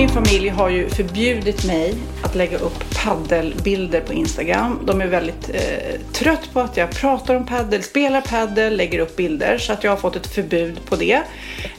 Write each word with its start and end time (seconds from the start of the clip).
Min 0.00 0.08
familj 0.08 0.48
har 0.48 0.68
ju 0.68 0.88
förbjudit 0.88 1.64
mig 1.64 1.94
att 2.22 2.34
lägga 2.34 2.58
upp 2.58 2.84
paddelbilder 3.04 4.00
på 4.00 4.12
Instagram. 4.12 4.78
De 4.84 5.00
är 5.00 5.06
väldigt 5.06 5.50
eh, 5.54 6.00
trött 6.12 6.52
på 6.52 6.60
att 6.60 6.76
jag 6.76 6.90
pratar 6.90 7.34
om 7.34 7.46
paddel, 7.46 7.82
spelar 7.82 8.20
paddel, 8.20 8.76
lägger 8.76 8.98
upp 8.98 9.16
bilder. 9.16 9.58
Så 9.58 9.72
att 9.72 9.84
jag 9.84 9.90
har 9.90 9.96
fått 9.96 10.16
ett 10.16 10.34
förbud 10.34 10.84
på 10.84 10.96
det. 10.96 11.22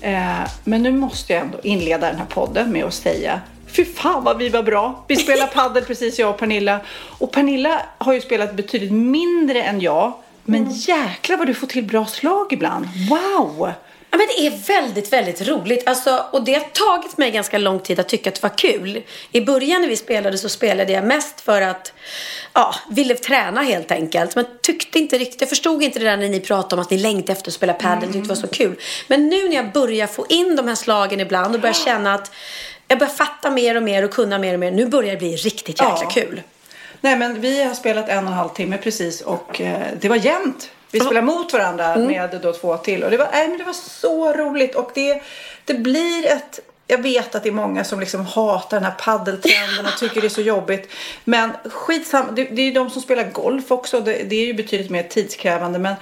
Eh, 0.01 0.49
men 0.63 0.83
nu 0.83 0.91
måste 0.91 1.33
jag 1.33 1.41
ändå 1.41 1.59
inleda 1.63 2.07
den 2.07 2.15
här 2.15 2.25
podden 2.25 2.71
med 2.71 2.85
att 2.85 2.93
säga 2.93 3.41
Fy 3.67 3.85
fan 3.85 4.23
vad 4.23 4.37
vi 4.37 4.49
var 4.49 4.63
bra. 4.63 5.05
Vi 5.07 5.15
spelar 5.15 5.47
paddel 5.53 5.83
precis 5.83 6.19
jag 6.19 6.29
och 6.29 6.37
Pernilla. 6.37 6.79
Och 6.93 7.31
Pernilla 7.31 7.81
har 7.97 8.13
ju 8.13 8.21
spelat 8.21 8.55
betydligt 8.55 8.91
mindre 8.91 9.63
än 9.63 9.81
jag. 9.81 10.13
Men 10.43 10.71
jäklar 10.71 11.37
vad 11.37 11.47
du 11.47 11.53
får 11.53 11.67
till 11.67 11.83
bra 11.83 12.05
slag 12.05 12.53
ibland. 12.53 12.87
Wow! 13.09 13.71
Ja, 14.11 14.17
men 14.17 14.27
det 14.27 14.47
är 14.47 14.81
väldigt, 14.81 15.13
väldigt 15.13 15.47
roligt. 15.47 15.87
Alltså, 15.87 16.25
och 16.31 16.43
det 16.43 16.53
har 16.53 16.61
tagit 16.61 17.17
mig 17.17 17.31
ganska 17.31 17.57
lång 17.57 17.79
tid 17.79 17.99
att 17.99 18.09
tycka 18.09 18.29
att 18.29 18.35
det 18.35 18.43
var 18.43 18.57
kul. 18.57 19.03
I 19.31 19.41
början 19.41 19.81
när 19.81 19.89
vi 19.89 19.95
spelade 19.97 20.37
så 20.37 20.49
spelade 20.49 20.91
jag 20.93 21.03
mest 21.03 21.41
för 21.41 21.61
att 21.61 21.93
ja, 22.53 22.75
ville 22.89 23.15
träna 23.15 23.61
helt 23.61 23.91
enkelt. 23.91 24.35
Men 24.35 24.45
tyckte 24.61 24.99
inte 24.99 25.17
riktigt, 25.17 25.41
jag 25.41 25.49
förstod 25.49 25.83
inte 25.83 25.99
det 25.99 26.05
där 26.05 26.17
när 26.17 26.29
ni 26.29 26.39
pratade 26.39 26.75
om 26.75 26.81
att 26.81 26.89
ni 26.89 26.97
längtade 26.97 27.31
efter 27.31 27.49
att 27.49 27.53
spela 27.53 27.73
padel. 27.73 27.97
Mm. 27.97 28.13
tyckte 28.13 28.21
det 28.21 28.41
var 28.41 28.47
så 28.47 28.47
kul. 28.47 28.75
Men 29.07 29.29
nu 29.29 29.47
när 29.49 29.55
jag 29.55 29.71
börjar 29.71 30.07
få 30.07 30.25
in 30.29 30.55
de 30.55 30.67
här 30.67 30.75
slagen 30.75 31.19
ibland 31.19 31.55
och 31.55 31.61
börjar 31.61 31.73
känna 31.73 32.13
att 32.13 32.31
jag 32.87 32.99
börjar 32.99 33.13
fatta 33.13 33.51
mer 33.51 33.77
och 33.77 33.83
mer 33.83 34.03
och 34.05 34.11
kunna 34.11 34.37
mer 34.39 34.53
och 34.53 34.59
mer. 34.59 34.71
Nu 34.71 34.85
börjar 34.85 35.11
det 35.11 35.17
bli 35.17 35.35
riktigt 35.35 35.81
jäkla 35.81 35.97
Ja. 36.01 36.09
kul. 36.09 36.41
Nej 37.01 37.15
men 37.17 37.41
vi 37.41 37.63
har 37.63 37.73
spelat 37.73 38.09
en 38.09 38.17
och 38.25 38.31
en 38.31 38.37
halv 38.37 38.49
timme 38.49 38.77
precis 38.77 39.21
och 39.21 39.61
eh, 39.61 39.81
det 40.01 40.09
var 40.09 40.15
jämnt. 40.15 40.69
Vi 40.91 40.99
spelade 40.99 41.25
mot 41.25 41.53
varandra 41.53 41.95
med 41.95 42.39
då 42.41 42.53
två 42.53 42.77
till 42.77 43.03
och 43.03 43.11
det 43.11 43.17
var, 43.17 43.29
nej, 43.31 43.47
men 43.47 43.57
det 43.57 43.63
var 43.63 43.73
så 43.73 44.33
roligt 44.33 44.75
och 44.75 44.91
det, 44.93 45.21
det 45.65 45.73
blir 45.73 46.27
ett 46.27 46.59
jag 46.87 47.01
vet 47.01 47.35
att 47.35 47.43
det 47.43 47.49
är 47.49 47.53
många 47.53 47.83
som 47.83 47.99
liksom 47.99 48.25
hatar 48.25 48.77
den 48.77 48.83
här 48.83 48.95
paddeltrenden 48.99 49.85
och 49.85 49.99
tycker 49.99 50.21
det 50.21 50.27
är 50.27 50.29
så 50.29 50.41
jobbigt. 50.41 50.91
Men 51.23 51.51
skitsamma, 51.65 52.31
det, 52.31 52.43
det 52.43 52.61
är 52.61 52.65
ju 52.65 52.71
de 52.71 52.89
som 52.89 53.01
spelar 53.01 53.23
golf 53.23 53.71
också. 53.71 53.99
Det, 53.99 54.23
det 54.23 54.35
är 54.35 54.45
ju 54.45 54.53
betydligt 54.53 54.91
mer 54.91 55.03
tidskrävande. 55.03 55.79
Men 55.79 55.95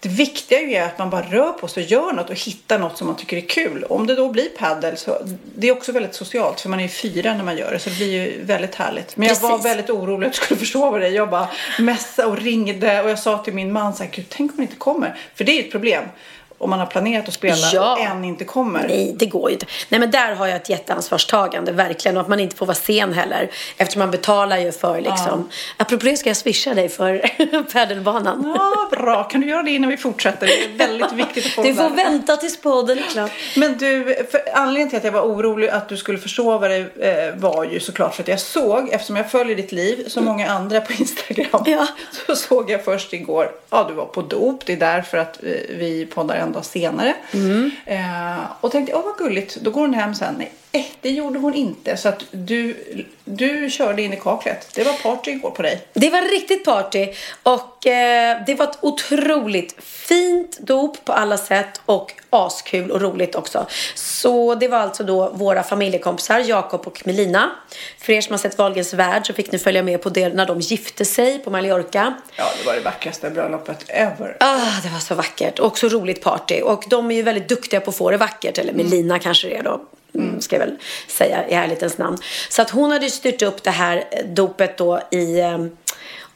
det 0.00 0.08
viktiga 0.08 0.60
ju 0.60 0.74
är 0.74 0.86
att 0.86 0.98
man 0.98 1.10
bara 1.10 1.22
rör 1.22 1.52
på 1.52 1.68
sig 1.68 1.84
och 1.84 1.90
gör 1.90 2.12
något 2.12 2.30
och 2.30 2.36
hittar 2.36 2.78
något 2.78 2.98
som 2.98 3.06
man 3.06 3.16
tycker 3.16 3.36
är 3.36 3.40
kul. 3.40 3.84
Om 3.84 4.06
det 4.06 4.14
då 4.14 4.28
blir 4.28 4.48
paddel 4.48 4.96
så 4.96 5.18
det 5.54 5.68
är 5.68 5.72
också 5.72 5.92
väldigt 5.92 6.14
socialt 6.14 6.60
för 6.60 6.68
man 6.68 6.78
är 6.78 6.82
ju 6.82 6.88
fyra 6.88 7.34
när 7.34 7.44
man 7.44 7.56
gör 7.56 7.72
det 7.72 7.78
så 7.78 7.90
det 7.90 7.96
blir 7.96 8.12
ju 8.12 8.44
väldigt 8.44 8.74
härligt. 8.74 9.16
Men 9.16 9.28
jag 9.28 9.36
var 9.36 9.50
Precis. 9.50 9.66
väldigt 9.66 9.90
orolig 9.90 10.26
att 10.26 10.32
du 10.32 10.38
skulle 10.38 10.60
försova 10.66 10.98
dig. 10.98 11.14
Jag 11.14 11.30
bara 11.30 11.48
messade 11.78 12.28
och 12.28 12.38
ringde 12.38 13.02
och 13.02 13.10
jag 13.10 13.18
sa 13.18 13.38
till 13.38 13.54
min 13.54 13.72
man 13.72 13.94
så 13.94 14.02
här, 14.02 14.10
Gud, 14.10 14.26
tänk 14.28 14.50
om 14.50 14.56
han 14.56 14.66
inte 14.66 14.76
kommer. 14.76 15.18
För 15.34 15.44
det 15.44 15.52
är 15.52 15.56
ju 15.56 15.64
ett 15.64 15.72
problem. 15.72 16.04
Om 16.60 16.70
man 16.70 16.78
har 16.78 16.86
planerat 16.86 17.28
att 17.28 17.34
spela 17.34 17.56
Ja. 17.72 17.92
och 17.92 18.00
en 18.00 18.24
inte 18.24 18.44
kommer. 18.44 18.88
Nej, 18.88 19.12
det 19.16 19.26
går 19.26 19.50
ju 19.50 19.54
inte. 19.54 19.66
Nej, 19.88 20.00
men 20.00 20.10
där 20.10 20.34
har 20.34 20.46
jag 20.46 20.56
ett 20.56 20.68
jätteansvarstagande, 20.68 21.72
verkligen. 21.72 22.16
Och 22.16 22.20
att 22.22 22.28
man 22.28 22.40
inte 22.40 22.56
får 22.56 22.66
vara 22.66 22.74
sen 22.74 23.12
heller. 23.12 23.50
Eftersom 23.76 23.98
man 24.00 24.10
betalar 24.10 24.58
ju 24.58 24.72
för 24.72 25.00
liksom. 25.00 25.48
Apropå 25.76 26.04
det 26.04 26.16
ska 26.16 26.30
jag 26.30 26.36
swisha 26.36 26.74
dig 26.74 26.88
för 26.88 27.18
padelbanan. 27.72 28.54
Ja, 28.56 28.88
bra. 28.98 29.24
Kan 29.24 29.40
du 29.40 29.46
göra 29.48 29.62
det 29.62 29.70
innan 29.70 29.90
vi 29.90 29.96
fortsätter? 29.96 30.46
Det 30.46 30.64
är 30.84 30.88
väldigt 30.88 31.12
viktigt 31.12 31.46
att 31.46 31.52
få 31.52 31.62
Du 31.70 31.74
får 31.74 31.90
vänta 31.90 32.36
tills 32.36 32.60
podden 32.60 32.98
är 32.98 33.02
klar. 33.02 33.30
Men 33.56 33.78
du, 33.78 34.16
anledningen 34.54 34.88
till 34.90 34.96
att 34.98 35.04
jag 35.04 35.12
var 35.12 35.22
orolig 35.22 35.68
att 35.68 35.88
du 35.88 35.96
skulle 35.96 36.18
försova 36.18 36.68
dig 36.68 36.80
eh, 37.00 37.34
var 37.36 37.64
ju 37.64 37.80
såklart 37.80 38.14
för 38.14 38.22
att 38.22 38.28
jag 38.28 38.40
såg, 38.40 38.88
eftersom 38.92 39.16
jag 39.16 39.30
följer 39.30 39.56
ditt 39.56 39.72
liv 39.72 40.08
som 40.08 40.24
många 40.24 40.48
andra 40.50 40.80
på 40.80 40.92
Instagram, 40.92 41.62
Ja. 41.66 41.86
så 42.26 42.36
såg 42.36 42.70
jag 42.70 42.84
först 42.84 43.12
igår, 43.12 43.50
ja 43.70 43.84
du 43.88 43.94
var 43.94 44.04
på 44.06 44.22
dop, 44.22 44.66
det 44.66 44.72
är 44.72 44.76
därför 44.76 45.18
att 45.18 45.42
eh, 45.44 45.50
vi 45.68 46.06
poddar 46.14 46.36
en 46.50 46.54
dag 46.54 46.64
senare. 46.64 47.14
Mm. 47.32 47.70
Eh, 47.86 48.40
och 48.60 48.72
tänkte, 48.72 48.94
åh 48.94 49.04
vad 49.04 49.16
gulligt, 49.16 49.56
då 49.56 49.70
går 49.70 49.80
hon 49.80 49.94
hem 49.94 50.14
sen. 50.14 50.34
Nej, 50.38 50.52
eh, 50.72 50.84
det 51.00 51.10
gjorde 51.10 51.38
hon 51.38 51.54
inte. 51.54 51.96
Så 51.96 52.08
att 52.08 52.24
du, 52.30 52.76
du 53.24 53.70
körde 53.70 54.02
in 54.02 54.12
i 54.12 54.16
kaklet. 54.16 54.68
Det 54.74 54.84
var 54.84 54.92
party 54.92 55.30
igår 55.30 55.50
på 55.50 55.62
dig. 55.62 55.86
Det 55.92 56.10
var 56.10 56.22
riktigt 56.22 56.64
party 56.64 57.08
och 57.42 57.86
eh, 57.86 58.42
det 58.46 58.54
var 58.54 58.64
ett 58.64 58.78
otroligt 58.80 59.74
fint 59.82 60.58
dop 60.60 61.04
på 61.04 61.12
alla 61.12 61.36
sätt 61.38 61.80
och 61.86 62.12
askul 62.30 62.90
och 62.90 63.00
roligt 63.00 63.34
också. 63.34 63.66
Så 63.94 64.54
det 64.54 64.68
var 64.68 64.78
alltså 64.78 65.04
då 65.04 65.30
våra 65.30 65.62
familjekompisar 65.62 66.38
Jakob 66.38 66.86
och 66.86 67.02
Melina. 67.04 67.50
För 67.98 68.12
er 68.12 68.20
som 68.20 68.32
har 68.32 68.38
sett 68.38 68.58
Wahlgrens 68.58 68.94
värld 68.94 69.26
så 69.26 69.32
fick 69.32 69.52
ni 69.52 69.58
följa 69.58 69.82
med 69.82 70.02
på 70.02 70.08
det 70.08 70.28
när 70.28 70.46
de 70.46 70.60
gifte 70.60 71.04
sig 71.04 71.38
på 71.38 71.50
Mallorca. 71.50 72.14
Ja, 72.36 72.44
det 72.58 72.66
var 72.66 72.74
det 72.74 72.80
vackraste 72.80 73.30
bröllopet 73.30 73.84
ever. 73.88 74.36
Ah, 74.40 74.80
det 74.82 74.88
var 74.88 74.98
så 74.98 75.14
vackert 75.14 75.58
och 75.58 75.78
så 75.78 75.88
roligt 75.88 76.22
party. 76.22 76.60
Och 76.60 76.84
de 76.88 77.10
är 77.10 77.14
ju 77.14 77.22
väldigt 77.22 77.48
duktiga 77.48 77.80
på 77.80 77.90
att 77.90 77.96
få 77.96 78.10
det 78.10 78.16
vackert. 78.16 78.58
Eller 78.58 78.72
Melina 78.72 79.18
kanske 79.18 79.48
det 79.48 79.56
är 79.56 79.62
då. 79.62 79.80
Mm, 80.14 80.40
ska 80.40 80.56
jag 80.56 80.66
väl 80.66 80.76
säga 81.08 81.48
i 81.48 81.54
ärlighetens 81.54 81.98
namn. 81.98 82.18
Så 82.48 82.62
att 82.62 82.70
hon 82.70 82.90
hade 82.90 83.04
ju 83.04 83.10
styrt 83.10 83.42
upp 83.42 83.62
det 83.62 83.70
här 83.70 84.04
eh, 84.10 84.26
dopet 84.26 84.78
då 84.78 85.00
i 85.10 85.40
eh, 85.40 85.58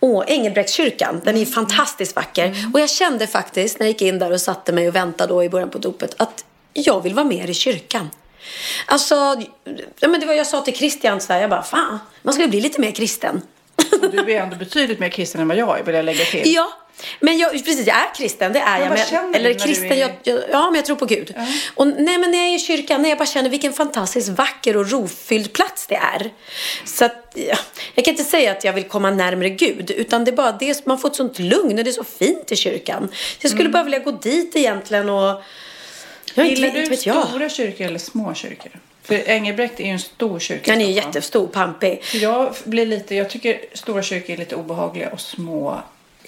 Åh, 0.00 0.24
Engelbrektskyrkan. 0.26 1.20
Den 1.24 1.34
är 1.34 1.40
ju 1.40 1.46
fantastiskt 1.46 2.16
vacker. 2.16 2.70
Och 2.74 2.80
jag 2.80 2.90
kände 2.90 3.26
faktiskt 3.26 3.78
när 3.78 3.86
jag 3.86 3.92
gick 3.92 4.02
in 4.02 4.18
där 4.18 4.32
och 4.32 4.40
satte 4.40 4.72
mig 4.72 4.88
och 4.88 4.94
väntade 4.94 5.32
då 5.32 5.44
i 5.44 5.48
början 5.48 5.70
på 5.70 5.78
dopet 5.78 6.14
att 6.16 6.44
jag 6.72 7.02
vill 7.02 7.14
vara 7.14 7.26
med 7.26 7.50
i 7.50 7.54
kyrkan. 7.54 8.10
Alltså, 8.86 9.14
ja, 10.00 10.08
men 10.08 10.20
det 10.20 10.26
var 10.26 10.34
jag 10.34 10.46
sa 10.46 10.60
till 10.60 10.76
Christian 10.76 11.20
så 11.20 11.32
här, 11.32 11.41
jag 11.41 11.50
bara 11.50 11.62
fan, 11.62 11.98
man 12.22 12.34
skulle 12.34 12.48
bli 12.48 12.60
lite 12.60 12.80
mer 12.80 12.91
kristen. 12.91 13.42
Du 14.12 14.32
är 14.32 14.42
ändå 14.42 14.56
betydligt 14.56 14.98
mer 14.98 15.08
kristen 15.08 15.41
än 15.41 15.48
vad 15.48 15.56
jag 15.56 15.78
är, 15.78 15.84
vill 15.84 15.94
jag 15.94 16.04
lägga 16.04 16.24
till. 16.24 16.42
Ja, 16.54 16.72
men 17.21 17.38
jag, 17.38 17.53
precis, 17.53 17.87
jag 17.87 17.97
är 17.97 18.15
kristen, 18.15 18.53
det 18.53 18.59
är 18.59 18.81
jag. 18.81 18.88
Men, 18.88 19.32
du 19.32 19.38
eller 19.38 19.59
kristen, 19.59 19.93
är- 19.93 19.97
jag, 19.97 20.10
jag, 20.22 20.41
ja 20.50 20.65
men 20.71 20.75
jag 20.75 20.84
tror 20.84 20.97
på 20.97 21.06
Gud. 21.06 21.34
Och 21.75 21.87
nej 21.87 22.19
men 22.19 22.31
när 22.31 22.38
jag 22.38 22.49
är 22.49 22.55
i 22.55 22.59
kyrkan, 22.59 23.03
när 23.03 23.09
jag 23.09 23.19
bara 23.19 23.27
känner 23.27 23.50
vilken 23.50 23.72
fantastiskt 23.72 24.28
vacker 24.28 24.77
och 24.77 24.91
rofylld 24.91 25.53
plats 25.53 25.87
det 25.87 25.94
är. 25.97 26.31
Så 26.84 27.04
att, 27.04 27.33
ja, 27.34 27.56
jag 27.94 28.04
kan 28.04 28.12
inte 28.12 28.25
säga 28.25 28.53
att 28.53 28.65
jag 28.65 28.72
vill 28.72 28.84
komma 28.84 29.10
närmare 29.10 29.50
Gud, 29.50 29.91
utan 29.91 30.25
det 30.25 30.31
är 30.31 30.37
bara 30.37 30.53
det, 30.53 30.87
man 30.87 30.99
får 30.99 31.09
ett 31.09 31.16
sånt 31.16 31.38
lugn 31.38 31.78
och 31.78 31.84
det 31.84 31.91
är 31.91 31.93
så 31.93 32.04
fint 32.04 32.53
i 32.53 32.56
kyrkan. 32.56 33.09
Jag 33.41 33.50
skulle 33.50 33.69
bara 33.69 33.83
vilja 33.83 33.99
gå 33.99 34.10
dit 34.10 34.56
egentligen 34.56 35.09
och... 35.10 35.43
Jag 36.34 36.47
Gillar 36.47 36.69
inte, 36.69 36.81
du 36.81 36.88
vet 36.88 37.06
jag. 37.06 37.28
stora 37.28 37.49
kyrkor 37.49 37.87
eller 37.87 37.99
små 37.99 38.34
kyrkor? 38.34 38.72
För 39.03 39.28
Engelbrekt 39.28 39.81
är 39.81 39.84
ju 39.84 39.91
en 39.91 39.99
stor 39.99 40.38
kyrka. 40.38 40.72
Den 40.72 40.81
är 40.81 40.87
ju 40.87 40.93
jättestor, 40.93 41.47
pampig. 41.47 42.03
Jag 42.12 42.54
blir 42.65 42.87
lite, 42.87 43.15
jag 43.15 43.31
tycker 43.31 43.60
stora 43.72 44.03
kyrkor 44.03 44.34
är 44.34 44.37
lite 44.37 44.56
obehagliga 44.56 45.10
och 45.10 45.21
små 45.21 45.83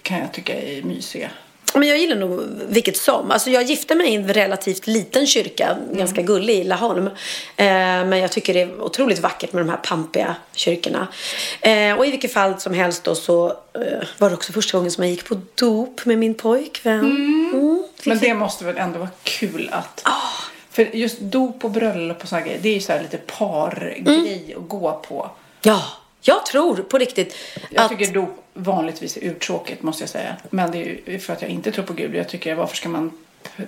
kan 0.07 0.19
jag 0.19 0.33
tycka 0.33 0.55
är 0.55 0.83
mysiga. 0.83 1.31
Men 1.75 1.89
jag 1.89 1.99
gillar 1.99 2.17
nog 2.17 2.41
vilket 2.69 2.97
som. 2.97 3.31
Alltså 3.31 3.51
jag 3.51 3.63
gifte 3.63 3.95
mig 3.95 4.09
i 4.13 4.15
en 4.15 4.33
relativt 4.35 4.87
liten 4.87 5.27
kyrka, 5.27 5.77
ganska 5.93 6.23
gullig 6.23 6.55
i 6.55 6.65
Laholm. 6.65 7.07
Eh, 7.07 7.13
men 7.57 8.19
jag 8.19 8.33
tycker 8.33 8.55
det 8.55 8.61
är 8.61 8.81
otroligt 8.83 9.19
vackert 9.19 9.53
med 9.53 9.65
de 9.65 9.71
här 9.71 9.77
pampiga 9.77 10.37
kyrkorna. 10.53 11.09
Eh, 11.61 11.93
och 11.99 12.07
i 12.07 12.11
vilket 12.11 12.33
fall 12.33 12.61
som 12.61 12.75
helst 12.75 13.05
då 13.05 13.15
så 13.15 13.49
eh, 13.49 14.09
var 14.19 14.29
det 14.31 14.35
också 14.37 14.53
första 14.53 14.79
gången 14.79 14.91
som 14.91 15.05
jag 15.05 15.11
gick 15.11 15.25
på 15.29 15.41
dop 15.55 16.05
med 16.05 16.19
min 16.19 16.35
pojkvän. 16.35 17.01
Mm. 17.01 17.85
Men 18.05 18.19
det 18.19 18.35
måste 18.35 18.65
väl 18.65 18.77
ändå 18.77 18.99
vara 18.99 19.11
kul 19.23 19.69
att... 19.73 20.01
Ah. 20.05 20.11
För 20.71 20.97
just 20.97 21.21
dop 21.21 21.65
och 21.65 21.71
bröllop 21.71 22.23
och 22.23 22.29
såna 22.29 22.41
grejer, 22.41 22.59
det 22.63 22.69
är 22.69 22.75
ju 22.75 22.81
så 22.81 22.93
här 22.93 23.03
lite 23.03 23.17
pargrej 23.19 24.45
Mm. 24.47 24.63
att 24.63 24.69
gå 24.69 25.03
på. 25.09 25.31
Ja, 25.63 25.83
jag 26.21 26.47
tror 26.47 26.77
på 26.77 26.99
riktigt 26.99 27.37
Jag 27.71 27.85
att... 27.85 27.91
tycker 27.91 28.13
dop 28.13 28.46
vanligtvis 28.57 29.17
är 29.17 29.21
uttråkigt 29.21 29.83
måste 29.83 30.03
jag 30.03 30.11
säga. 30.11 30.37
Men 30.51 30.71
det 30.71 30.79
är 30.79 31.11
ju 31.13 31.19
för 31.19 31.33
att 31.33 31.43
jag 31.43 31.51
inte 31.51 31.73
tror 31.73 31.85
på 31.85 31.93
Gud. 31.93 32.15
Jag 32.15 32.29
tycker 32.29 32.55
varför 32.55 32.77
ska 32.77 32.89
man 32.89 33.11
p- 33.57 33.63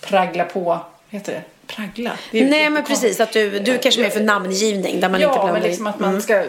praggla 0.00 0.44
på 0.44 0.78
heter 1.10 1.32
det? 1.32 1.42
Praggla? 1.66 2.10
Det 2.30 2.40
är 2.40 2.44
Nej 2.46 2.70
men 2.70 2.84
precis, 2.84 3.20
att 3.20 3.32
du, 3.32 3.58
du 3.58 3.72
är 3.74 3.78
kanske 3.78 4.00
mer 4.00 4.10
för 4.10 4.20
namngivning 4.20 5.00
där 5.00 5.08
man 5.08 5.20
inte 5.20 5.32
Ja, 5.34 5.34
blandar 5.34 5.52
men 5.52 5.62
in- 5.62 5.68
liksom 5.68 5.86
att 5.86 6.00
man 6.00 6.08
Mm. 6.10 6.22
ska 6.22 6.44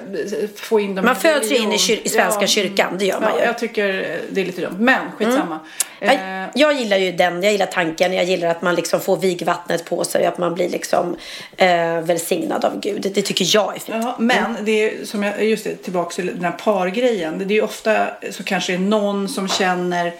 få 0.55 0.79
in 0.79 0.95
dem 0.95 1.05
Man 1.05 1.15
i 1.15 1.19
föds 1.19 1.51
ju 1.51 1.57
in 1.57 1.71
i, 1.71 1.77
kyr- 1.77 1.99
i 2.03 2.09
Svenska 2.09 2.41
Ja. 2.41 2.47
kyrkan, 2.47 2.97
det 2.97 3.05
gör 3.05 3.19
man 3.19 3.29
Ja, 3.33 3.39
ju. 3.39 3.45
jag 3.45 3.59
tycker 3.59 4.17
det 4.31 4.41
är 4.41 4.45
lite 4.45 4.61
dumt. 4.61 4.75
Men 4.79 5.11
skitsamma. 5.17 5.59
Eh, 5.99 6.13
Jag, 6.13 6.49
jag 6.55 6.73
gillar 6.73 6.97
ju 6.97 7.11
den, 7.11 7.43
jag 7.43 7.51
gillar 7.51 7.65
tanken, 7.65 8.13
jag 8.13 8.25
gillar 8.25 8.47
att 8.47 8.61
man 8.61 8.75
liksom 8.75 8.99
får 9.01 9.17
vigvattnet 9.17 9.85
på 9.85 10.03
sig, 10.03 10.25
att 10.25 10.37
man 10.37 10.53
blir 10.53 10.69
liksom 10.69 11.15
eh, 11.57 12.01
välsignad 12.01 12.65
av 12.65 12.79
Gud. 12.79 13.01
Det 13.13 13.21
tycker 13.21 13.45
jag 13.55 13.75
är 13.75 13.79
fint. 13.79 13.97
Ja, 14.03 14.15
men 14.19 14.55
det 14.65 14.71
är 14.71 15.05
som 15.05 15.23
jag, 15.23 15.43
just 15.45 15.63
det, 15.63 15.75
tillbaka 15.75 16.15
till 16.15 16.25
den 16.27 16.43
här 16.43 16.51
pargrejen. 16.51 17.37
Det 17.37 17.53
är 17.53 17.55
ju 17.55 17.61
ofta 17.61 18.07
så 18.31 18.43
kanske 18.43 18.71
det 18.71 18.75
är 18.75 18.79
någon 18.79 19.29
som 19.29 19.47
känner 19.47 20.13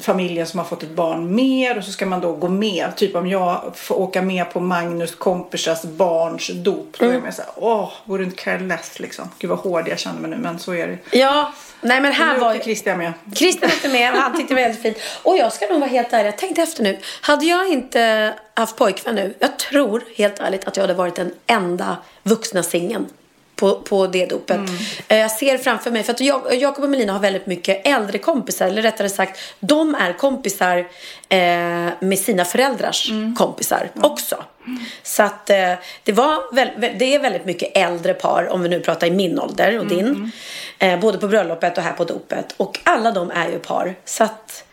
familjen 0.00 0.46
som 0.46 0.58
har 0.58 0.66
fått 0.66 0.82
ett 0.82 0.90
barn 0.90 1.34
mer 1.34 1.78
och 1.78 1.84
så 1.84 1.92
ska 1.92 2.06
man 2.06 2.20
då 2.20 2.32
gå 2.32 2.48
med. 2.48 2.96
Typ 2.96 3.16
om 3.16 3.26
jag 3.26 3.72
får 3.74 3.98
åka 3.98 4.22
med 4.22 4.52
på 4.52 4.60
Magnus 4.60 5.14
kompisars 5.14 5.82
barns 5.82 6.50
dop. 6.54 6.96
Då 6.98 7.06
är 7.06 7.12
jag 7.12 7.22
med 7.22 7.34
så 7.34 7.42
här, 7.42 7.50
åh, 7.56 7.92
vore 8.04 8.24
inte 8.24 8.42
careless 8.42 9.00
liksom. 9.00 9.28
Gud 9.38 9.50
vad 9.50 9.58
hård 9.58 9.88
jag 9.88 9.98
känner 9.98 10.20
mig 10.20 10.30
nu, 10.30 10.36
men 10.36 10.58
så 10.58 10.74
är 10.74 10.86
det. 10.88 11.18
Ja, 11.18 11.52
nej 11.80 12.00
men 12.00 12.12
här 12.12 12.38
var 12.38 12.54
Christian 12.58 12.98
med. 12.98 13.12
Christian 13.34 13.70
åkte 13.70 13.88
med 13.88 14.12
och 14.12 14.18
han 14.18 14.36
tyckte 14.36 14.54
det 14.54 14.60
var 14.60 14.68
väldigt 14.68 14.82
fint. 14.82 14.96
Och 15.22 15.36
jag 15.36 15.52
ska 15.52 15.66
nog 15.66 15.80
vara 15.80 15.90
helt 15.90 16.12
ärlig, 16.12 16.28
jag 16.28 16.38
tänkte 16.38 16.62
efter 16.62 16.82
nu. 16.82 16.98
Hade 17.20 17.44
jag 17.44 17.68
inte 17.68 18.34
haft 18.54 18.76
pojkvän 18.76 19.14
nu, 19.14 19.34
jag 19.38 19.58
tror 19.58 20.02
helt 20.16 20.38
ärligt 20.38 20.64
att 20.64 20.76
jag 20.76 20.84
hade 20.84 20.94
varit 20.94 21.14
den 21.14 21.32
enda 21.46 21.96
vuxna 22.22 22.62
singeln. 22.62 23.08
På, 23.60 23.74
på 23.74 24.06
det 24.06 24.26
dopet. 24.26 24.60
Eh, 25.08 25.18
Jag 25.18 25.30
ser 25.30 25.58
framför 25.58 25.90
mig, 25.90 26.02
för 26.02 26.12
att 26.12 26.20
jag, 26.20 26.54
Jakob 26.54 26.84
och 26.84 26.90
Melina 26.90 27.12
har 27.12 27.20
väldigt 27.20 27.46
mycket 27.46 27.86
äldre 27.86 28.18
kompisar. 28.18 28.66
Eller 28.66 28.82
rättare 28.82 29.08
sagt, 29.08 29.40
de 29.60 29.94
är 29.94 30.12
kompisar 30.12 30.78
eh, 31.28 31.38
med 32.00 32.18
sina 32.18 32.44
föräldrars 32.44 33.10
kompisar 33.38 33.90
också. 34.02 34.44
Så 35.02 35.22
att 35.22 35.50
eh, 35.50 35.72
det, 36.04 36.12
var 36.12 36.54
väl, 36.54 36.68
väl- 36.76 36.96
det 36.98 37.14
är 37.14 37.18
väldigt 37.20 37.44
mycket 37.44 37.76
äldre 37.76 38.14
par, 38.14 38.48
om 38.48 38.62
vi 38.62 38.68
nu 38.68 38.80
pratar 38.80 39.06
i 39.06 39.10
min 39.10 39.38
ålder 39.38 39.78
och 39.78 39.86
din. 39.86 40.32
Eh, 40.78 41.00
både 41.00 41.18
på 41.18 41.28
bröllopet 41.28 41.78
och 41.78 41.84
här 41.84 41.92
på 41.92 42.04
dopet. 42.04 42.54
Och 42.56 42.78
alla 42.84 43.10
de 43.12 43.30
är 43.30 43.48
ju 43.48 43.58
par. 43.58 43.94
Så 44.04 44.24
att, 44.24 44.64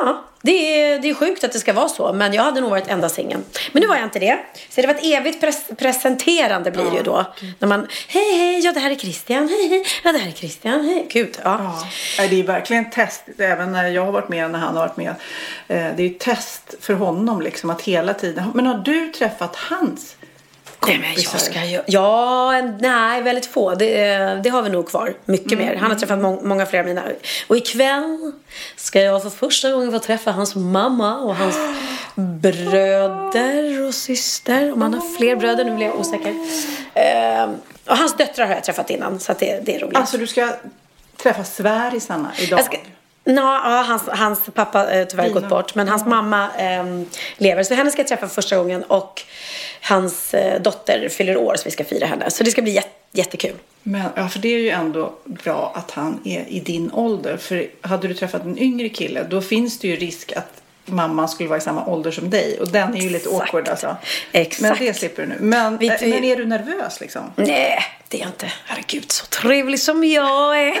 ja, 0.00 0.24
det 0.42 0.82
är, 0.82 0.98
det 0.98 1.08
är 1.10 1.14
sjukt 1.14 1.44
att 1.44 1.52
det 1.52 1.58
ska 1.58 1.72
vara 1.72 1.88
så. 1.88 2.12
Men 2.12 2.32
jag 2.32 2.42
hade 2.42 2.60
nog 2.60 2.70
varit 2.70 2.88
enda 2.88 3.08
singeln. 3.08 3.44
Men 3.72 3.80
nu 3.80 3.86
var 3.86 3.94
jag 3.94 4.04
inte 4.04 4.18
det. 4.18 4.38
Så 4.70 4.80
det 4.80 4.86
var 4.86 4.94
ett 4.94 5.04
evigt 5.04 5.40
pres 5.40 5.64
presenterande 5.78 6.70
blir 6.70 6.84
det 6.90 6.96
ju 6.96 7.02
då. 7.02 7.24
När 7.58 7.68
man, 7.68 7.86
hej 8.08 8.38
hej, 8.38 8.60
ja 8.64 8.72
det 8.72 8.80
här 8.80 8.90
är 8.90 8.94
Christian, 8.94 9.48
hej 9.48 9.68
hej, 9.68 9.84
ja 10.04 10.12
det 10.12 10.18
här 10.18 10.28
är 10.28 10.32
Christian, 10.32 10.84
hej. 10.84 11.06
Gud, 11.10 11.38
ja. 11.44 11.82
Ja, 12.18 12.28
det 12.30 12.40
är 12.40 12.44
verkligen 12.44 12.90
test. 12.90 13.22
Även 13.38 13.72
när 13.72 13.88
jag 13.88 14.04
har 14.04 14.12
varit 14.12 14.28
med 14.28 14.44
och 14.44 14.50
när 14.50 14.58
han 14.58 14.76
har 14.76 14.86
varit 14.86 14.96
med. 14.96 15.08
Eh, 15.08 15.16
Det 15.96 16.02
är 16.02 16.08
ju 16.08 16.14
test 16.14 16.74
för 16.80 16.94
honom 16.94 17.42
liksom 17.42 17.70
att 17.70 17.82
hela 17.82 18.14
tiden. 18.14 18.44
Men 18.54 18.66
har 18.66 18.78
du 18.78 19.06
träffat 19.12 19.56
hans 19.56 20.16
Nej, 20.86 20.98
men 20.98 21.08
jag 21.08 21.16
kompisar? 21.16 21.38
ska 21.38 21.64
ju... 21.64 21.80
Ja, 21.86 22.52
nej, 22.80 23.22
väldigt 23.22 23.46
få. 23.46 23.74
Det, 23.74 23.96
det 24.44 24.48
har 24.48 24.62
vi 24.62 24.70
nog 24.70 24.88
kvar. 24.88 25.14
Mycket 25.24 25.58
mer. 25.58 25.76
Han 25.76 25.90
har 25.90 25.98
träffat 25.98 26.18
må- 26.18 26.40
många 26.42 26.66
fler 26.66 26.80
av 26.80 26.86
mina. 26.86 27.02
Och 27.46 27.56
ikväll 27.56 28.32
ska 28.76 29.00
jag 29.00 29.22
för 29.22 29.30
första 29.30 29.70
gången 29.70 29.92
få 29.92 29.98
träffa 29.98 30.30
hans 30.30 30.54
mamma 30.54 31.18
och 31.18 31.36
hans 31.36 31.56
bröder 32.14 33.86
och 33.86 33.94
syster. 33.94 34.72
Om 34.72 34.82
han 34.82 34.94
har 34.94 35.16
fler 35.16 35.36
bröder, 35.36 35.64
nu 35.64 35.76
blir 35.76 35.86
jag 35.86 36.00
osäker. 36.00 36.34
Ehm, 36.94 37.50
och 37.86 37.96
hans 37.96 38.16
döttrar 38.16 38.46
har 38.46 38.54
jag 38.54 38.64
träffat 38.64 38.90
innan, 38.90 39.20
så 39.20 39.34
det, 39.38 39.60
det 39.64 39.76
är 39.76 39.80
roligt. 39.80 39.96
Alltså 39.96 40.18
du 40.18 40.26
ska 40.26 40.48
träffa 41.16 41.44
svärisarna 41.44 42.32
idag? 42.38 42.58
Jag 42.58 42.66
ska, 42.66 42.76
Nå, 43.28 43.42
ja, 43.42 43.84
hans, 43.88 44.02
hans 44.08 44.40
pappa 44.54 44.90
eh, 44.92 45.06
tyvärr 45.06 45.28
Dina. 45.28 45.40
gått 45.40 45.48
bort. 45.50 45.74
Men 45.74 45.88
hans 45.88 46.06
mamma 46.06 46.48
eh, 46.58 46.84
lever. 47.36 47.62
Så 47.62 47.74
henne 47.74 47.90
ska 47.90 48.00
jag 48.00 48.08
träffa 48.08 48.28
för 48.28 48.34
första 48.34 48.56
gången. 48.56 48.82
Och 48.82 49.22
hans 49.82 50.34
eh, 50.34 50.62
dotter 50.62 51.08
fyller 51.08 51.36
år 51.36 51.54
så 51.56 51.64
vi 51.64 51.70
ska 51.70 51.84
fira 51.84 52.06
henne. 52.06 52.30
Så 52.30 52.44
det 52.44 52.50
ska 52.50 52.62
bli 52.62 52.72
jät- 52.78 52.86
jättekul. 53.12 53.54
Men, 53.82 54.02
ja, 54.16 54.28
för 54.28 54.38
det 54.38 54.48
är 54.48 54.58
ju 54.58 54.70
ändå 54.70 55.12
bra 55.24 55.72
att 55.74 55.90
han 55.90 56.20
är 56.24 56.44
i 56.48 56.60
din 56.60 56.90
ålder. 56.92 57.36
För 57.36 57.66
hade 57.80 58.08
du 58.08 58.14
träffat 58.14 58.44
en 58.44 58.58
yngre 58.58 58.88
kille 58.88 59.26
då 59.30 59.40
finns 59.40 59.78
det 59.78 59.88
ju 59.88 59.96
risk 59.96 60.32
att 60.32 60.62
mamman 60.88 61.28
skulle 61.28 61.48
vara 61.48 61.58
i 61.58 61.62
samma 61.62 61.86
ålder 61.86 62.10
som 62.10 62.30
dig. 62.30 62.60
Och 62.60 62.68
den 62.68 62.94
är 62.94 63.00
ju 63.00 63.10
lite 63.10 63.28
Exakt. 63.28 63.42
awkward 63.44 63.68
alltså. 63.68 63.96
Exakt. 64.32 64.60
Men 64.62 64.86
det 64.86 64.94
slipper 64.94 65.22
du 65.22 65.28
nu. 65.28 65.36
Men, 65.40 65.78
Vi- 65.78 65.88
eh, 65.88 65.94
vi- 66.00 66.10
men 66.10 66.24
är 66.24 66.36
du 66.36 66.46
nervös 66.46 67.00
liksom? 67.00 67.22
Nej, 67.36 67.82
det 68.08 68.16
är 68.16 68.20
jag 68.20 68.28
inte. 68.28 68.52
Herregud, 68.66 69.12
så 69.12 69.26
trevlig 69.26 69.80
som 69.80 70.04
jag 70.04 70.58
är. 70.68 70.76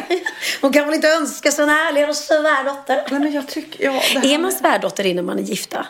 Hon 0.60 0.72
kan 0.72 0.84
väl 0.84 0.94
inte 0.94 1.08
önska 1.08 1.50
sig 1.50 1.62
en 1.62 1.68
härligare 1.70 2.14
svärdotter? 2.14 3.02
Nej 3.10 3.20
men 3.20 3.32
jag 3.32 3.48
tycker, 3.48 3.84
ja 3.84 3.92
det 3.92 4.18
här... 4.18 4.34
Är 4.34 4.38
man 4.38 4.52
svärdotter 4.52 5.06
innan 5.06 5.24
man 5.24 5.38
är 5.38 5.42
gifta? 5.42 5.86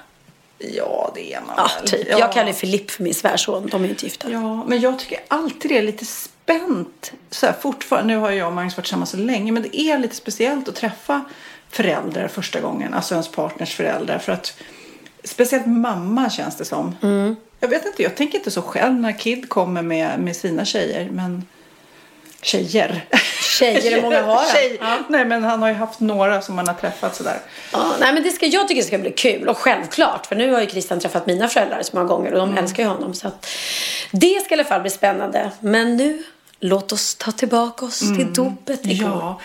Ja 0.59 1.12
det 1.15 1.35
är 1.35 1.41
man 1.41 1.55
Ja, 1.56 1.70
väl. 1.81 1.88
typ. 1.91 2.06
Ja. 2.11 2.19
Jag 2.19 2.32
kallar 2.32 2.47
ju 2.49 2.55
Filipp 2.55 2.91
för 2.91 3.03
min 3.03 3.15
svärson. 3.15 3.67
De 3.70 3.85
är 3.85 3.88
inte 3.88 4.05
gifta. 4.05 4.31
Ja, 4.31 4.65
men 4.65 4.81
jag 4.81 4.99
tycker 4.99 5.20
alltid 5.29 5.70
det 5.70 5.79
är 5.79 5.82
lite 5.82 6.05
spänt. 6.05 7.12
Så 7.31 7.47
här, 7.47 7.53
fortfarande, 7.62 8.15
nu 8.15 8.20
har 8.20 8.31
jag 8.31 8.47
och 8.47 8.53
Magnus 8.53 8.76
varit 8.76 8.85
tillsammans 8.85 9.11
så 9.11 9.17
länge, 9.17 9.53
men 9.53 9.62
det 9.62 9.81
är 9.81 9.99
lite 9.99 10.15
speciellt 10.17 10.69
att 10.69 10.75
träffa 10.75 11.25
föräldrar 11.70 12.29
första 12.29 12.61
gången. 12.61 12.94
Alltså 12.94 13.15
ens 13.15 13.29
partners 13.29 13.75
föräldrar. 13.75 14.19
För 14.19 14.32
att, 14.32 14.55
speciellt 15.25 15.67
mamma 15.67 16.31
känns 16.31 16.56
det 16.56 16.65
som. 16.65 16.97
Mm. 17.03 17.37
Jag 17.61 17.69
vet 17.69 17.87
inte, 17.87 18.03
jag 18.03 18.17
tänker 18.17 18.38
inte 18.38 18.50
så 18.50 18.62
själv 18.62 18.94
när 18.94 19.19
Kid 19.19 19.49
kommer 19.49 19.82
med, 19.82 20.20
med 20.20 20.37
sina 20.37 20.65
tjejer. 20.65 21.09
Men 21.12 21.47
tjejer. 22.43 23.05
Tjejer 23.59 23.99
är 23.99 24.03
många 24.03 24.23
har. 24.23 24.43
Ja. 24.81 24.99
Nej, 25.09 25.25
men 25.25 25.44
han 25.44 25.62
har 25.62 25.69
ju 25.69 25.75
haft 25.75 26.00
några 26.00 26.41
som 26.41 26.59
han 26.59 26.69
har 26.69 26.75
träffat 26.75 27.17
sådär. 27.17 27.38
Ja, 27.73 27.94
nej, 28.00 28.12
men 28.15 28.23
det 28.23 28.31
ska, 28.31 28.47
jag 28.47 28.69
tycker 28.69 28.82
det 28.82 28.87
ska 28.87 28.99
bli 28.99 29.11
kul. 29.11 29.49
Och 29.49 29.59
självklart, 29.59 30.26
för 30.26 30.37
nu 30.37 30.53
har 30.53 30.61
ju 30.61 30.67
Christian 30.67 31.00
träffat 31.00 31.26
mina 31.26 31.49
föräldrar 31.49 31.82
så 31.82 31.97
många 31.97 32.09
gånger 32.09 32.32
och 32.32 32.38
de 32.38 32.59
älskar 32.59 32.82
ju 32.82 32.88
honom. 32.88 33.15
Så 33.15 33.29
att, 33.29 33.47
det 34.11 34.44
ska 34.44 34.55
i 34.55 34.59
alla 34.59 34.65
fall 34.65 34.81
bli 34.81 34.91
spännande. 34.91 35.50
Men 35.61 35.97
nu, 35.97 36.23
låt 36.60 36.93
oss 36.93 37.14
ta 37.14 37.32
tillbaka 37.32 37.84
oss 37.84 37.99
till 37.99 38.32
dopet 38.34 38.81
igår. 38.87 39.08
Ja, 39.08 39.40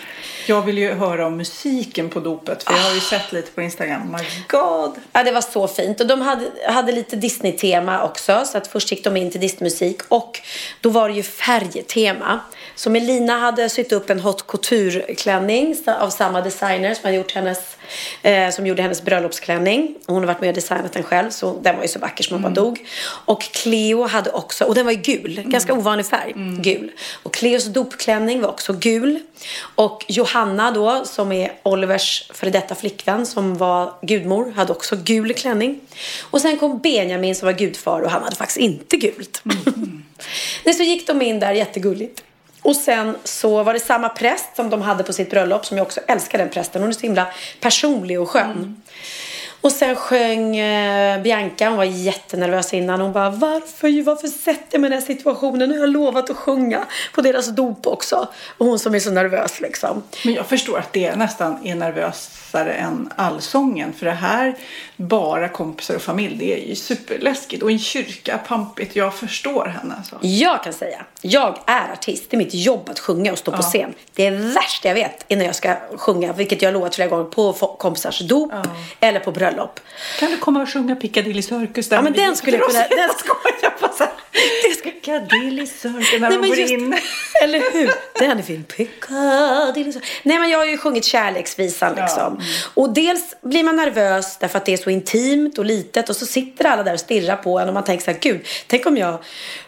jag 0.46 0.62
vill 0.62 0.78
ju 0.78 0.92
höra 0.92 1.26
om 1.26 1.36
musiken 1.36 2.10
på 2.10 2.20
dopet. 2.20 2.62
För 2.62 2.74
jag 2.74 2.80
har 2.80 2.94
ju 2.94 3.00
sett 3.00 3.32
lite 3.32 3.50
på 3.50 3.62
Instagram. 3.62 4.12
My 4.12 4.24
God! 4.48 4.94
Ja, 5.12 5.24
det 5.24 5.32
var 5.32 5.40
så 5.40 5.68
fint. 5.68 6.00
Och 6.00 6.06
de 6.06 6.20
hade, 6.20 6.50
hade 6.68 6.92
lite 6.92 7.16
Disney-tema 7.16 8.02
också. 8.02 8.44
Så 8.46 8.58
att 8.58 8.66
först 8.66 8.90
gick 8.90 9.04
de 9.04 9.16
in 9.16 9.30
till 9.30 9.40
Disney-musik. 9.40 10.00
Och 10.08 10.40
då 10.80 10.88
var 10.88 11.08
det 11.08 11.14
ju 11.14 11.22
färgtema. 11.22 12.40
Så 12.74 12.90
Melina 12.90 13.38
hade 13.38 13.68
sytt 13.68 13.92
upp 13.92 14.10
en 14.10 14.20
haute 14.20 14.42
couture-klänning 14.46 15.76
av 16.00 16.10
samma 16.10 16.40
designer 16.40 16.94
som, 16.94 17.04
hade 17.04 17.16
gjort 17.16 17.32
hennes, 17.32 17.76
eh, 18.22 18.50
som 18.50 18.66
gjorde 18.66 18.82
hennes 18.82 19.02
bröllopsklänning. 19.02 19.94
Hon 20.06 20.16
har 20.16 20.26
varit 20.26 20.40
med 20.40 20.48
och 20.48 20.54
designat 20.54 20.92
den 20.92 21.02
själv. 21.02 21.30
Så 21.30 21.58
den 21.62 21.76
var 21.76 21.82
ju 21.82 21.88
så 21.88 21.98
vacker 21.98 22.24
som 22.24 22.34
hon 22.34 22.42
bara 22.42 22.62
dog. 22.62 22.86
Och 23.24 23.42
Cleo 23.42 24.06
hade 24.06 24.30
också, 24.30 24.64
och 24.64 24.74
den 24.74 24.84
var 24.84 24.92
ju 24.92 24.98
gul. 24.98 25.42
Ganska 25.46 25.74
ovanlig 25.74 26.06
färg. 26.06 26.32
Gul. 26.60 26.90
Och 27.12 27.34
Cleos 27.34 27.64
dopklänning 27.66 28.40
var 28.40 28.48
också 28.48 28.72
gul. 28.72 29.20
Och 29.74 30.04
Johanna 30.08 30.70
då, 30.70 31.04
som 31.04 31.32
är 31.32 31.52
Olivers 31.62 32.30
före 32.34 32.50
detta 32.50 32.74
flickvän 32.74 33.26
som 33.26 33.58
var 33.58 33.94
gudmor, 34.02 34.52
hade 34.56 34.72
också 34.72 34.96
gul 34.96 35.34
klänning. 35.34 35.80
Och 36.30 36.40
sen 36.40 36.58
kom 36.58 36.78
Benjamin 36.78 37.34
som 37.34 37.46
var 37.46 37.52
gudfar 37.52 38.00
och 38.00 38.10
han 38.10 38.22
hade 38.22 38.36
faktiskt 38.36 38.58
inte 38.58 38.96
gult. 38.96 39.42
Nej, 40.64 40.74
så 40.74 40.82
gick 40.82 41.06
de 41.06 41.22
in 41.22 41.40
där 41.40 41.52
jättegulligt. 41.52 42.22
Och 42.62 42.76
sen 42.76 43.16
så 43.24 43.62
var 43.62 43.72
det 43.72 43.80
samma 43.80 44.08
präst 44.08 44.56
som 44.56 44.70
de 44.70 44.82
hade 44.82 45.04
på 45.04 45.12
sitt 45.12 45.30
bröllop 45.30 45.66
som 45.66 45.76
jag 45.76 45.86
också 45.86 46.00
älskar 46.08 46.38
den 46.38 46.48
prästen. 46.48 46.82
Hon 46.82 46.90
är 46.90 46.94
så 46.94 47.00
himla 47.00 47.26
personlig 47.60 48.20
och 48.20 48.30
skön. 48.30 48.50
Mm. 48.50 48.82
Och 49.64 49.72
sen 49.72 49.96
sjöng 49.96 50.56
eh, 50.56 51.22
Bianca, 51.22 51.68
hon 51.68 51.76
var 51.76 51.84
jättenervös 51.84 52.74
innan. 52.74 53.00
Hon 53.00 53.12
bara, 53.12 53.30
varför, 53.30 54.02
varför 54.02 54.28
sätter 54.28 54.66
jag 54.70 54.80
mig 54.80 54.88
i 54.88 54.90
den 54.90 55.00
här 55.00 55.06
situationen? 55.06 55.68
Nu 55.68 55.74
har 55.74 55.86
jag 55.86 55.92
lovat 55.92 56.30
att 56.30 56.36
sjunga 56.36 56.84
på 57.14 57.20
deras 57.20 57.46
dop 57.48 57.86
också. 57.86 58.28
Och 58.58 58.66
hon 58.66 58.78
som 58.78 58.94
är 58.94 58.98
så 58.98 59.10
nervös 59.10 59.60
liksom. 59.60 60.02
Men 60.24 60.34
jag 60.34 60.46
förstår 60.46 60.78
att 60.78 60.92
det 60.92 61.16
nästan 61.16 61.66
är 61.66 61.74
nervöst 61.74 62.43
nervösare 62.54 62.72
än 62.74 63.10
allsången. 63.16 63.92
För 63.92 64.06
det 64.06 64.12
här, 64.12 64.54
bara 64.96 65.48
kompisar 65.48 65.94
och 65.96 66.02
familj, 66.02 66.36
det 66.38 66.52
är 66.62 66.68
ju 66.68 66.74
superläskigt. 66.74 67.62
Och 67.62 67.70
en 67.70 67.78
kyrka, 67.78 68.38
pampigt. 68.38 68.96
Jag 68.96 69.14
förstår 69.14 69.66
henne 69.66 69.94
alltså. 69.98 70.18
Jag 70.20 70.64
kan 70.64 70.72
säga, 70.72 71.04
jag 71.20 71.58
är 71.66 71.92
artist. 71.92 72.30
Det 72.30 72.36
är 72.36 72.38
mitt 72.38 72.54
jobb 72.54 72.88
att 72.90 72.98
sjunga 72.98 73.32
och 73.32 73.38
stå 73.38 73.52
på 73.52 73.62
scen. 73.62 73.94
Det 74.14 74.26
är 74.26 74.30
värsta 74.54 74.88
jag 74.88 74.94
vet 74.94 75.24
innan 75.28 75.46
jag 75.46 75.54
ska 75.54 75.76
sjunga, 75.96 76.32
vilket 76.32 76.62
jag 76.62 76.68
har 76.68 76.72
lovat 76.74 76.94
flera 76.94 77.08
gånger 77.08 77.24
på 77.24 77.52
kompisars 77.78 78.18
dop 78.20 78.52
eller 79.00 79.20
på 79.20 79.32
bröllop. 79.32 79.80
Kan 80.20 80.30
du 80.30 80.36
komma 80.36 80.62
och 80.62 80.68
sjunga 80.68 80.96
Piccadilly 80.96 81.42
Circus? 81.42 81.88
Där 81.88 81.96
Ja, 81.96 82.02
men 82.02 82.12
den 82.12 82.36
skulle 82.36 82.56
jag 82.56 82.66
kunna- 82.66 82.88
den- 82.88 82.98
Jag 82.98 83.16
skojar 83.18 83.80
bara 83.80 83.92
så 83.98 84.04
här. 84.04 84.12
Piccadilly 84.82 85.66
Circus, 85.66 86.12
när 86.12 86.30
Nej, 86.30 86.30
de 86.38 86.48
går 86.48 86.56
just, 86.58 86.72
in. 86.72 86.94
eller 87.42 87.72
hur? 87.72 87.90
Den 88.18 88.38
är 88.38 88.42
fin. 88.42 88.64
Piccadilly. 88.64 89.92
Nej 90.22 90.38
men 90.38 90.50
jag 90.50 90.58
har 90.58 90.64
ju 90.66 90.78
sjungit 90.78 91.04
kärleksvisan 91.04 91.94
liksom. 91.94 92.40
Och 92.74 92.94
dels 92.94 93.34
blir 93.40 93.64
man 93.64 93.76
nervös 93.76 94.36
därför 94.38 94.58
att 94.58 94.64
det 94.64 94.72
är 94.72 94.76
så 94.76 94.90
intimt 94.90 95.58
och 95.58 95.64
litet 95.64 96.10
och 96.10 96.16
så 96.16 96.26
sitter 96.26 96.64
alla 96.64 96.82
där 96.82 96.92
och 96.92 97.00
stirrar 97.00 97.36
på 97.36 97.58
en 97.58 97.68
och 97.68 97.74
man 97.74 97.84
tänker 97.84 98.04
så 98.04 98.10
här, 98.10 98.18
gud, 98.18 98.46
tänk 98.66 98.86
om 98.86 98.96
jag 98.96 99.18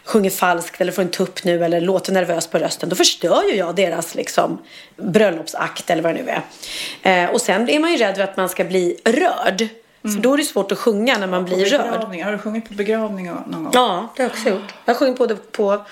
sjunger 0.03 0.29
falskt 0.29 0.81
eller 0.81 0.91
får 0.91 1.01
en 1.01 1.09
tupp 1.09 1.43
nu 1.43 1.65
eller 1.65 1.81
låter 1.81 2.13
nervös 2.13 2.47
på 2.47 2.57
rösten. 2.57 2.89
Då 2.89 2.95
förstör 2.95 3.43
ju 3.51 3.55
jag 3.55 3.75
deras 3.75 4.15
liksom 4.15 4.61
bröllopsakt 4.95 5.89
eller 5.89 6.03
vad 6.03 6.15
det 6.15 6.23
nu 6.23 6.29
är. 7.03 7.23
Eh, 7.23 7.29
och 7.29 7.41
sen 7.41 7.69
är 7.69 7.79
man 7.79 7.91
ju 7.91 7.97
rädd 7.97 8.15
för 8.15 8.23
att 8.23 8.37
man 8.37 8.49
ska 8.49 8.63
bli 8.63 8.97
rörd. 9.05 9.67
För 10.01 10.21
då 10.21 10.33
är 10.33 10.37
det 10.37 10.43
svårt 10.43 10.71
att 10.71 10.77
sjunga 10.77 11.17
när 11.17 11.27
man 11.27 11.45
blir 11.45 11.65
rörd. 11.65 12.23
Har 12.23 12.31
du 12.31 12.37
sjungit 12.37 12.67
på 12.67 12.73
begravning 12.73 13.25
någon 13.25 13.63
gång? 13.63 13.71
Ja, 13.73 14.13
det 14.15 14.23
har 14.23 14.29
jag 14.29 14.37
också 14.37 14.49
gjort. 14.49 14.73
Jag 14.85 14.93
har 14.93 14.99
sjungit 14.99 15.17
både 15.17 15.35
på, 15.35 15.85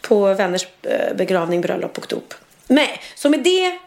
på 0.00 0.34
vänners 0.34 0.66
eh, 0.82 1.16
begravning, 1.16 1.60
bröllop 1.60 1.98
och 1.98 2.06
dop. 2.08 2.34
Men, 2.66 2.86
så 3.14 3.30
med 3.30 3.40
det 3.40 3.78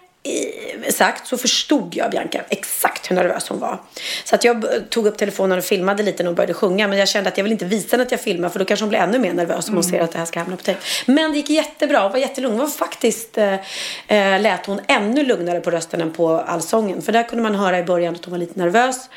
sagt 0.90 1.28
så 1.28 1.38
förstod 1.38 1.96
jag 1.96 2.12
Bianca 2.12 2.42
exakt 2.50 3.12
hur 3.12 3.16
nervös 3.16 3.50
hon 3.50 3.60
var. 3.60 3.80
Så 4.24 4.36
att 4.36 4.44
jag 4.44 4.66
tog 4.90 5.08
upp 5.08 5.18
telefonen 5.18 5.58
och 5.58 5.64
filmade 5.64 6.04
lite 6.04 6.24
när 6.24 6.28
hon 6.28 6.36
började 6.36 6.54
sjunga. 6.54 6.88
Men 6.88 6.98
jag 6.98 7.08
kände 7.08 7.30
att 7.30 7.38
jag 7.38 7.44
vill 7.44 7.52
inte 7.52 7.66
visa 7.66 7.88
henne 7.92 8.04
att 8.04 8.12
jag 8.12 8.22
filmar 8.22 8.50
för 8.50 8.60
då 8.60 8.66
kanske 8.66 8.84
hon 8.84 8.90
blir 8.90 9.00
ännu 9.00 9.20
mer 9.20 9.34
nervös 9.34 9.70
om 9.70 9.74
hon 9.74 9.84
ser 9.84 10.00
att 10.00 10.12
det 10.12 10.18
här 10.18 10.26
ska 10.26 10.40
hamna 10.40 10.58
på 10.58 10.64
tejp. 10.64 10.82
Men 11.06 11.32
det 11.32 11.38
gick 11.38 11.50
jättebra. 11.50 12.00
Hon 12.00 12.12
var 12.12 12.20
jättelugn. 12.20 12.54
Hon 12.54 12.60
var 12.60 12.68
faktiskt 12.68 13.38
eh, 13.38 13.54
eh, 14.08 14.42
lät 14.42 14.66
hon 14.66 14.80
ännu 14.88 15.24
lugnare 15.24 15.60
på 15.60 15.72
rösten 15.72 16.02
än 16.02 16.14
på 16.14 16.30
allsången. 16.30 17.02
För 17.02 17.12
där 17.12 17.24
kunde 17.24 17.44
man 17.44 17.56
höra 17.56 17.80
i 17.80 17.84
början 17.84 18.16
att 18.16 18.26
hon 18.26 18.32
var 18.32 18.40
lite 18.40 18.60
nervös. 18.60 19.10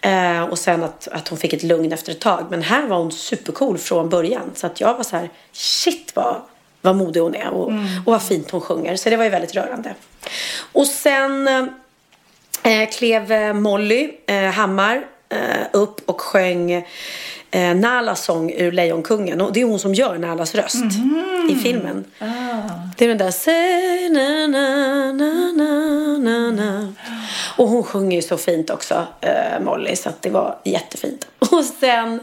Eh, 0.00 0.42
och 0.42 0.58
sen 0.58 0.84
att, 0.84 1.08
att 1.08 1.28
hon 1.28 1.38
fick 1.38 1.52
ett 1.52 1.62
lugn 1.62 1.92
efter 1.92 2.12
ett 2.12 2.20
tag. 2.20 2.46
Men 2.50 2.62
här 2.62 2.86
var 2.86 2.98
hon 2.98 3.12
supercool 3.12 3.78
från 3.78 4.08
början. 4.08 4.50
Så 4.54 4.66
att 4.66 4.80
jag 4.80 4.94
var 4.94 5.04
så 5.04 5.16
här, 5.16 5.30
shit 5.52 6.12
vad 6.14 6.36
vad 6.82 6.96
modig 6.96 7.20
hon 7.20 7.34
är 7.34 7.50
och, 7.50 7.66
och 8.04 8.12
vad 8.12 8.22
fint 8.22 8.50
hon 8.50 8.60
sjunger. 8.60 8.96
Så 8.96 9.10
det 9.10 9.16
var 9.16 9.24
ju 9.24 9.30
väldigt 9.30 9.54
rörande. 9.54 9.94
Och 10.72 10.86
sen 10.86 11.48
eh, 12.62 12.88
klev 12.92 13.32
eh, 13.32 13.54
Molly 13.54 14.10
eh, 14.26 14.50
Hammar 14.50 15.04
eh, 15.28 15.66
upp 15.72 16.08
och 16.08 16.20
sjöng 16.20 16.72
eh, 17.50 17.74
Nalas 17.74 18.24
sång 18.24 18.52
ur 18.52 18.72
Lejonkungen. 18.72 19.40
Och 19.40 19.52
det 19.52 19.60
är 19.60 19.64
hon 19.64 19.78
som 19.78 19.94
gör 19.94 20.18
Nalas 20.18 20.54
röst 20.54 20.84
i 21.50 21.54
filmen. 21.54 22.04
Det 22.96 23.04
är 23.04 23.08
den 23.08 23.18
där 23.18 23.30
Say 23.30 24.08
na 24.08 24.46
na 24.46 25.12
na 25.12 25.52
na 25.52 26.18
na 26.18 26.50
na 26.50 26.94
Och 27.56 27.68
hon 27.68 27.84
sjunger 27.84 28.16
ju 28.16 28.22
så 28.22 28.36
fint 28.36 28.70
också, 28.70 29.06
eh, 29.20 29.60
Molly, 29.60 29.96
så 29.96 30.08
att 30.08 30.22
det 30.22 30.30
var 30.30 30.58
jättefint. 30.64 31.26
Och 31.38 31.64
sen 31.80 32.20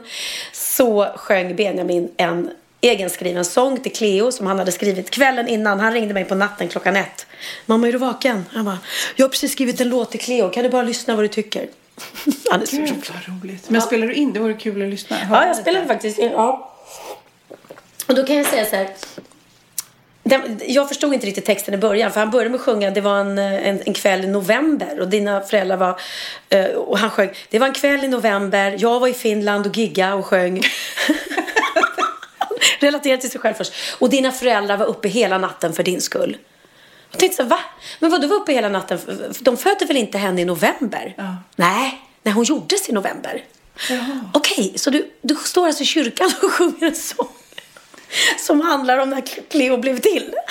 så 0.52 1.08
sjöng 1.16 1.56
Benjamin 1.56 2.12
en 2.18 2.50
egenskriven 2.82 3.46
sång 3.46 3.80
till 3.80 3.94
Cleo 3.94 4.32
som 4.32 4.48
han 4.48 4.60
hade 4.60 4.72
skrivit 4.72 5.10
kvällen 5.10 5.48
innan. 5.48 5.80
Han 5.80 5.94
ringde 5.94 6.14
mig 6.14 6.26
på 6.26 6.36
natten 6.36 6.68
klockan 6.68 6.96
ett. 6.96 7.28
Mamma, 7.66 7.88
är 7.88 7.92
du 7.92 7.98
vaken? 7.98 8.46
Han 8.52 8.66
bara, 8.66 8.80
jag 9.16 9.26
har 9.26 9.30
precis 9.30 9.52
skrivit 9.52 9.82
en 9.82 9.90
låt 9.90 10.12
till 10.12 10.20
Cleo. 10.20 10.50
Kan 10.50 10.64
du 10.64 10.70
bara 10.70 10.84
lyssna 10.84 11.16
vad 11.16 11.24
du 11.24 11.28
tycker? 11.28 11.68
Han 12.52 12.62
är. 12.62 12.66
Gud 12.66 13.12
vad 13.14 13.38
roligt. 13.38 13.70
Men 13.70 13.82
spelar 13.82 14.08
du 14.08 14.14
in? 14.14 14.34
Det 14.34 14.40
vore 14.40 14.54
kul 14.54 14.82
att 14.82 14.90
lyssna. 14.90 15.18
Ja, 15.32 15.48
jag 15.48 15.56
spelade 15.58 15.88
faktiskt 15.88 16.20
in. 16.20 16.32
Ja. 16.32 16.76
Och 18.08 18.16
då 18.16 18.26
kan 18.26 18.36
jag 18.36 18.46
säga 18.46 18.66
så 18.66 18.76
här. 18.76 18.90
Den, 20.24 20.60
jag 20.68 20.88
förstod 20.88 21.14
inte 21.14 21.28
riktigt 21.28 21.46
texten 21.46 21.74
i 21.74 21.78
början 21.78 22.12
för 22.12 22.20
han 22.20 22.32
började 22.32 22.50
med 22.50 22.60
att 22.60 22.66
sjunga 22.66 22.92
det 22.92 23.02
var 23.02 23.20
en, 23.20 23.38
en, 23.38 23.82
en 23.86 23.94
kväll 23.94 24.24
i 24.24 24.28
november 24.28 25.00
och 25.00 25.08
dina 25.08 25.42
föräldrar 25.42 25.78
var 25.78 26.00
eh, 26.50 26.66
och 26.66 26.98
han 26.98 27.10
sjöng 27.10 27.30
det 27.50 27.60
var 27.60 27.68
en 27.68 27.74
kväll 27.74 28.04
i 28.04 28.08
november 28.08 28.76
jag 28.80 29.00
var 29.00 29.08
i 29.08 29.14
Finland 29.14 29.68
och 29.68 29.78
gigga 29.78 30.14
och 30.14 30.26
sjöng 30.26 30.62
relaterat 32.80 33.22
till 33.22 33.32
sig 33.32 33.42
själv 33.42 33.54
först 33.54 33.74
och 34.00 34.10
dina 34.10 34.32
föräldrar 34.32 34.78
var 34.78 34.86
uppe 34.86 35.08
hela 35.08 35.38
natten 35.38 35.74
för 35.74 35.84
din 35.84 36.02
skull 36.02 36.38
jag 37.12 37.20
tänkte 37.20 37.36
så 37.36 37.44
här, 37.44 37.50
va? 37.50 37.60
Men 38.00 38.12
vad 38.12 38.22
du 38.22 38.28
var 38.28 38.36
uppe 38.36 38.54
hela 38.54 38.70
natten? 38.70 39.00
De 39.40 39.58
födde 39.58 39.86
väl 39.86 39.98
inte 39.98 40.18
henne 40.18 40.42
i 40.42 40.46
november? 40.46 41.14
Ja. 41.18 41.36
Nej, 41.56 42.02
när 42.24 42.32
hon 42.32 42.44
gjordes 42.44 42.90
i 42.90 42.92
november. 42.92 43.44
Okej, 44.34 44.74
så 44.76 44.90
du, 44.90 45.12
du 45.22 45.36
står 45.36 45.68
alltså 45.68 45.84
i 45.84 45.86
kyrkan 45.86 46.32
och 46.44 46.52
sjunger 46.52 46.88
en 46.88 46.96
sång 46.96 47.28
som 48.40 48.62
handlar 48.62 48.98
om 48.98 49.10
när 49.10 49.22
Cleo 49.50 49.78
blev 49.78 50.00
till? 50.00 50.34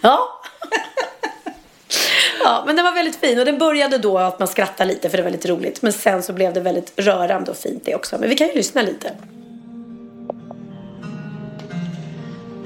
Ja. 0.00 0.42
Ja, 2.44 2.62
men 2.66 2.76
den 2.76 2.84
var 2.84 2.92
väldigt 2.92 3.16
fin 3.16 3.38
och 3.38 3.44
den 3.44 3.58
började 3.58 3.98
då 3.98 4.18
att 4.18 4.38
man 4.38 4.48
skrattade 4.48 4.92
lite 4.92 5.10
för 5.10 5.16
det 5.16 5.22
var 5.22 5.30
lite 5.30 5.48
roligt. 5.48 5.82
Men 5.82 5.92
sen 5.92 6.22
så 6.22 6.32
blev 6.32 6.52
det 6.52 6.60
väldigt 6.60 6.92
rörande 6.96 7.50
och 7.50 7.56
fint 7.56 7.84
det 7.84 7.94
också. 7.94 8.18
Men 8.18 8.28
vi 8.28 8.36
kan 8.36 8.48
ju 8.48 8.54
lyssna 8.54 8.82
lite. 8.82 9.12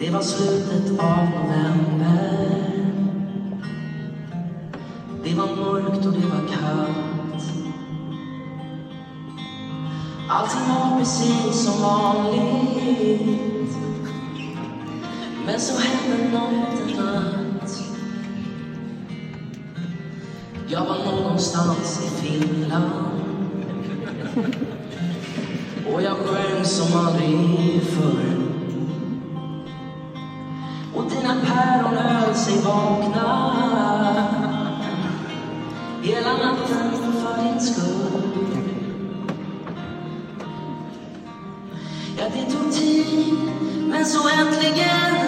Det 0.00 0.10
var 0.10 0.22
slutet 0.22 1.00
av 1.00 1.24
november. 1.24 2.50
Det 5.24 5.34
var 5.34 5.46
mörkt 5.46 6.06
och 6.06 6.12
det 6.12 6.26
var 6.26 6.48
kallt. 6.48 7.44
Allting 10.28 10.68
var 10.68 10.98
precis 10.98 11.64
som 11.64 11.82
vanligt. 11.82 13.76
Men 15.46 15.60
så 15.60 15.80
hände 15.80 16.38
något 16.38 16.98
en 16.98 17.04
natt. 17.04 17.82
Jag 20.68 20.80
var 20.80 21.12
någonstans 21.12 22.00
i 22.04 22.26
Finland. 22.26 22.92
Och 25.94 26.02
jag 26.02 26.16
sjöng 26.16 26.64
som 26.64 26.98
aldrig 26.98 27.82
förr 27.82 28.49
och 31.00 31.10
dina 31.10 31.34
päron 31.46 31.96
höll 31.96 32.34
sig 32.34 32.58
vakna 32.64 33.56
hela 36.02 36.32
natten 36.32 36.92
för 37.22 37.42
din 37.42 37.60
skull. 37.60 38.22
Ja, 42.18 42.24
det 42.34 42.52
tog 42.52 42.72
tid, 42.72 43.34
men 43.88 44.06
så 44.06 44.28
äntligen 44.28 45.19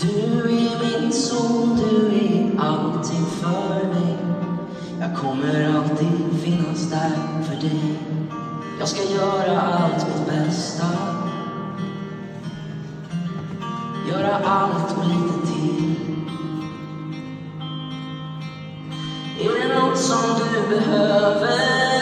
Du 0.00 0.40
är 0.40 1.00
min 1.02 1.12
sol, 1.12 1.68
du 1.76 2.06
är 2.06 2.60
allting 2.60 3.26
för 3.26 3.88
mig 3.88 4.16
Jag 5.00 5.16
kommer 5.16 5.76
alltid 5.76 6.40
finnas 6.42 6.90
där 6.90 7.42
för 7.42 7.56
dig. 7.56 7.98
Jag 8.78 8.88
ska 8.88 9.02
göra 9.02 9.60
allt 9.60 10.06
mitt 10.06 10.26
bästa. 10.26 10.86
Göra 14.08 14.36
allt 14.44 14.98
och 14.98 15.04
lite 15.04 15.46
till. 15.46 15.96
Är 19.40 19.68
det 19.68 19.80
något 19.80 19.98
som 19.98 20.20
du 20.38 20.76
behöver? 20.76 21.93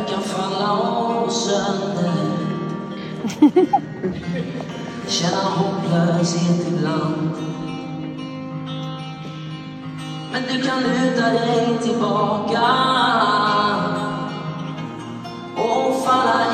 Du 0.00 0.12
kan 0.12 0.22
falla 0.22 0.72
om 0.72 1.30
sönder. 1.30 2.12
Känna 5.08 5.42
hopplöshet 5.42 6.68
ibland. 6.68 7.30
Men 10.32 10.42
du 10.42 10.62
kan 10.62 10.82
luta 10.82 11.30
dig 11.30 11.78
tillbaka. 11.82 12.62
Och 15.56 16.04
falla 16.04 16.49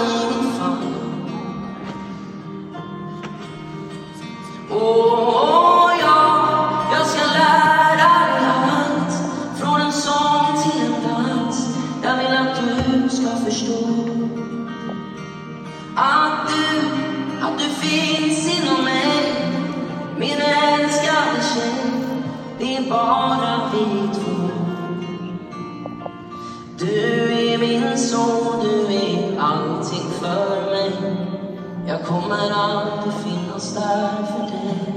kommer 32.22 32.50
alltid 32.50 33.12
finnas 33.12 33.74
där 33.74 34.26
för 34.26 34.42
dig 34.42 34.94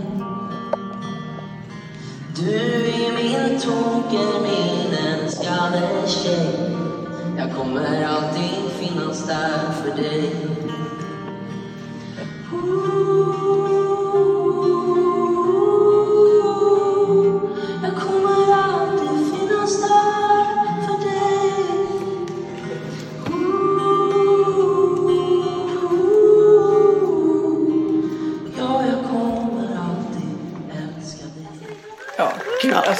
Du 2.36 2.56
är 2.90 3.12
min 3.14 3.60
toker, 3.60 4.40
min 4.42 4.94
älskade 5.08 6.08
tjej 6.08 6.76
Jag 7.38 7.56
kommer 7.56 8.06
alltid 8.06 8.72
finnas 8.80 9.28
där 9.28 9.72
för 9.82 10.02
dig 10.02 10.36
Ooh. 12.54 13.09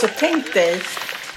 Alltså 0.04 0.16
tänk 0.20 0.54
dig 0.54 0.82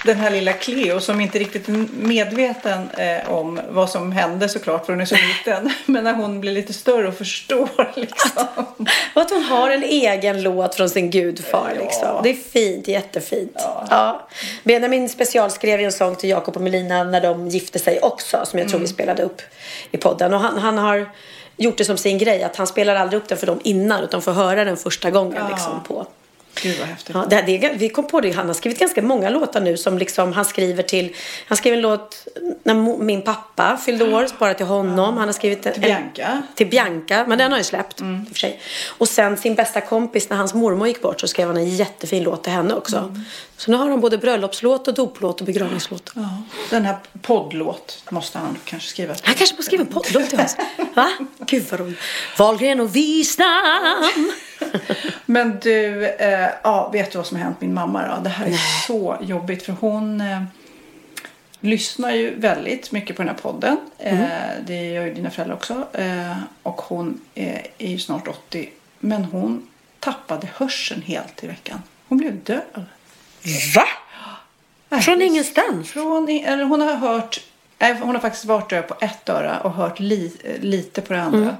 den 0.04 0.16
här 0.16 0.30
lilla 0.30 0.52
Cleo 0.52 1.00
som 1.00 1.20
inte 1.20 1.38
riktigt 1.38 1.68
är 1.68 1.86
medveten 1.92 2.90
eh, 2.90 3.30
om 3.30 3.60
vad 3.70 3.90
som 3.90 4.12
hände 4.12 4.48
såklart 4.48 4.86
för 4.86 4.92
hon 4.92 5.00
är 5.00 5.04
så 5.06 5.14
liten. 5.14 5.72
Men 5.86 6.04
när 6.04 6.12
hon 6.12 6.40
blir 6.40 6.52
lite 6.52 6.72
större 6.72 7.08
och 7.08 7.14
förstår 7.14 7.92
liksom. 8.00 8.46
Och 9.14 9.22
att 9.22 9.30
hon 9.30 9.42
har 9.42 9.70
en 9.70 9.82
egen 9.82 10.42
låt 10.42 10.74
från 10.74 10.90
sin 10.90 11.10
gudfar. 11.10 11.72
Ja. 11.76 11.82
Liksom. 11.82 12.20
Det 12.22 12.30
är 12.30 12.34
fint, 12.34 12.88
jättefint. 12.88 13.56
Ja. 13.90 14.28
Benjamin 14.64 15.08
specialskrev 15.08 15.80
ju 15.80 15.86
en 15.86 15.92
sång 15.92 16.16
till 16.16 16.30
Jakob 16.30 16.56
och 16.56 16.62
Melina 16.62 17.04
när 17.04 17.20
de 17.20 17.48
gifte 17.48 17.78
sig 17.78 18.00
också. 18.00 18.40
Som 18.44 18.58
jag 18.58 18.68
tror 18.68 18.80
vi 18.80 18.88
spelade 18.88 19.22
upp 19.22 19.42
i 19.90 19.96
podden. 19.96 20.34
Och 20.34 20.40
han, 20.40 20.58
han 20.58 20.78
har 20.78 21.10
gjort 21.56 21.78
det 21.78 21.84
som 21.84 21.96
sin 21.96 22.18
grej. 22.18 22.42
Att 22.42 22.56
han 22.56 22.66
spelar 22.66 22.94
aldrig 22.94 23.22
upp 23.22 23.28
den 23.28 23.38
för 23.38 23.46
dem 23.46 23.60
innan. 23.64 24.04
Utan 24.04 24.22
får 24.22 24.32
höra 24.32 24.64
den 24.64 24.76
första 24.76 25.10
gången 25.10 25.38
Ja. 25.38 25.48
liksom, 25.48 25.82
på 25.88 26.06
Gud 26.62 26.78
vad 26.78 26.88
häftigt. 26.88 27.14
Ja, 27.14 27.26
det, 27.30 27.40
det, 27.42 27.72
vi 27.76 27.88
kom 27.88 28.06
på 28.06 28.20
det. 28.20 28.30
Han 28.30 28.46
har 28.46 28.54
skrivit 28.54 28.78
ganska 28.78 29.02
många 29.02 29.30
låtar 29.30 29.60
nu 29.60 29.76
som 29.76 29.98
liksom 29.98 30.32
han 30.32 30.44
skriver 30.44 30.82
till. 30.82 31.14
Han 31.46 31.56
skrev 31.58 31.74
en 31.74 31.80
låt 31.80 32.26
när 32.62 32.74
min 33.04 33.22
pappa 33.22 33.76
fyllde 33.84 34.14
år, 34.14 34.26
bara 34.38 34.54
till 34.54 34.66
honom. 34.66 35.16
Han 35.16 35.28
har 35.28 35.32
skrivit 35.32 35.66
en, 35.66 35.72
Till 35.72 35.82
Bianca. 35.82 36.42
till 36.54 36.66
Bianca, 36.66 37.24
men 37.28 37.38
den 37.38 37.50
har 37.52 37.58
ju 37.58 37.64
släppt 37.64 38.00
och 38.00 38.28
för 38.28 38.34
sig. 38.34 38.60
Och 38.88 39.08
sen 39.08 39.36
sin 39.36 39.54
bästa 39.54 39.80
kompis 39.80 40.30
när 40.30 40.36
hans 40.36 40.54
mormor 40.54 40.88
gick 40.88 41.02
bort 41.02 41.20
så 41.20 41.28
skrev 41.28 41.46
han 41.46 41.56
en 41.56 41.76
jättefin 41.76 42.22
låt 42.22 42.42
till 42.44 42.52
henne 42.52 42.74
också. 42.74 43.16
Så 43.56 43.70
nu 43.70 43.76
har 43.76 43.88
han 43.88 44.00
både 44.00 44.18
bröllopslåt 44.18 44.88
och 44.88 44.94
doplåt 44.94 45.40
och 45.40 45.46
begravningslåt. 45.46 46.12
Ja. 46.14 46.42
Den 46.70 46.84
här 46.84 46.96
poddlåt 47.22 48.02
måste 48.10 48.38
han 48.38 48.58
kanske 48.64 48.88
skriva. 48.88 49.14
Han 49.22 49.34
kanske 49.34 49.56
får 49.56 49.62
skriva 49.62 49.80
en 49.84 49.92
poddlåt 49.92 50.30
till 50.30 50.40
oss. 50.40 50.56
Va? 50.94 51.10
Gud 51.46 51.64
vad 51.70 51.80
roligt. 51.80 51.98
Wahlgren 52.38 52.80
och 52.80 52.96
Wistam. 52.96 54.32
Men 55.26 55.58
du, 55.62 56.06
eh, 56.06 56.48
ja, 56.62 56.90
vet 56.92 57.12
du 57.12 57.18
vad 57.18 57.26
som 57.26 57.36
har 57.36 57.44
hänt 57.44 57.60
min 57.60 57.74
mamma 57.74 58.08
då? 58.08 58.22
Det 58.22 58.28
här 58.28 58.46
är 58.46 58.86
så 58.86 59.16
jobbigt 59.20 59.62
för 59.62 59.72
hon 59.72 60.20
eh, 60.20 60.42
lyssnar 61.60 62.10
ju 62.10 62.34
väldigt 62.34 62.92
mycket 62.92 63.16
på 63.16 63.22
den 63.22 63.28
här 63.28 63.42
podden. 63.42 63.76
Eh, 63.98 64.28
det 64.66 64.88
gör 64.88 65.04
ju 65.04 65.14
dina 65.14 65.30
föräldrar 65.30 65.56
också. 65.56 65.86
Eh, 65.92 66.36
och 66.62 66.82
hon 66.82 67.20
är, 67.34 67.66
är 67.78 67.88
ju 67.88 67.98
snart 67.98 68.28
80. 68.28 68.68
Men 68.98 69.24
hon 69.24 69.68
tappade 69.98 70.48
hörseln 70.54 71.02
helt 71.02 71.44
i 71.44 71.46
veckan. 71.46 71.82
Hon 72.08 72.18
blev 72.18 72.44
döv. 72.44 72.84
Va? 73.74 73.84
Nej, 74.88 75.02
Från 75.02 75.22
ingenstans? 75.22 75.90
Från, 75.90 76.28
eller 76.28 76.64
hon 76.64 76.80
har 76.80 76.94
hört, 76.94 77.40
nej, 77.78 77.96
hon 78.00 78.14
har 78.14 78.20
faktiskt 78.20 78.44
varit 78.44 78.70
döv 78.70 78.82
på 78.82 78.94
ett 79.00 79.28
öra 79.28 79.60
och 79.60 79.72
hört 79.72 80.00
li, 80.00 80.36
eh, 80.44 80.60
lite 80.60 81.00
på 81.00 81.12
det 81.12 81.22
andra. 81.22 81.38
Mm. 81.38 81.54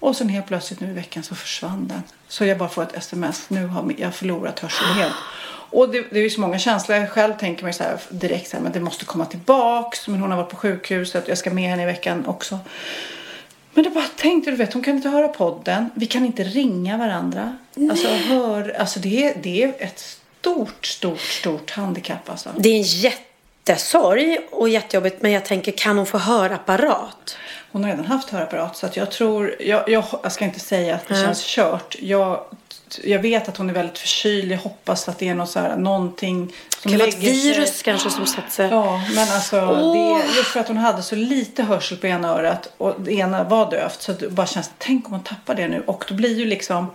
Och 0.00 0.16
sen 0.16 0.28
helt 0.28 0.46
plötsligt 0.46 0.80
nu 0.80 0.90
i 0.90 0.92
veckan 0.92 1.22
så 1.22 1.34
försvann 1.34 1.88
den. 1.88 2.02
Så 2.28 2.44
jag 2.44 2.58
bara 2.58 2.68
får 2.68 2.82
ett 2.82 2.96
sms. 2.96 3.50
Nu 3.50 3.66
har 3.66 3.94
jag 3.96 4.14
förlorat 4.14 4.58
hörseln 4.58 4.92
helt. 4.92 5.14
Och 5.70 5.88
det, 5.88 6.04
det 6.10 6.18
är 6.18 6.22
ju 6.22 6.30
så 6.30 6.40
många 6.40 6.58
känslor. 6.58 6.98
Jag 6.98 7.10
själv 7.10 7.34
tänker 7.34 7.64
mig 7.64 7.72
så 7.72 7.82
här 7.82 8.00
direkt 8.08 8.50
så 8.50 8.56
här, 8.56 8.64
men 8.64 8.72
det 8.72 8.80
måste 8.80 9.04
komma 9.04 9.24
tillbaks. 9.26 10.08
Men 10.08 10.20
hon 10.20 10.30
har 10.30 10.38
varit 10.38 10.50
på 10.50 10.56
sjukhuset. 10.56 11.28
Jag 11.28 11.38
ska 11.38 11.50
med 11.50 11.70
henne 11.70 11.82
i 11.82 11.86
veckan 11.86 12.26
också. 12.26 12.58
Men 13.74 13.84
det 13.84 13.90
bara 13.90 14.08
tänkte 14.16 14.50
du 14.50 14.56
vet, 14.56 14.72
hon 14.72 14.82
kan 14.82 14.96
inte 14.96 15.08
höra 15.08 15.28
podden. 15.28 15.90
Vi 15.94 16.06
kan 16.06 16.24
inte 16.24 16.44
ringa 16.44 16.96
varandra. 16.96 17.56
Alltså, 17.90 18.08
hör, 18.08 18.76
alltså 18.80 19.00
det, 19.00 19.24
är, 19.24 19.34
det 19.42 19.62
är 19.62 19.74
ett 19.78 20.18
stort, 20.40 20.86
stort, 20.86 21.20
stort 21.20 21.70
handikapp 21.70 22.30
alltså. 22.30 22.50
Det 22.56 22.68
är 22.68 22.76
en 22.76 22.82
jättesorg 22.82 24.38
och 24.50 24.68
jättejobbigt 24.68 25.22
men 25.22 25.32
jag 25.32 25.44
tänker 25.44 25.72
kan 25.72 25.96
hon 25.96 26.06
få 26.06 26.18
hörapparat? 26.18 27.36
Hon 27.72 27.84
har 27.84 27.90
redan 27.90 28.04
haft 28.06 28.30
hörapparat 28.30 28.76
så 28.76 28.86
att 28.86 28.96
jag 28.96 29.10
tror, 29.10 29.54
jag, 29.60 29.88
jag, 29.88 30.04
jag 30.22 30.32
ska 30.32 30.44
inte 30.44 30.60
säga 30.60 30.94
att 30.94 31.08
det 31.08 31.14
känns 31.14 31.44
kört. 31.46 31.96
Jag, 32.00 32.40
jag 33.04 33.18
vet 33.18 33.48
att 33.48 33.56
hon 33.56 33.70
är 33.70 33.74
väldigt 33.74 33.98
förkyld. 33.98 34.52
Jag 34.52 34.58
hoppas 34.58 35.08
att 35.08 35.18
det 35.18 35.28
är 35.28 35.34
något 35.34 35.50
så 35.50 35.60
här, 35.60 35.76
någonting 35.76 36.52
som 36.82 36.92
Det 36.92 36.98
kan 36.98 37.06
lägger 37.06 37.32
virus 37.32 37.68
sig. 37.74 37.84
kanske 37.84 38.10
som 38.10 38.26
satt 38.26 38.52
sig. 38.52 38.68
Ja, 38.70 39.02
men 39.14 39.28
alltså 39.32 39.60
Åh. 39.60 40.18
det, 40.18 40.36
just 40.36 40.48
för 40.50 40.60
att 40.60 40.68
hon 40.68 40.76
hade 40.76 41.02
så 41.02 41.14
lite 41.14 41.62
hörsel 41.62 41.98
på 41.98 42.06
ena 42.06 42.28
örat 42.28 42.72
och 42.78 42.94
det 43.00 43.12
ena 43.12 43.44
var 43.44 43.70
dövt 43.70 44.02
så 44.02 44.12
det 44.12 44.28
bara 44.28 44.46
känns, 44.46 44.70
tänk 44.78 45.06
om 45.06 45.12
hon 45.12 45.22
tappar 45.22 45.54
det 45.54 45.68
nu 45.68 45.82
och 45.86 46.04
då 46.08 46.14
blir 46.14 46.38
ju 46.38 46.44
liksom 46.44 46.86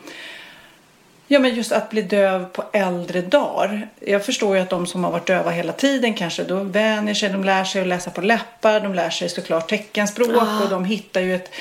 Ja 1.33 1.39
men 1.39 1.55
just 1.55 1.71
att 1.71 1.89
bli 1.89 2.01
döv 2.01 2.45
på 2.45 2.63
äldre 2.73 3.21
dagar. 3.21 3.89
Jag 3.99 4.25
förstår 4.25 4.55
ju 4.55 4.61
att 4.61 4.69
de 4.69 4.87
som 4.87 5.03
har 5.03 5.11
varit 5.11 5.27
döva 5.27 5.51
hela 5.51 5.73
tiden 5.73 6.13
kanske 6.13 6.43
då 6.43 6.63
vänjer 6.63 7.13
sig. 7.13 7.29
De 7.29 7.43
lär 7.43 7.63
sig 7.63 7.81
att 7.81 7.87
läsa 7.87 8.11
på 8.11 8.21
läppar. 8.21 8.79
De 8.79 8.93
lär 8.93 9.09
sig 9.09 9.29
såklart 9.29 9.69
teckenspråk 9.69 10.61
och 10.63 10.69
de 10.69 10.85
hittar 10.85 11.21
ju 11.21 11.35
ett... 11.35 11.51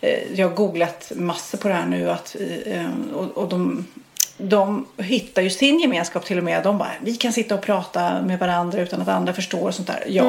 Eh, 0.00 0.18
jag 0.34 0.48
har 0.48 0.56
googlat 0.56 1.12
massor 1.16 1.58
på 1.58 1.68
det 1.68 1.74
här 1.74 1.86
nu 1.86 2.10
att, 2.10 2.36
eh, 2.66 2.86
och, 3.14 3.36
och 3.36 3.48
de, 3.48 3.86
de 4.42 4.86
hittar 4.96 5.42
ju 5.42 5.50
sin 5.50 5.80
gemenskap 5.80 6.24
till 6.24 6.38
och 6.38 6.44
med. 6.44 6.62
De 6.62 6.78
bara, 6.78 6.90
vi 7.00 7.16
kan 7.16 7.32
sitta 7.32 7.54
och 7.54 7.62
prata 7.62 8.22
med 8.22 8.38
varandra 8.38 8.80
utan 8.80 9.02
att 9.02 9.08
andra 9.08 9.32
förstår 9.32 9.66
och 9.68 9.74
sånt 9.74 9.88
där. 9.88 10.04
Ja, 10.08 10.24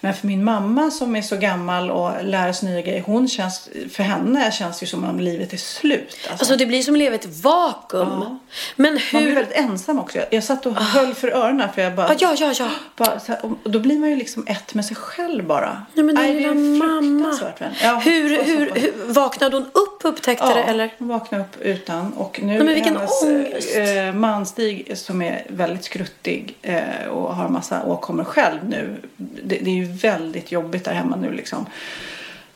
men 0.00 0.14
för 0.14 0.26
min 0.26 0.44
mamma 0.44 0.90
som 0.90 1.16
är 1.16 1.22
så 1.22 1.36
gammal 1.36 1.90
och 1.90 2.12
lär 2.24 2.52
sig 2.52 2.68
nya 2.68 2.80
grejer. 2.80 3.02
Hon 3.06 3.28
känns, 3.28 3.68
för 3.90 4.02
henne 4.02 4.52
känns 4.52 4.78
det 4.78 4.84
ju 4.84 4.86
som 4.86 5.04
om 5.04 5.20
livet 5.20 5.52
är 5.52 5.56
slut. 5.56 6.16
Alltså. 6.30 6.32
Alltså 6.32 6.56
det 6.56 6.66
blir 6.66 6.82
som 6.82 6.94
att 6.94 6.98
leva 6.98 7.14
ett 7.14 7.42
vakuum. 7.42 8.38
Men 8.76 9.00
Man 9.12 9.22
blir 9.22 9.28
hur... 9.28 9.34
väldigt 9.34 9.56
ensam 9.56 9.98
också. 9.98 10.18
Jag, 10.18 10.26
jag 10.30 10.44
satt 10.44 10.66
och 10.66 10.76
höll 10.76 11.14
för 11.14 11.28
öronen 11.28 11.68
för 11.74 11.82
jag 11.82 11.94
bara... 11.94 12.08
Ah, 12.08 12.14
ja, 12.18 12.34
ja, 12.38 12.52
ja. 12.58 12.68
bara 12.96 13.20
här, 13.26 13.38
och 13.44 13.70
då 13.70 13.78
blir 13.78 13.98
man 13.98 14.10
ju 14.10 14.16
liksom 14.16 14.46
ett 14.46 14.74
med 14.74 14.84
sig 14.84 14.96
själv 14.96 15.46
bara. 15.46 15.82
Nej, 15.94 16.04
men 16.04 16.16
är 16.16 16.34
lilla 16.34 16.54
mamma. 16.54 17.38
Ja, 17.82 18.00
hur, 18.04 18.42
hur, 18.44 18.70
hur, 18.74 19.12
vaknade 19.12 19.56
hon 19.56 19.64
upp 19.64 19.97
upptäckte 20.04 20.44
Ja, 20.44 20.54
det 20.54 20.62
eller? 20.62 20.90
hon 20.98 21.08
vaknade 21.08 21.44
upp 21.44 21.60
utan. 21.60 22.12
Och 22.12 22.40
nu 22.42 22.46
Nej, 22.46 22.58
men 22.58 22.66
vilken 22.74 22.96
hennes 22.96 23.22
ångest. 23.22 23.76
eh, 23.76 24.12
man 24.12 24.46
Stig 24.46 24.98
som 24.98 25.22
är 25.22 25.42
väldigt 25.48 25.84
skruttig 25.84 26.56
eh, 26.62 27.06
och 27.10 27.34
har 27.34 27.48
massa 27.48 27.84
åkommor 27.84 28.24
själv 28.24 28.58
nu. 28.68 28.96
Det, 29.16 29.58
det 29.58 29.70
är 29.70 29.74
ju 29.74 29.84
väldigt 29.92 30.52
jobbigt 30.52 30.84
där 30.84 30.92
hemma 30.92 31.16
nu 31.16 31.32
liksom. 31.32 31.66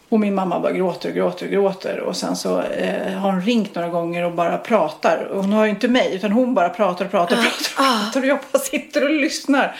Och 0.08 0.20
min 0.20 0.34
mamma 0.34 0.60
bara 0.60 0.72
gråter 0.72 1.08
och 1.08 1.14
gråter 1.14 1.46
och 1.46 1.52
gråter. 1.52 2.00
Och 2.00 2.16
sen 2.16 2.36
så 2.36 2.60
eh, 2.62 3.12
har 3.12 3.32
hon 3.32 3.42
ringt 3.42 3.74
några 3.74 3.88
gånger 3.88 4.24
och 4.24 4.32
bara 4.32 4.58
pratar. 4.58 5.24
Och 5.24 5.40
hon 5.42 5.52
har 5.52 5.64
ju 5.64 5.70
inte 5.70 5.88
mig 5.88 6.14
utan 6.14 6.32
hon 6.32 6.54
bara 6.54 6.68
pratar 6.68 7.04
och 7.04 7.10
pratar 7.10 7.36
och 7.36 7.42
pratar. 7.42 7.60
Och, 7.60 7.76
pratar 7.76 8.20
och 8.20 8.26
jag 8.26 8.38
bara 8.52 8.58
sitter 8.58 9.04
och 9.04 9.10
lyssnar. 9.10 9.76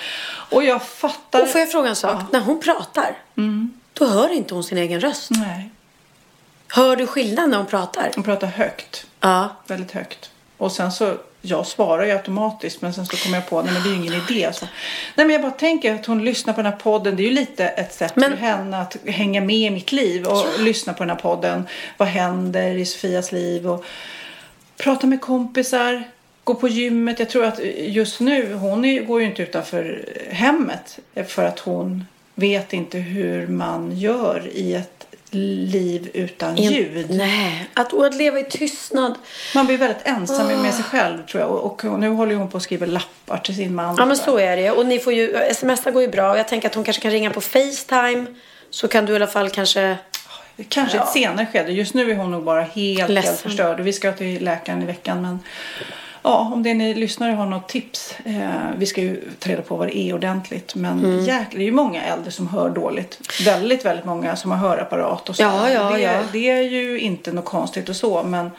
Och 0.51 0.65
jag 0.65 0.83
fattar. 0.83 1.43
Och 1.43 1.49
får 1.49 1.61
jag 1.61 1.71
fråga 1.73 1.89
en 1.89 1.97
sak? 1.97 2.23
När 2.33 2.41
hon 2.41 2.61
pratar, 2.61 3.17
då 3.93 4.07
hör 4.07 4.33
inte 4.33 4.55
hon 4.55 4.65
sin 4.65 4.79
egen 4.79 5.01
röst. 5.01 5.31
Nej, 5.31 5.71
Hör 6.75 6.97
du 6.97 7.07
skillnad 7.07 7.51
när 7.51 7.57
hon 7.57 7.67
pratar? 7.67 8.11
hon 8.15 8.25
pratar 8.25 8.47
högt. 8.47 9.07
Ja. 9.21 9.57
Väldigt 9.67 9.93
högt. 9.93 10.31
Och 10.57 10.73
sen 10.73 10.93
så, 10.93 11.15
jag 11.43 11.67
svarar 11.67 12.05
ju 12.07 12.13
automatiskt 12.13 12.83
men 12.83 12.95
sen 12.95 13.07
så 13.07 13.17
kommer 13.17 13.37
jag 13.37 13.49
på, 13.49 13.63
nej 13.63 13.73
men 13.73 13.83
det 13.83 13.89
är 13.89 13.91
ju 13.91 13.97
ingen 13.97 14.13
idé. 14.29 14.51
Så. 14.53 14.67
Nej 15.15 15.27
men 15.27 15.31
jag 15.31 15.43
bara 15.43 15.53
tänker 15.53 15.95
att 15.95 16.07
hon 16.07 16.25
lyssnar 16.25 16.55
på 16.55 16.63
den 16.63 16.73
här 16.73 16.79
podden. 16.79 17.17
Det 17.17 17.23
är 17.23 17.25
ju 17.25 17.31
lite 17.35 17.65
ett 17.69 17.95
sätt 17.95 18.17
Men- 18.17 18.31
för 18.31 18.37
henne 18.39 18.81
att 18.81 18.97
hänga 19.07 19.41
med 19.41 19.57
i 19.57 19.71
mitt 19.71 19.93
liv 19.93 20.27
och 20.27 20.47
lyssna 20.61 20.93
på 20.93 21.03
den 21.03 21.11
här 21.11 21.17
podden. 21.17 21.69
Vad 21.97 22.09
händer 22.09 22.75
i 22.75 22.87
Sofias 22.87 23.33
liv 23.33 23.71
och 23.71 23.85
prata 24.77 25.07
med 25.07 25.21
kompisar. 25.21 26.05
Gå 26.45 26.55
på 26.55 26.69
gymmet. 26.69 27.19
Jag 27.19 27.31
tror 27.31 27.45
att 27.45 27.61
just 27.77 28.21
nu, 28.21 28.55
hon 28.55 28.85
är, 28.85 29.03
går 29.03 29.21
ju 29.21 29.27
inte 29.27 29.43
utanför 29.43 30.05
hemmet. 30.31 30.99
För 31.27 31.45
att 31.45 31.59
hon 31.59 32.07
vet 32.35 32.73
inte 32.73 32.99
hur 32.99 33.47
man 33.47 33.99
gör 33.99 34.51
i 34.53 34.75
ett 34.75 35.07
liv 35.35 36.11
utan 36.15 36.51
En- 36.51 36.57
ljud. 36.73 37.11
Nej, 37.11 37.69
att, 37.75 37.93
och 37.93 38.07
att 38.07 38.15
leva 38.15 38.39
i 38.41 38.45
tystnad. 38.45 39.15
Man 39.55 39.67
blir 39.67 39.79
väldigt 39.79 40.03
ensam 40.07 40.47
med 40.47 40.69
Ah. 40.69 40.73
sig 40.73 40.85
själv 40.85 41.27
tror 41.27 41.41
jag. 41.43 41.51
Och, 41.51 41.85
och 41.85 42.01
nu 42.01 42.09
håller 42.09 42.35
hon 42.35 42.51
på 42.51 42.57
att 42.57 42.63
skriva 42.63 42.87
lappar 42.87 43.39
till 43.39 43.57
sin 43.57 43.75
man. 43.75 43.95
Ja 43.99 44.07
men 44.07 44.17
så 44.17 44.39
är 44.39 44.57
det. 44.57 44.71
Och 44.71 44.87
ni 44.87 44.99
får 44.99 45.13
ju, 45.13 45.37
smsa 45.55 45.91
går 45.91 46.03
ju 46.03 46.09
bra. 46.09 46.31
Och 46.33 46.39
Jag 46.39 46.49
tänker 46.49 46.69
att 46.69 46.75
hon 46.75 46.85
kanske 46.85 47.03
kan 47.03 47.11
ringa 47.11 47.31
på 47.31 47.41
Facetime. 47.41 48.25
Så 48.71 48.89
kan 48.89 49.07
du 49.07 49.13
i 49.13 49.17
alla 49.17 49.27
fall 49.27 49.51
kanske... 49.51 49.97
Kanske 50.69 50.97
Ja. 50.97 51.03
ett 51.05 51.13
senare 51.13 51.47
skede. 51.53 51.73
Just 51.73 51.95
nu 51.95 52.11
är 52.11 52.15
hon 52.17 52.31
nog 52.31 52.45
bara 52.45 52.63
helt, 52.63 53.11
Ledsen. 53.11 53.15
helt 53.31 53.41
förstörd. 53.41 53.81
Vi 53.81 53.93
ska 53.93 54.13
till 54.13 54.45
läkaren 54.45 54.83
i 54.83 54.87
veckan. 54.87 55.23
Men 55.23 55.39
ja, 56.23 56.51
om 56.55 56.63
det 56.63 56.75
ni 56.75 56.95
lyssnare 56.95 57.33
har 57.33 57.47
något 57.47 57.69
tips. 57.69 58.15
Eh, 58.25 58.43
vi 58.79 58.87
ska 58.87 59.01
ju 59.01 59.23
ta 59.39 59.51
reda 59.51 59.63
på 59.63 59.77
vad 59.77 59.89
det 59.89 59.97
är 59.99 60.15
ordentligt. 60.15 60.75
Men 60.75 60.99
Mm. 61.05 61.19
jäklar, 61.25 61.59
det 61.59 61.65
är 61.65 61.67
ju 61.67 61.73
många 61.73 62.03
äldre 62.05 62.31
som 62.31 62.49
hör 62.49 62.71
dåligt. 62.71 63.19
Väldigt, 63.45 63.85
väldigt 63.85 64.05
många 64.05 64.37
som 64.37 64.51
har 64.51 64.59
hörapparat 64.59 65.29
och 65.29 65.37
så. 65.37 65.43
Ja, 65.43 65.71
ja, 65.71 65.91
det, 65.91 66.01
ja. 66.01 66.13
det 66.33 66.51
är 66.51 66.63
ju 66.63 66.99
inte 67.01 67.33
något 67.33 67.45
konstigt 67.45 67.89
och 67.89 67.97
så. 67.97 68.23
Men, 68.23 68.51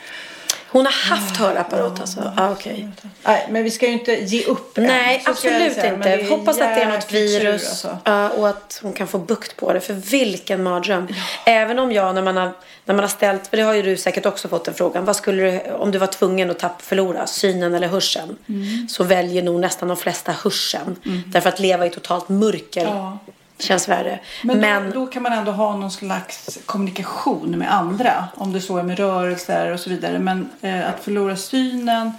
Hon 0.74 0.86
har 0.86 1.16
haft 1.16 1.38
hörapparat 1.38 2.00
alltså? 2.00 2.34
Ja, 2.38 2.52
okej. 2.52 2.90
nej, 3.24 3.48
men 3.50 3.64
vi 3.64 3.72
ska 3.72 3.88
ju 3.88 3.94
inte 3.94 4.14
ge 4.14 4.44
upp 4.46 4.78
än. 4.78 4.84
Nej, 4.84 5.24
absolut 5.26 5.74
säga. 5.74 5.94
Inte. 5.94 6.26
Hoppas 6.30 6.62
att 6.62 6.76
det 6.76 6.82
är 6.82 6.92
något 6.92 7.12
virus 7.12 7.70
alltså. 7.70 7.98
ja, 8.04 8.30
och 8.30 8.50
att 8.50 8.80
hon 8.84 8.94
kan 8.94 9.08
få 9.08 9.18
bukt 9.18 9.58
på 9.58 9.74
det. 9.74 9.80
För 9.80 9.94
vilken 9.94 10.64
mardröm. 10.64 11.08
Även 11.46 11.80
om 11.80 11.92
jag 11.92 12.16
när 12.16 12.22
man, 12.22 12.38
har, 12.38 12.52
när 12.86 12.96
man 12.96 13.04
har 13.04 13.10
ställt, 13.10 13.48
för 13.48 13.58
det 13.58 13.64
har 13.64 13.74
ju 13.74 13.82
du 13.82 13.98
säkert 13.98 14.26
också 14.26 14.48
fått 14.48 14.66
den 14.66 14.74
frågan. 14.74 15.06
Vad 15.06 15.16
skulle 15.16 15.52
du, 15.52 15.72
om 15.72 15.92
du 15.92 15.98
var 15.98 16.08
tvungen 16.08 16.52
att 16.52 16.60
tappa, 16.60 16.84
förlora 16.84 17.28
synen 17.28 17.74
eller 17.74 17.88
hörseln? 17.88 18.36
Mm. 18.50 18.88
Så 18.90 19.04
väljer 19.04 19.44
nog 19.44 19.60
nästan 19.60 19.88
de 19.88 19.98
flesta 19.98 20.32
hörseln. 20.32 20.96
Därför 21.26 21.50
att 21.50 21.60
leva 21.60 21.86
i 21.86 21.90
totalt 21.90 22.30
mörker 22.30 22.84
Ja. 22.86 23.20
Känns 23.63 23.89
värre. 23.89 24.19
Men, 24.43 24.60
Men, 24.60 24.86
Då, 24.91 24.99
då 24.99 25.08
kan 25.08 25.23
man 25.23 25.34
ändå 25.34 25.52
ha 25.52 25.78
någon 25.78 25.91
slags 25.91 26.60
kommunikation 26.65 27.52
med 27.58 27.73
andra. 27.73 28.26
Om 28.36 28.54
det 28.54 28.62
så 28.62 28.78
är 28.78 28.84
med 28.84 28.97
rörelser 28.99 29.71
och 29.71 29.80
så 29.80 29.89
vidare. 29.89 30.19
Men 30.19 30.49
eh, 30.62 30.89
att 30.89 31.04
förlora 31.04 31.36
synen. 31.36 32.12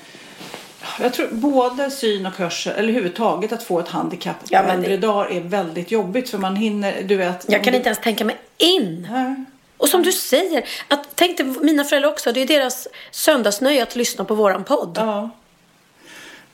Jag 1.01 1.13
tror 1.13 1.29
både 1.33 1.91
syn 1.91 2.27
och 2.27 2.33
hörsel, 2.37 2.73
eller 2.73 2.83
överhuvudtaget 2.89 3.53
att 3.53 3.63
få 3.63 3.81
ett 3.81 3.89
handikapp 3.89 4.37
Ja, 4.49 4.61
på 4.61 4.67
men 4.67 4.77
äldre 4.77 4.91
det- 4.91 5.07
dagar 5.07 5.33
är 5.33 5.41
väldigt 5.41 5.91
jobbigt 5.91 6.31
för 6.31 6.39
man 6.39 6.57
hinner, 6.57 7.03
du 7.03 7.17
vet. 7.17 7.45
Jag 7.49 7.65
kan 7.65 7.75
inte 7.75 7.89
ens 7.89 7.99
tänka 8.01 8.25
mig 8.25 8.37
in. 8.59 9.09
Nej. 9.11 9.45
Och 9.77 9.89
som 9.89 10.03
du 10.03 10.13
säger, 10.13 10.65
att, 10.89 11.01
tänk 11.15 11.37
dig 11.37 11.47
mina 11.47 11.85
föräldrar 11.85 12.11
också. 12.11 12.33
Det 12.33 12.41
är 12.41 12.47
deras 12.47 12.89
söndagsnöje 13.11 13.83
att 13.83 13.97
lyssna 13.97 14.25
på 14.25 14.35
våran 14.35 14.65
podd. 14.65 14.99
Ja. 15.01 15.31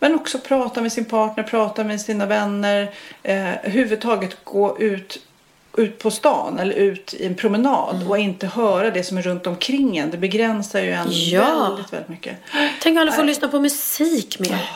Men 0.00 0.14
också 0.14 0.38
prata 0.38 0.80
med 0.82 0.92
sin 0.92 1.04
partner, 1.04 1.44
prata 1.44 1.84
med 1.84 2.00
sina 2.00 2.26
vänner. 2.26 2.90
Eh, 3.22 3.48
överhuvudtaget 3.50 4.36
gå 4.44 4.78
ut, 4.80 5.18
ut 5.76 5.98
på 5.98 6.10
stan 6.10 6.58
eller 6.58 6.74
ut 6.74 7.14
i 7.14 7.26
en 7.26 7.34
promenad 7.34 7.94
Mm. 7.96 8.08
och 8.10 8.18
inte 8.18 8.46
höra 8.46 8.90
det 8.90 9.02
som 9.04 9.18
är 9.18 9.22
runt 9.22 9.46
omkring 9.46 9.96
en. 9.98 10.10
Det 10.10 10.16
begränsar 10.18 10.80
ju 10.80 10.90
en 10.92 11.06
Ja. 11.10 11.68
väldigt, 11.70 11.92
väldigt 11.92 12.08
mycket. 12.08 12.36
Tänk 12.82 12.96
om 12.96 13.02
alla 13.02 13.12
får 13.12 13.24
lyssna 13.24 13.48
på 13.48 13.60
musik 13.60 14.38
mer. 14.38 14.70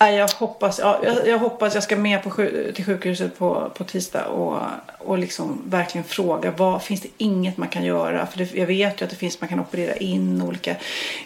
Nej, 0.00 0.14
jag, 0.16 0.28
hoppas, 0.28 0.78
ja, 0.78 1.00
jag, 1.04 1.28
jag 1.28 1.38
hoppas 1.38 1.74
jag 1.74 1.82
ska 1.82 1.96
med 1.96 2.22
på 2.22 2.30
till 2.74 2.84
sjukhuset 2.84 3.38
på, 3.38 3.70
på 3.74 3.84
tisdag 3.84 4.24
och, 4.24 4.58
och 4.98 5.18
liksom 5.18 5.62
verkligen 5.66 6.04
fråga 6.04 6.52
vad 6.56 6.82
finns 6.82 7.00
det 7.00 7.08
inget 7.18 7.56
man 7.56 7.68
kan 7.68 7.84
göra? 7.84 8.26
För 8.26 8.38
det, 8.38 8.54
jag 8.54 8.66
vet 8.66 9.00
ju 9.00 9.04
att 9.04 9.10
det 9.10 9.16
finns 9.16 9.40
man 9.40 9.48
kan 9.48 9.60
operera 9.60 9.94
in 9.96 10.42
olika 10.42 10.74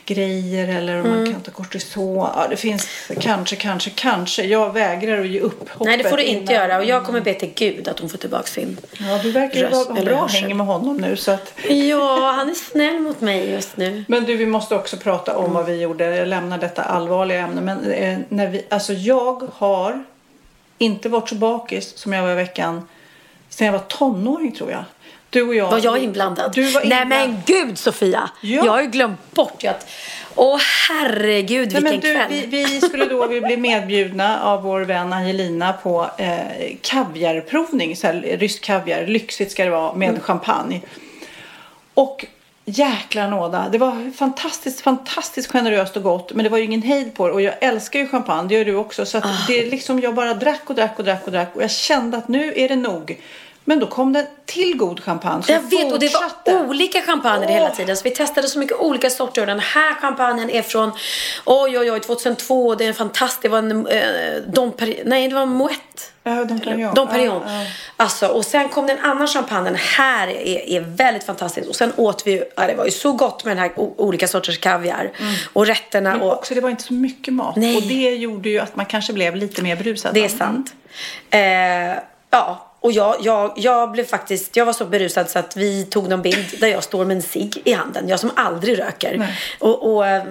grejer 0.07 0.69
eller 0.79 0.95
Mm. 0.95 1.11
man 1.25 1.33
kan 1.33 1.41
ta 1.41 1.51
kortison. 1.51 2.17
Ja, 2.17 2.47
det 2.51 2.57
finns 2.57 2.89
kanske, 3.21 3.57
kanske, 3.57 3.91
kanske. 3.91 4.43
Jag 4.45 4.73
vägrar 4.73 5.21
att 5.21 5.27
ge 5.29 5.41
upp 5.41 5.69
hoppet. 5.69 5.87
Nej, 5.87 5.99
det 5.99 6.11
får 6.11 6.17
du 6.17 6.23
inte 6.25 6.53
innan- 6.53 6.55
göra. 6.69 6.79
Och 6.79 6.85
jag 6.85 7.05
kommer 7.05 7.21
be 7.21 7.35
till 7.35 7.53
Gud 7.55 7.89
att 7.89 7.99
hon 8.01 8.09
får 8.09 8.19
tillbaka 8.19 8.47
sin 8.47 8.77
Ja, 8.99 9.19
du 9.23 9.31
verkar 9.31 9.59
ju 9.59 9.67
röst 9.67 9.91
eller 9.91 10.11
bra 10.15 10.27
hänger 10.27 10.55
med 10.55 10.67
honom 10.67 10.97
nu 10.97 11.17
så 11.17 11.31
att 11.31 11.53
Ja, 11.69 12.33
han 12.37 12.51
är 12.51 12.55
snäll 12.55 13.01
mot 13.01 13.21
mig 13.21 13.51
just 13.51 13.77
nu. 13.77 14.05
Men 14.09 14.25
du, 14.25 14.37
vi 14.37 14.47
måste 14.47 14.75
också 14.75 14.97
prata 14.97 15.37
om 15.37 15.53
vad 15.53 15.67
vi 15.67 15.81
gjorde. 15.81 16.17
Jag 16.17 16.29
lämnar 16.29 16.59
detta 16.59 16.83
allvarliga 16.83 17.39
ämne. 17.39 17.61
Men 17.61 17.91
eh, 17.91 18.19
när 18.29 18.47
vi, 18.49 18.64
alltså 18.71 18.93
jag 18.93 19.43
har 19.55 20.05
inte 20.79 21.09
varit 21.09 21.29
så 21.29 21.35
bakis 21.35 21.97
som 21.97 22.13
jag 22.13 22.23
var 22.23 22.31
i 22.33 22.35
veckan 22.35 22.89
sen 23.49 23.67
jag 23.67 23.73
var 23.73 23.79
tonåring 23.81 24.53
tror 24.53 24.71
jag. 24.71 24.85
Du 25.31 25.43
och 25.43 25.55
jag. 25.55 25.71
Var 25.71 25.81
jag 25.85 25.99
inblandad? 25.99 26.53
Du 26.55 26.63
var 26.63 26.81
Nej 26.85 27.03
inblandad. 27.03 27.29
men 27.29 27.43
gud 27.47 27.79
Sofia! 27.79 28.31
Ja. 28.41 28.65
Jag 28.65 28.73
har 28.73 28.83
ju 28.83 28.89
glömt 28.89 29.33
bort 29.35 29.65
att... 29.65 29.91
Åh 30.35 30.61
herregud 30.89 31.73
Nej, 31.73 31.83
vilken 31.83 32.01
du, 32.01 32.15
kväll! 32.15 32.31
vi, 32.31 32.47
vi 32.47 32.81
skulle 32.81 33.05
då 33.05 33.27
vi 33.27 33.41
bli 33.41 33.57
medbjudna 33.57 34.43
av 34.43 34.63
vår 34.63 34.81
vän 34.81 35.13
Angelina 35.13 35.73
på 35.73 36.11
eh, 36.19 36.39
kaviarprovning. 36.83 37.97
Så 37.97 38.07
här, 38.07 38.37
rysk 38.39 38.63
kaviar, 38.65 39.07
lyxigt 39.07 39.53
ska 39.53 39.65
det 39.65 39.71
vara 39.71 39.95
med 39.95 40.09
Mm. 40.09 40.21
champagne. 40.21 40.81
Och 41.95 42.27
jäkla 42.65 43.27
nåda. 43.29 43.69
Det 43.73 43.79
var 43.79 44.11
fantastiskt, 44.17 44.81
fantastiskt 44.81 45.53
generöst 45.53 45.97
och 45.97 46.03
gott. 46.03 46.33
Men 46.33 46.45
det 46.45 46.49
var 46.51 46.59
ju 46.59 46.65
ingen 46.65 46.83
hejd 46.83 47.15
på 47.15 47.27
det. 47.27 47.33
Och 47.33 47.43
jag 47.43 47.55
älskar 47.61 47.99
ju 48.01 48.09
champagne, 48.09 48.49
det 48.49 48.55
gör 48.55 48.65
du 48.65 48.75
också. 48.77 49.07
Så 49.07 49.19
att 49.19 49.25
Ah. 49.25 49.45
det 49.49 49.67
är 49.67 49.71
liksom, 49.71 50.01
jag 50.01 50.15
bara 50.15 50.35
drack 50.35 50.63
och 50.67 50.75
drack 50.75 50.99
och 50.99 51.05
drack 51.05 51.23
och 51.27 51.33
drack. 51.33 51.57
Och 51.57 51.63
jag 51.63 51.71
kände 51.71 52.17
att 52.17 52.29
nu 52.29 52.53
är 52.57 52.69
det 52.69 52.77
nog. 52.77 53.21
Men 53.65 53.79
då 53.79 53.87
kom 53.87 54.13
det 54.13 54.27
till 54.47 54.77
god 54.77 55.01
champagne. 55.05 55.43
Så 55.43 55.53
Jag 55.53 55.61
vet 55.71 55.93
och 55.93 55.99
det 55.99 56.13
var 56.53 56.69
olika 56.69 57.01
champagner 57.01 57.49
hela 57.49 57.71
tiden. 57.71 57.97
Så 57.97 58.03
vi 58.05 58.11
testade 58.11 58.49
så 58.49 58.59
mycket 58.59 58.77
olika 58.81 59.11
sorter. 59.11 59.41
Och 59.41 59.47
den 59.47 59.61
här 59.61 59.95
champagnen 59.95 60.51
är 60.51 60.63
från 60.63 60.91
oj 61.45 61.79
oj 61.79 61.91
oj 61.91 62.01
2002. 62.01 62.75
Det 62.75 62.85
är 62.85 62.89
en 62.89 62.95
fantastisk. 62.95 63.43
Det 63.43 63.49
var 63.49 63.59
en 63.59 63.87
eh, 63.87 64.03
Dom 64.47 64.73
Peri- 64.73 65.03
Nej 65.05 65.29
det 65.29 65.35
var 65.35 65.43
en 65.43 65.63
Moët. 65.63 66.11
Ja, 66.23 66.45
Dom 66.45 66.61
Perignon. 66.61 66.95
Dom 66.95 67.09
Perignon. 67.09 67.43
Ja, 67.47 67.53
ja. 67.63 67.67
Alltså, 67.97 68.27
och 68.27 68.45
sen 68.45 68.69
kom 68.69 68.87
det 68.87 68.93
en 68.93 69.05
annan 69.05 69.27
champagne. 69.29 69.65
Den 69.65 69.79
här 69.79 70.29
är, 70.29 70.69
är 70.71 70.81
väldigt 70.81 71.25
fantastisk. 71.25 71.69
Och 71.69 71.77
sen 71.77 71.93
åt 71.97 72.27
vi 72.27 72.31
ju, 72.33 72.45
ja, 72.57 72.67
det 72.67 72.75
var 72.75 72.85
ju 72.85 72.91
så 72.91 73.13
gott 73.13 73.45
med 73.45 73.57
den 73.57 73.63
här 73.63 73.73
olika 73.77 74.29
sorters 74.29 74.59
kaviar. 74.59 75.11
Och 75.53 75.67
rätterna. 75.67 76.11
Men 76.13 76.21
och, 76.21 76.33
också 76.33 76.55
det 76.55 76.61
var 76.61 76.71
inte 76.71 76.83
så 76.83 76.93
mycket 76.95 77.35
mat. 77.35 77.57
Nej. 77.57 77.77
Och 77.77 77.83
det 77.83 78.15
gjorde 78.15 78.49
ju 78.49 78.59
att 78.59 78.77
man 78.77 78.87
kanske 78.87 79.13
blev 79.13 79.37
lite 79.37 79.63
mer 79.63 79.77
brusad. 79.77 80.15
Det 80.15 80.25
är 80.25 80.29
sant. 80.29 80.75
Eh, 81.31 81.41
ja, 82.31 82.71
och 82.85 82.93
jag, 82.93 83.17
jag, 83.21 83.53
jag 83.57 83.91
blev 83.93 84.05
faktiskt, 84.05 84.57
jag 84.57 84.65
var 84.67 84.73
så 84.73 84.85
berusad 84.85 85.31
så 85.31 85.39
att 85.39 85.57
vi 85.57 85.85
tog 85.85 86.09
någon 86.09 86.23
bild 86.23 86.55
där 86.61 86.69
jag 86.69 86.85
står 86.85 87.05
med 87.05 87.17
en 87.17 87.23
cigg 87.23 87.63
i 87.65 87.73
handen. 87.73 88.09
Jag 88.09 88.21
som 88.21 88.31
aldrig 88.37 88.79
röker. 88.79 89.29
Och, 89.59 89.95
och, 89.95 90.07
eh, 90.07 90.23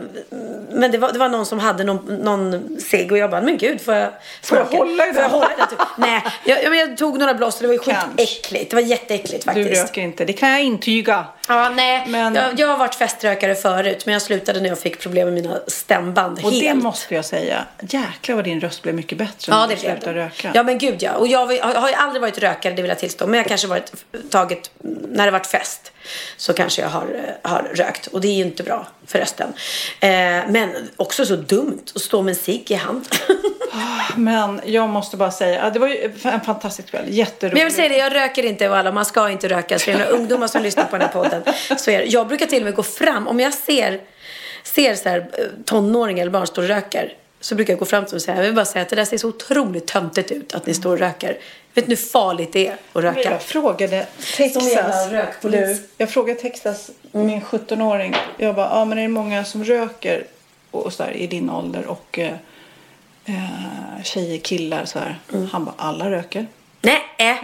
men 0.71 0.91
det 0.91 0.97
var, 0.97 1.11
det 1.11 1.19
var 1.19 1.29
någon 1.29 1.45
som 1.45 1.59
hade 1.59 1.83
någon, 1.83 2.15
någon 2.15 2.77
cigg 2.79 3.11
och 3.11 3.17
jag 3.17 3.29
bara, 3.31 3.41
men 3.41 3.57
gud 3.57 3.81
får 3.81 3.93
jag 3.93 4.09
Får 4.43 4.57
jag 4.57 4.65
hålla 4.65 5.03
i 5.03 5.07
jag 5.07 5.15
den? 5.15 5.31
hålla 5.31 5.49
den? 5.57 5.67
Typ. 5.69 5.79
Nej, 5.97 6.23
jag, 6.45 6.63
jag, 6.63 6.75
jag 6.75 6.97
tog 6.97 7.19
några 7.19 7.33
blås 7.33 7.55
och 7.55 7.61
det 7.61 7.67
var 7.67 7.73
ju 7.73 7.79
skitäckligt. 7.79 8.69
Det 8.69 8.75
var 8.75 8.81
jätteäckligt 8.83 9.45
Du 9.45 9.53
faktiskt. 9.53 9.81
röker 9.83 10.01
inte, 10.01 10.25
det 10.25 10.33
kan 10.33 10.49
jag 10.49 10.61
intyga. 10.63 11.25
Ja, 11.47 11.69
nej. 11.69 12.03
Men- 12.07 12.35
Jag, 12.35 12.59
jag 12.59 12.67
har 12.67 12.77
varit 12.77 12.95
feströkare 12.95 13.55
förut 13.55 14.05
men 14.05 14.13
jag 14.13 14.21
slutade 14.21 14.61
när 14.61 14.69
jag 14.69 14.79
fick 14.79 14.99
problem 14.99 15.33
med 15.33 15.43
mina 15.43 15.59
stämband 15.67 16.39
Och 16.43 16.51
helt. 16.51 16.63
det 16.63 16.73
måste 16.73 17.15
jag 17.15 17.25
säga. 17.25 17.65
Jäklar 17.81 18.35
vad 18.35 18.43
din 18.45 18.59
röst 18.61 18.81
blev 18.81 18.95
mycket 18.95 19.17
bättre 19.17 19.51
när 19.53 19.59
Ja, 19.61 19.67
du 19.67 19.75
det 19.75 19.81
blev 19.81 19.91
slutade 19.91 20.19
röka. 20.25 20.51
Ja, 20.53 20.63
men 20.63 20.77
gud 20.77 20.95
ja. 21.03 21.11
Och 21.13 21.27
jag 21.27 21.39
har 21.39 21.73
har 21.81 21.89
ju 21.89 21.95
aldrig 21.95 22.21
varit 22.21 22.37
rökare, 22.43 22.73
det 22.73 22.81
vill 22.81 22.89
jag 22.89 22.99
tillstå. 22.99 23.27
Men 23.27 23.37
jag 23.37 23.47
kanske 23.47 23.67
varit 23.67 23.93
tagit, 24.29 24.71
när 25.09 25.25
det 25.25 25.31
varit 25.31 25.47
fest, 25.47 25.91
så 26.37 26.53
kanske 26.53 26.81
jag 26.81 26.89
har, 26.89 27.35
har 27.41 27.71
rökt. 27.73 28.07
Och 28.07 28.21
det 28.21 28.27
är 28.27 28.33
ju 28.33 28.43
inte 28.43 28.63
bra 28.63 28.87
för 29.07 29.19
rösten. 29.19 29.53
Eh, 29.99 30.09
men 30.47 30.89
också 30.97 31.25
så 31.25 31.35
dumt 31.35 31.83
att 31.95 32.01
stå 32.01 32.21
med 32.21 32.31
en 32.31 32.35
cigg 32.35 32.71
i 32.71 32.75
hand. 32.75 33.05
Men 34.15 34.61
jag 34.65 34.89
måste 34.89 35.17
bara 35.17 35.31
säga, 35.31 35.69
det 35.69 35.79
var 35.79 35.87
ju 35.87 36.11
en 36.23 36.41
fantastisk 36.41 36.89
kväll. 36.89 37.05
Jätteroligt. 37.07 37.53
Men 37.53 37.59
jag 37.59 37.65
vill 37.65 37.75
säga 37.75 37.89
det, 37.89 37.97
jag 37.97 38.15
röker 38.15 38.45
inte 38.45 38.69
och 38.69 38.77
alla, 38.77 38.91
man 38.91 39.05
ska 39.05 39.29
inte 39.29 39.49
röka. 39.49 39.79
Så 39.79 39.85
det 39.85 39.91
är 39.91 39.99
några 39.99 40.11
ungdomar 40.11 40.47
som 40.47 40.63
lyssnar 40.63 40.83
på 40.83 40.97
den 40.97 41.01
här 41.01 41.13
podden. 41.13 41.43
Så 41.77 41.91
är 41.91 41.99
det. 41.99 42.05
Jag 42.05 42.27
brukar 42.27 42.45
till 42.45 42.61
och 42.61 42.65
med 42.65 42.75
gå 42.75 42.83
fram, 42.83 43.27
om 43.27 43.39
jag 43.39 43.53
ser, 43.53 44.01
ser 44.63 44.95
så 44.95 45.09
här, 45.09 45.19
eh, 45.19 45.45
tonåringar 45.65 46.21
eller 46.21 46.31
barn 46.31 46.47
stå 46.47 46.61
och 46.61 46.67
röker. 46.67 47.13
Så 47.39 47.55
brukar 47.55 47.73
jag 47.73 47.79
gå 47.79 47.85
fram 47.85 48.05
till 48.05 48.11
dem 48.11 48.15
och 48.15 48.21
säga, 48.21 48.37
jag 48.37 48.43
vill 48.43 48.53
bara 48.53 48.65
säga 48.65 48.81
att 48.81 48.89
det 48.89 48.95
där 48.95 49.05
ser 49.05 49.17
så 49.17 49.27
otroligt 49.27 49.87
töntigt 49.87 50.31
ut 50.31 50.55
att 50.55 50.65
ni 50.65 50.73
står 50.73 50.91
och 50.91 50.99
röker. 50.99 51.37
Vet 51.73 51.87
ni 51.87 51.95
hur 51.95 52.03
farligt 52.03 52.53
det 52.53 52.67
är 52.67 52.77
att 52.93 53.03
röka? 53.03 53.31
Jag 53.31 53.41
frågade 53.41 54.07
Texas. 54.37 55.09
Du, 55.41 55.83
jag 55.97 56.09
frågade 56.09 56.39
Texas, 56.39 56.91
min 57.11 57.41
17-åring. 57.41 58.15
Jag 58.37 58.55
bara, 58.55 58.69
ja 58.69 58.85
men 58.85 58.97
är 58.97 59.01
det 59.01 59.07
många 59.07 59.45
som 59.45 59.63
röker 59.63 60.27
och 60.71 60.93
så 60.93 61.03
här, 61.03 61.11
i 61.11 61.27
din 61.27 61.49
ålder 61.49 61.85
och 61.85 62.19
eh, 62.19 62.33
eh, 63.25 64.03
tjejer, 64.03 64.37
killar 64.37 64.85
så 64.85 64.99
här. 64.99 65.19
Mm. 65.33 65.47
Han 65.47 65.65
bara, 65.65 65.75
alla 65.77 66.11
röker. 66.11 66.47
Nej, 66.81 66.99
äh. 67.17 67.35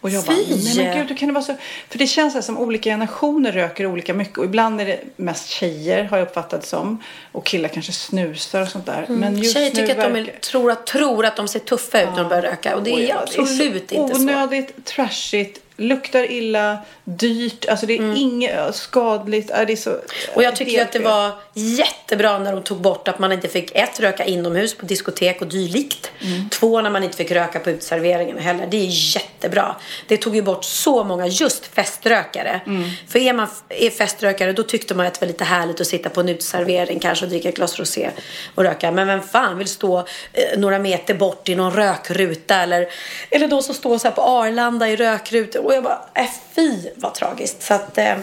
Och 0.00 0.10
jag 0.10 0.24
bara, 0.24 0.36
nej 0.36 0.76
men 0.76 0.98
gud, 0.98 1.08
hur 1.08 1.16
kan 1.16 1.28
det 1.28 1.34
vara 1.34 1.44
så? 1.44 1.54
För 1.88 1.98
det 1.98 2.06
känns 2.06 2.34
här 2.34 2.40
som 2.40 2.58
olika 2.58 2.90
generationer 2.90 3.52
röker 3.52 3.86
olika 3.86 4.14
mycket. 4.14 4.38
Och 4.38 4.44
ibland 4.44 4.80
är 4.80 4.86
det 4.86 5.00
mest 5.16 5.48
tjejer, 5.48 6.04
har 6.04 6.18
jag 6.18 6.26
uppfattat 6.28 6.66
som. 6.66 7.02
Och 7.32 7.46
killar 7.46 7.68
kanske 7.68 7.92
snusar 7.92 8.62
och 8.62 8.68
sånt 8.68 8.86
där. 8.86 9.04
Men 9.08 9.38
just 9.38 9.56
Mm. 9.56 9.70
Tjejer 9.70 9.86
tycker 9.86 9.98
att 9.98 10.04
de 10.12 10.12
verkar- 10.12 10.32
är, 10.32 10.38
tror, 10.38 10.70
att, 10.70 10.86
tror 10.86 11.24
att 11.26 11.36
de 11.36 11.48
ser 11.48 11.58
tuffa 11.60 12.02
ut 12.02 12.08
när 12.08 12.16
de 12.16 12.28
börjar 12.28 12.42
röka. 12.42 12.76
Och 12.76 12.82
det 12.82 12.90
är 12.90 13.08
ja, 13.08 13.20
absolut 13.22 13.88
så 13.88 13.94
inte 13.94 14.14
så. 14.14 14.20
Onödigt, 14.20 14.84
trashigt, 14.84 15.60
luktar 15.80 16.30
illa, 16.30 16.78
dyrt. 17.04 17.68
Alltså 17.68 17.86
det 17.86 17.92
är 17.92 18.16
inget 18.16 18.74
skadligt. 18.74 19.50
Är 19.50 19.66
det 19.66 19.76
så, 19.76 19.90
Mm. 19.90 20.36
Och 20.36 20.42
jag 20.42 20.56
tycker 20.56 20.82
att 20.82 20.92
det 20.92 20.98
var 20.98 21.32
jättebra 21.54 22.38
när 22.38 22.52
de 22.52 22.62
tog 22.62 22.80
bort 22.80 23.08
att 23.08 23.18
man 23.18 23.32
inte 23.32 23.48
fick 23.48 23.70
ett, 23.74 24.00
röka 24.00 24.24
inomhus 24.24 24.74
på 24.74 24.86
diskotek 24.86 25.40
och 25.40 25.46
dylikt. 25.46 26.10
Mm. 26.20 26.48
Två, 26.50 26.80
när 26.80 26.90
man 26.90 27.04
inte 27.04 27.16
fick 27.16 27.30
röka 27.30 27.60
på 27.60 27.70
uteserveringarna 27.70 28.40
heller. 28.40 28.66
Det 28.70 28.76
är 28.76 29.14
jättebra. 29.16 29.76
Det 30.08 30.16
tog 30.16 30.36
ju 30.36 30.42
bort 30.42 30.64
så 30.64 31.04
många 31.04 31.26
just 31.26 31.66
feströkare. 31.66 32.60
Mm. 32.66 32.90
För 33.08 33.18
är 33.18 33.32
man 33.32 33.48
är 33.68 33.90
feströkare 33.90 34.52
då 34.52 34.62
tyckte 34.62 34.94
man 34.94 35.06
att 35.06 35.14
det 35.14 35.20
var 35.20 35.28
lite 35.28 35.44
härligt 35.44 35.80
att 35.80 35.86
sitta 35.86 36.08
på 36.08 36.20
en 36.20 36.28
uteservering 36.28 36.98
kanske 37.00 37.24
och 37.24 37.30
dricka 37.30 37.48
ett 37.48 37.56
glas 37.56 37.78
rosé 37.78 38.10
och 38.54 38.64
röka. 38.64 38.90
Men 38.90 39.06
vem 39.06 39.22
fan 39.22 39.58
vill 39.58 39.68
stå 39.68 39.98
eh, 39.98 40.58
några 40.58 40.78
meter 40.78 41.14
bort 41.14 41.48
i 41.48 41.54
någon 41.54 41.72
rökruta 41.72 42.56
eller, 42.56 42.88
eller 43.30 43.48
de 43.48 43.62
som 43.62 43.74
står 43.74 43.98
så 43.98 44.08
här 44.08 44.14
på 44.14 44.22
Arlanda 44.22 44.88
i 44.88 44.96
rökrutor. 44.96 45.69
Och 45.70 45.76
jag 45.76 45.82
bara, 45.82 46.00
äh, 46.14 46.30
fy 46.54 46.90
vad 46.96 47.14
tragiskt. 47.14 47.62
Så 47.62 47.74
att 47.74 47.98
eh, 47.98 48.16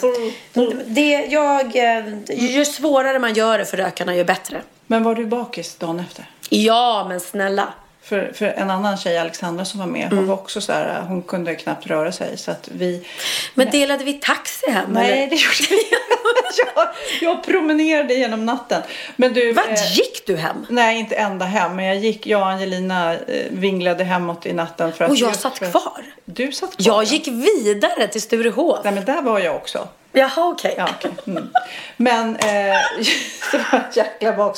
det, 0.85 1.11
jag, 1.29 1.75
eh, 1.75 2.05
ju 2.29 2.65
svårare 2.65 3.19
man 3.19 3.33
gör 3.33 3.57
det 3.57 3.65
för 3.65 3.77
rökarna 3.77 4.15
ju 4.15 4.23
bättre. 4.23 4.61
Men 4.87 5.03
var 5.03 5.15
du 5.15 5.25
bakis 5.25 5.75
dagen 5.75 5.99
efter? 5.99 6.29
Ja, 6.49 7.05
men 7.09 7.19
snälla. 7.19 7.73
För, 8.07 8.31
för 8.33 8.45
en 8.45 8.69
annan 8.69 8.97
tjej, 8.97 9.17
Alexandra, 9.17 9.65
som 9.65 9.79
var 9.79 9.87
med, 9.87 10.05
Mm. 10.05 10.17
hon 10.17 10.27
var 10.27 10.33
också 10.33 10.61
så 10.61 10.73
här, 10.73 11.01
hon 11.01 11.21
kunde 11.21 11.55
knappt 11.55 11.87
röra 11.87 12.11
sig. 12.11 12.37
Så 12.37 12.51
att 12.51 12.69
vi... 12.71 13.07
Men 13.53 13.69
delade 13.69 14.03
vi 14.03 14.13
taxi 14.13 14.71
hem? 14.71 14.89
Nej, 14.91 15.11
eller? 15.11 15.29
det 15.29 15.35
gjorde 15.35 15.67
vi 15.69 15.81
jag, 16.75 16.87
jag 17.21 17.43
promenerade 17.43 18.13
genom 18.13 18.45
natten. 18.45 18.81
Men 19.15 19.33
du... 19.33 19.51
Vad 19.53 19.65
eh, 19.69 19.97
gick 19.97 20.25
du 20.25 20.35
hem? 20.35 20.65
Nej, 20.69 20.99
inte 20.99 21.15
ända 21.15 21.45
hem. 21.45 21.75
Men 21.75 21.85
jag 21.85 21.97
gick, 21.97 22.27
jag 22.27 22.41
och 22.41 22.47
Angelina 22.47 23.13
eh, 23.13 23.19
vinglade 23.49 24.03
hemåt 24.03 24.45
i 24.45 24.53
natten. 24.53 24.93
För 24.93 25.05
att 25.05 25.11
Och 25.11 25.17
jag 25.17 25.35
satt 25.35 25.59
kvar? 25.59 26.05
Du 26.25 26.51
satt 26.51 26.77
kvar? 26.77 26.85
Jag 26.95 27.03
ja. 27.03 27.07
gick 27.07 27.27
vidare 27.27 28.07
till 28.07 28.21
Sturehof. 28.21 28.79
Nej, 28.83 28.93
men 28.93 29.05
där 29.05 29.21
var 29.21 29.39
jag 29.39 29.55
också. 29.55 29.87
Jaha, 30.11 30.47
okej. 30.47 30.73
Ja, 30.77 30.89
okej. 30.97 31.11
Mm. 31.27 31.49
Men 31.97 32.35
eh, 32.35 32.45
det 33.51 33.65
var 33.71 33.79
ett 33.89 33.97
jäkla 33.97 34.33
bak. 34.33 34.57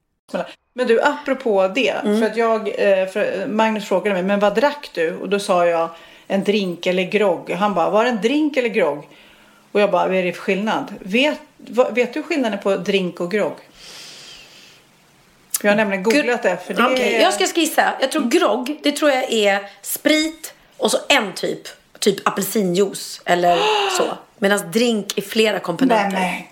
Men 0.73 0.87
du, 0.87 1.01
apropå 1.01 1.71
det, 1.75 1.89
mm. 1.89 2.19
för 2.19 2.27
att 2.27 2.37
jag, 2.37 2.67
eh, 2.67 3.07
för 3.07 3.47
Magnus 3.47 3.85
frågade 3.85 4.13
mig, 4.13 4.23
men 4.23 4.39
vad 4.39 4.55
drack 4.55 4.89
du? 4.93 5.15
Och 5.15 5.29
då 5.29 5.39
sa 5.39 5.65
jag 5.65 5.89
en 6.27 6.43
drink 6.43 6.85
eller 6.85 7.03
grogg. 7.03 7.51
Han 7.51 7.73
bara, 7.73 7.89
var 7.89 8.03
det 8.03 8.09
en 8.09 8.21
drink 8.21 8.57
eller 8.57 8.69
grogg? 8.69 9.07
Och 9.71 9.81
jag 9.81 9.91
bara, 9.91 10.07
vad 10.07 10.15
är 10.15 10.23
det 10.23 10.33
för 10.33 10.41
skillnad? 10.41 10.93
Vet, 10.99 11.39
vet 11.91 12.13
du 12.13 12.23
skillnaden 12.23 12.59
på 12.59 12.75
drink 12.75 13.19
och 13.19 13.31
grogg? 13.31 13.55
Jag 15.63 15.71
har 15.71 15.75
nämligen 15.75 16.03
googlat 16.03 16.43
det. 16.43 16.57
För 16.67 16.73
det 16.73 16.83
okay, 16.83 17.13
är... 17.13 17.21
Jag 17.21 17.33
ska 17.33 17.47
skissa. 17.47 17.93
Jag 18.01 18.11
tror 18.11 18.23
grogg, 18.23 18.79
det 18.83 18.91
tror 18.91 19.11
jag 19.11 19.33
är 19.33 19.69
sprit 19.81 20.53
och 20.77 20.91
så 20.91 20.97
en 21.09 21.33
typ. 21.33 21.67
Typ 21.99 22.27
apelsinjuice 22.27 23.21
eller 23.25 23.57
så. 23.97 24.03
Medan 24.37 24.71
drink 24.71 25.17
är 25.17 25.21
flera 25.21 25.59
komponenter. 25.59 26.19
Nej, 26.19 26.51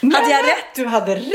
nej. 0.00 0.14
Hade 0.14 0.30
jag 0.30 0.44
rätt? 0.44 0.74
Du 0.74 0.86
hade 0.86 1.16
rätt! 1.16 1.26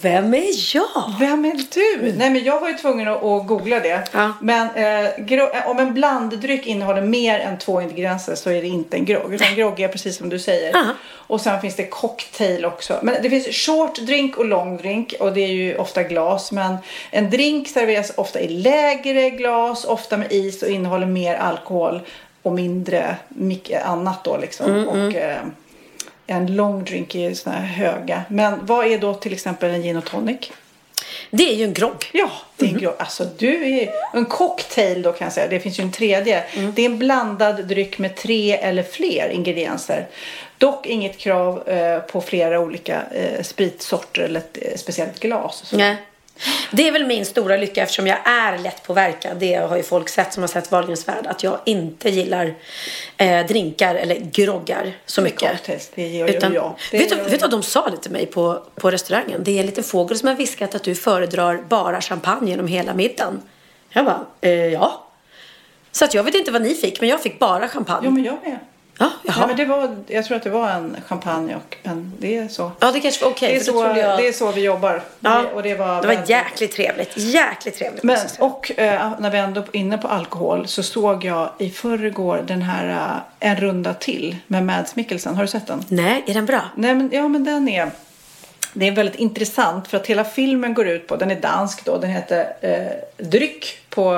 Vem 0.00 0.34
är 0.34 0.74
jag? 0.76 1.12
Vem 1.18 1.44
är 1.44 1.60
du? 1.74 2.12
Nej 2.12 2.30
men 2.30 2.44
jag 2.44 2.60
var 2.60 2.68
ju 2.68 2.74
tvungen 2.74 3.08
att, 3.08 3.24
att 3.24 3.46
googla 3.46 3.80
det. 3.80 4.08
Ja. 4.12 4.32
Men 4.40 4.70
eh, 4.74 5.04
eh, 5.04 5.70
om 5.70 5.78
en 5.78 5.94
blanddryck 5.94 6.66
innehåller 6.66 7.02
mer 7.02 7.40
än 7.40 7.58
två 7.58 7.82
ingredienser 7.82 8.34
så 8.34 8.50
är 8.50 8.62
det 8.62 8.68
inte 8.68 8.96
en 8.96 9.04
grogg. 9.04 9.34
Utan 9.34 9.54
grogg 9.54 9.80
är 9.80 9.88
precis 9.88 10.16
som 10.16 10.28
du 10.28 10.38
säger. 10.38 10.70
Ja. 10.72 10.84
Och 11.10 11.40
sen 11.40 11.60
finns 11.60 11.76
det 11.76 11.86
cocktail 11.86 12.64
också. 12.64 12.98
Men 13.02 13.22
det 13.22 13.30
finns 13.30 13.46
short 13.46 13.98
drink 14.00 14.36
och 14.36 14.46
long 14.46 14.76
drink 14.76 15.14
och 15.20 15.32
det 15.32 15.40
är 15.40 15.52
ju 15.52 15.76
ofta 15.76 16.02
glas. 16.02 16.52
Men 16.52 16.76
en 17.10 17.30
drink 17.30 17.68
serveras 17.68 18.12
ofta 18.16 18.40
i 18.40 18.48
lägre 18.48 19.30
glas, 19.30 19.84
ofta 19.84 20.16
med 20.16 20.32
is 20.32 20.62
och 20.62 20.68
innehåller 20.68 21.06
mer 21.06 21.34
alkohol 21.34 22.00
och 22.42 22.52
mindre 22.52 23.16
mycket 23.28 23.86
annat 23.86 24.24
då 24.24 24.36
liksom. 24.36 24.88
och, 24.88 25.14
eh, 25.14 25.38
en 26.30 26.56
long 26.56 26.84
drink 26.84 27.14
är 27.14 27.34
såna 27.34 27.56
här 27.56 27.66
höga. 27.66 28.22
Men 28.28 28.66
vad 28.66 28.86
är 28.86 28.98
då 28.98 29.14
till 29.14 29.32
exempel 29.32 29.70
en 29.70 29.82
gin 29.82 29.96
och 29.96 30.04
tonic? 30.04 30.50
Det 31.30 31.52
är 31.52 31.54
ju 31.54 31.64
en 31.64 31.72
grogg. 31.72 32.10
Ja, 32.12 32.30
det 32.56 32.66
är 32.66 32.70
en 32.70 32.78
grogg. 32.78 32.94
Alltså 32.98 33.24
du 33.38 33.78
är 33.78 33.90
en 34.14 34.24
cocktail 34.24 35.02
då 35.02 35.12
kan 35.12 35.24
jag 35.26 35.32
säga. 35.32 35.48
Det 35.48 35.60
finns 35.60 35.78
ju 35.78 35.82
en 35.82 35.92
tredje. 35.92 36.44
Det 36.74 36.82
är 36.82 36.86
en 36.86 36.98
blandad 36.98 37.64
dryck 37.64 37.98
med 37.98 38.16
tre 38.16 38.52
eller 38.52 38.82
fler 38.82 39.28
ingredienser. 39.28 40.06
Dock 40.58 40.86
inget 40.86 41.18
krav 41.18 41.68
eh, 41.68 41.98
på 41.98 42.20
flera 42.20 42.60
olika 42.60 43.02
eh, 43.12 43.42
spritsorter 43.42 44.22
eller 44.22 44.40
ett 44.40 44.58
eh, 44.62 44.76
speciellt 44.76 45.20
glas. 45.20 45.72
Nej. 45.72 45.96
Det 46.70 46.88
är 46.88 46.92
väl 46.92 47.06
min 47.06 47.26
stora 47.26 47.56
lycka 47.56 47.82
eftersom 47.82 48.06
jag 48.06 48.18
är 48.24 48.58
lättpåverkad. 48.58 49.36
Det 49.36 49.54
har 49.54 49.76
ju 49.76 49.82
folk 49.82 50.08
sett 50.08 50.32
som 50.32 50.42
har 50.42 50.48
sett 50.48 50.70
Wahlgrens 50.70 51.08
värld. 51.08 51.26
Att 51.26 51.42
jag 51.42 51.60
inte 51.64 52.10
gillar 52.10 52.54
eh, 53.16 53.46
drinkar 53.46 53.94
eller 53.94 54.14
groggar 54.14 54.92
så 55.06 55.22
mycket. 55.22 55.50
Cocktails, 55.50 55.90
det 55.94 56.08
gör 56.08 56.28
ju 56.28 56.54
jag. 56.54 56.74
Det 56.90 56.98
vet, 56.98 57.08
du, 57.08 57.16
gör 57.16 57.24
vet 57.24 57.32
du 57.32 57.38
vad 57.38 57.50
de 57.50 57.62
sa 57.62 57.90
det 57.90 57.96
till 57.96 58.12
mig 58.12 58.26
på, 58.26 58.62
på 58.74 58.90
restaurangen? 58.90 59.44
Det 59.44 59.50
är 59.50 59.60
en 59.60 59.66
liten 59.66 59.84
fågel 59.84 60.18
som 60.18 60.28
har 60.28 60.34
viskat 60.34 60.74
att 60.74 60.82
du 60.82 60.94
föredrar 60.94 61.62
bara 61.68 62.00
champagne 62.00 62.50
genom 62.50 62.66
hela 62.66 62.94
middagen. 62.94 63.42
Jag 63.90 64.04
bara, 64.04 64.26
eh, 64.40 64.50
ja. 64.52 65.04
Så 65.92 66.04
att 66.04 66.14
jag 66.14 66.24
vet 66.24 66.34
inte 66.34 66.50
vad 66.50 66.62
ni 66.62 66.74
fick, 66.74 67.00
men 67.00 67.10
jag 67.10 67.22
fick 67.22 67.38
bara 67.38 67.68
champagne. 67.68 68.00
Jo, 68.04 68.10
men 68.10 68.24
jag 68.24 68.38
med. 68.44 68.58
Ja, 68.98 69.10
jaha. 69.24 69.36
Nej, 69.38 69.46
men 69.46 69.56
det 69.56 69.64
var, 69.64 69.96
jag 70.06 70.24
tror 70.24 70.36
att 70.36 70.42
det 70.42 70.50
var 70.50 70.70
en 70.70 70.96
champagne 71.06 71.56
och 71.56 71.76
men 71.82 72.12
det 72.18 72.36
är 72.36 72.48
så. 72.48 72.72
Ja, 72.80 72.92
det 72.92 73.00
kanske 73.00 73.24
var 73.24 73.30
okej. 73.32 73.48
det, 73.52 73.60
är 73.60 73.64
så 73.64 73.84
jag... 73.98 74.18
det 74.18 74.28
är 74.28 74.32
så 74.32 74.52
vi 74.52 74.60
jobbar. 74.60 75.02
Ja, 75.20 75.30
det, 75.42 75.52
och 75.54 75.62
det 75.62 75.74
var, 75.74 75.86
det 75.86 75.94
var 75.94 76.02
väldigt- 76.14 76.28
jäkligt 76.30 76.72
trevligt. 76.72 77.16
Jäkligt 77.16 77.78
trevligt. 77.78 78.02
Men, 78.02 78.18
och 78.38 78.72
eh, 78.78 79.10
när 79.18 79.30
vi 79.30 79.38
ändå 79.38 79.60
är 79.60 79.76
inne 79.76 79.98
på 79.98 80.08
alkohol 80.08 80.68
så 80.68 80.82
såg 80.82 81.24
jag 81.24 81.50
i 81.58 81.70
förrgår 81.70 82.42
den 82.46 82.62
här 82.62 82.88
eh, 83.40 83.50
En 83.50 83.56
runda 83.56 83.94
till 83.94 84.36
med 84.46 84.64
Mads 84.66 84.96
Mikkelsen. 84.96 85.34
Har 85.34 85.42
du 85.42 85.48
sett 85.48 85.66
den? 85.66 85.84
Nej, 85.88 86.24
är 86.26 86.34
den 86.34 86.46
bra? 86.46 86.60
Nej 86.74 86.94
men, 86.94 87.10
ja 87.12 87.28
men 87.28 87.44
den 87.44 87.68
är 87.68 87.90
det 88.72 88.86
är 88.88 88.92
väldigt 88.92 89.14
intressant 89.16 89.88
för 89.88 89.96
att 89.96 90.06
hela 90.06 90.24
filmen 90.24 90.74
går 90.74 90.88
ut 90.88 91.06
på, 91.06 91.16
den 91.16 91.30
är 91.30 91.40
dansk 91.40 91.84
då, 91.84 91.98
den 91.98 92.10
heter 92.10 92.46
eh, 92.60 93.24
Dryck 93.26 93.78
på, 93.90 94.14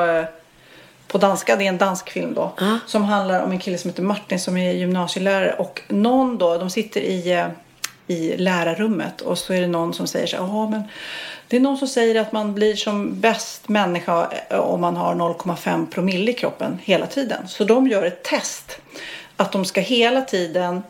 på 1.13 1.19
danska, 1.19 1.57
det 1.57 1.65
är 1.65 1.69
en 1.69 1.79
dansk 1.79 2.11
film 2.11 2.35
då. 2.35 2.53
Som 2.87 3.05
handlar 3.05 3.43
om 3.43 3.53
en 3.53 3.59
kille 3.59 3.79
som 3.79 3.91
heter 3.91 4.03
Martin 4.03 4.41
som 4.41 4.57
är 4.57 4.73
gymnasielärare 4.73 5.53
och 5.53 5.83
någon 5.89 6.39
då, 6.39 6.59
de 6.59 6.71
sitter 6.71 7.01
i, 7.01 7.33
eh, 7.33 7.47
i 8.07 8.37
lärarrummet 8.37 9.21
och 9.21 9.39
så 9.39 9.53
är 9.53 9.61
det 9.61 9.67
någon 9.67 9.95
som 9.95 10.07
säger 10.07 10.27
så 10.27 10.37
här, 10.37 10.45
"Ja, 10.45 10.69
men 10.69 10.83
det 11.49 11.57
är 11.57 11.61
någon 11.61 11.79
som 11.79 11.89
säger 11.89 12.21
att 12.21 12.33
man 12.33 12.55
blir 12.55 12.77
som 12.77 13.21
bäst 13.21 13.69
människa 13.69 14.29
eh, 14.51 14.59
om 14.59 14.81
man 14.81 14.97
har 14.97 15.15
0,5 15.15 15.87
promille 15.87 16.31
i 16.31 16.35
kroppen 16.35 16.79
hela 16.83 17.07
tiden. 17.07 17.49
Så 17.49 17.65
de 17.65 17.89
gör 17.89 18.03
ett 18.03 18.23
test. 18.23 18.79
Att 19.37 19.53
de 19.53 19.65
ska 19.65 19.81
hela 19.81 20.21
tiden 20.21 20.83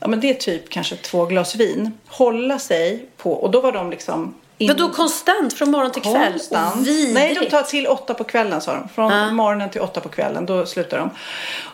ja 0.00 0.08
men 0.08 0.20
det 0.20 0.30
är 0.30 0.34
typ 0.34 0.68
kanske 0.68 0.96
två 0.96 1.26
glas 1.26 1.54
vin, 1.56 1.98
hålla 2.06 2.58
sig 2.58 3.06
på, 3.16 3.32
och 3.32 3.50
då 3.50 3.60
var 3.60 3.72
de 3.72 3.90
liksom 3.90 4.34
in- 4.60 4.68
Vadå 4.68 4.88
konstant 4.92 5.52
från 5.52 5.70
morgon 5.70 5.92
till 5.92 6.02
kväll? 6.02 6.32
Konstant. 6.32 6.86
Nej, 7.14 7.34
de 7.40 7.46
tar 7.50 7.62
till 7.62 7.86
åtta 7.86 8.14
på 8.14 8.24
kvällen 8.24 8.60
sa 8.60 8.74
de. 8.74 8.88
Från 8.88 9.34
morgonen 9.34 9.70
till 9.70 9.80
åtta 9.80 10.00
på 10.00 10.08
kvällen, 10.08 10.46
då 10.46 10.66
slutar 10.66 10.98
de. 10.98 11.10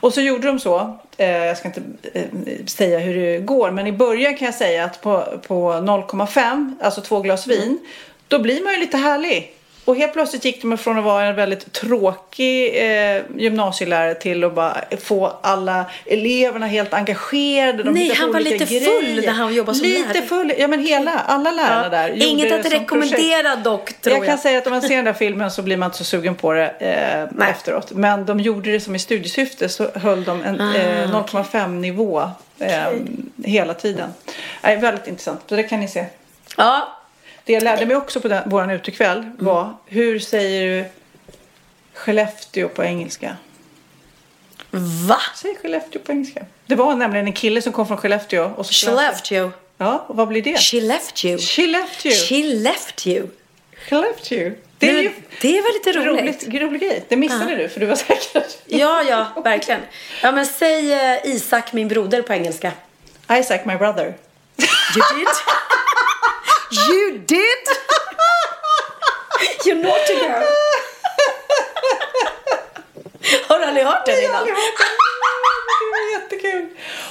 Och 0.00 0.14
så 0.14 0.20
gjorde 0.20 0.46
de 0.46 0.58
så, 0.60 0.98
eh, 1.16 1.28
jag 1.28 1.58
ska 1.58 1.68
inte 1.68 1.82
eh, 2.14 2.22
säga 2.66 2.98
hur 2.98 3.14
det 3.16 3.38
går, 3.38 3.70
men 3.70 3.86
i 3.86 3.92
början 3.92 4.36
kan 4.36 4.46
jag 4.46 4.54
säga 4.54 4.84
att 4.84 5.00
på, 5.00 5.24
på 5.46 5.72
0,5, 5.72 6.74
alltså 6.82 7.00
två 7.00 7.20
glas 7.20 7.46
vin, 7.46 7.78
då 8.28 8.38
blir 8.38 8.64
man 8.64 8.72
ju 8.72 8.80
lite 8.80 8.96
härlig. 8.96 9.52
Och 9.86 9.96
helt 9.96 10.12
plötsligt 10.12 10.44
gick 10.44 10.62
de 10.62 10.78
från 10.78 10.98
att 10.98 11.04
vara 11.04 11.24
en 11.24 11.34
väldigt 11.34 11.72
tråkig 11.72 12.66
eh, 12.76 13.22
gymnasielärare 13.36 14.14
till 14.14 14.44
att 14.44 14.54
bara 14.54 14.76
få 15.02 15.32
alla 15.42 15.84
eleverna 16.06 16.66
helt 16.66 16.94
engagerade. 16.94 17.82
De 17.82 17.90
Nej, 17.94 18.14
han 18.14 18.32
var 18.32 18.40
lite 18.40 18.66
full 18.66 18.78
grejer. 19.04 19.26
när 19.26 19.32
han 19.32 19.54
jobbade 19.54 19.78
som 19.78 19.86
Lite 19.88 20.08
lärare. 20.12 20.26
full, 20.26 20.52
ja 20.58 20.68
men 20.68 20.80
hela, 20.86 21.10
alla 21.12 21.50
lärarna 21.50 21.82
Ja. 21.82 21.88
där. 21.88 22.22
Inget 22.22 22.52
att 22.66 22.72
rekommendera 22.72 23.56
dock, 23.56 23.92
tror 24.00 24.12
jag. 24.16 24.20
Jag 24.20 24.26
kan 24.28 24.38
säga 24.38 24.58
att 24.58 24.66
om 24.66 24.72
man 24.72 24.82
ser 24.82 24.96
den 24.96 25.04
där 25.04 25.12
filmen 25.12 25.50
så 25.50 25.62
blir 25.62 25.76
man 25.76 25.86
inte 25.86 25.98
så 25.98 26.04
sugen 26.04 26.34
på 26.34 26.52
det 26.52 26.68
eh, 27.38 27.48
efteråt. 27.50 27.90
Men 27.92 28.26
de 28.26 28.40
gjorde 28.40 28.72
det 28.72 28.80
som 28.80 28.94
i 28.94 28.98
studiesyfte 28.98 29.68
så 29.68 29.88
höll 29.94 30.24
de 30.24 30.42
en 30.42 30.60
Ah, 30.60 30.74
eh, 30.76 31.10
0,5 31.10 31.68
nivå 31.68 32.30
eh, 32.58 32.82
hela 33.44 33.74
tiden. 33.74 34.08
Nej, 34.62 34.76
väldigt 34.76 35.06
intressant, 35.06 35.40
så 35.48 35.56
det 35.56 35.62
kan 35.62 35.80
ni 35.80 35.88
se. 35.88 36.04
Ja, 36.56 36.88
Det 37.46 37.52
jag 37.52 37.62
lärde 37.62 37.86
mig 37.86 37.96
också 37.96 38.20
på 38.20 38.28
den, 38.28 38.50
våran 38.50 38.70
utekväll 38.70 39.18
Mm. 39.18 39.36
var 39.38 39.74
hur 39.86 40.18
säger 40.18 40.82
du 40.82 40.84
Skellefteå 41.94 42.68
på 42.68 42.84
engelska? 42.84 43.36
va? 45.08 45.20
Säg 45.36 45.56
Skellefteå 45.62 46.00
på 46.02 46.12
engelska. 46.12 46.44
Det 46.66 46.74
var 46.74 46.94
nämligen 46.94 47.26
en 47.26 47.32
kille 47.32 47.62
som 47.62 47.72
kom 47.72 47.86
från 47.86 47.96
Skellefteå. 47.96 48.44
Och 48.56 48.66
så 48.66 48.86
She 48.86 48.94
left 48.94 49.32
you. 49.32 49.50
Ja, 49.78 50.04
och 50.08 50.16
vad 50.16 50.28
blir 50.28 50.42
det? 50.42 50.56
She 50.58 50.80
left 50.80 51.24
you. 51.24 51.38
Skellefteå. 51.38 52.12
She 52.12 52.42
left 52.42 53.06
you. 53.06 53.26
Skellefteå. 53.88 54.52
Det 54.78 54.90
är 54.90 55.02
ju 55.02 55.12
det 55.40 55.58
är 55.58 55.62
väl 55.62 55.72
lite 55.72 55.92
roligt? 56.10 56.44
roligt, 56.48 56.62
rolig 56.62 56.80
grej. 56.80 57.04
Det 57.08 57.16
missade 57.16 57.56
du 57.56 57.68
för 57.68 57.80
du 57.80 57.86
var 57.86 57.96
säker. 57.96 58.42
Ja, 58.66 59.02
ja, 59.02 59.42
verkligen. 59.44 59.80
Ja, 60.22 60.32
men 60.32 60.46
säg 60.46 60.92
eh, 60.92 61.18
Isak, 61.26 61.72
min 61.72 61.88
broder 61.88 62.22
på 62.22 62.32
engelska. 62.32 62.72
Isaac, 63.30 63.58
my 63.64 63.76
brother. 63.76 64.04
You 64.06 65.18
did? 65.18 65.26
You 66.88 67.18
did? 67.26 67.68
you 69.64 69.74
naughty 69.74 70.14
girl. 70.14 70.42
Har 73.48 73.58
du 73.58 73.64
aldrig 73.64 73.84
hört 73.84 74.06
den 74.06 74.24
innan? 74.24 74.46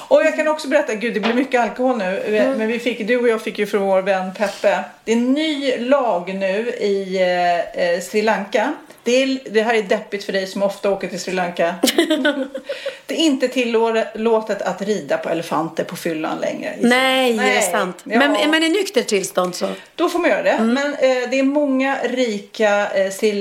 Och 0.08 0.22
jag 0.24 0.36
kan 0.36 0.48
också 0.48 0.68
berätta, 0.68 0.94
gud 0.94 1.14
det 1.14 1.20
blir 1.20 1.34
mycket 1.34 1.62
alkohol 1.62 1.98
nu. 1.98 2.24
Mm. 2.28 2.58
Men 2.58 2.68
vi 2.68 2.80
fick, 2.80 3.08
du 3.08 3.18
och 3.18 3.28
jag 3.28 3.42
fick 3.42 3.60
ju 3.60 3.66
från 3.66 3.82
vår 3.82 4.02
vän 4.02 4.34
Peppe. 4.38 4.84
Det 5.04 5.12
är 5.12 5.16
en 5.16 5.34
ny 5.34 5.78
lag 5.78 6.34
nu 6.34 6.70
i 6.70 7.22
eh, 7.22 7.84
eh, 7.84 8.02
Sri 8.02 8.22
Lanka. 8.22 8.74
Det, 9.04 9.24
är, 9.24 9.40
det 9.50 9.62
här 9.62 9.74
är 9.74 9.82
deppigt 9.82 10.24
för 10.24 10.34
dig 10.34 10.48
som 10.48 10.64
ofta 10.64 10.92
åker 10.92 11.08
till 11.08 11.20
Sri 11.20 11.34
Lanka. 11.34 11.76
det 13.06 13.16
är 13.16 13.20
inte 13.20 13.48
tillåtet 13.48 14.62
att 14.62 14.82
rida 14.82 15.18
på 15.18 15.30
elefanter 15.30 15.84
på 15.84 15.96
fyllan 15.96 16.38
längre. 16.40 16.76
Nej, 16.80 17.38
är 17.38 17.56
det 17.56 17.62
sant? 17.62 17.98
Ja. 18.04 18.20
Men, 18.20 18.52
men 18.52 18.64
i 18.64 18.70
nykter 18.70 19.02
tillstånd 19.02 19.56
så? 19.56 19.68
Då 19.96 20.10
får 20.10 20.20
man 20.20 20.30
göra 20.30 20.44
det. 20.44 20.50
Mm. 20.50 20.74
Men 20.74 20.94
eh, 20.94 21.30
det 21.30 21.40
är 21.40 21.44
många 21.44 21.98
rika 22.04 22.90
eh, 22.90 23.12
Sri 23.12 23.34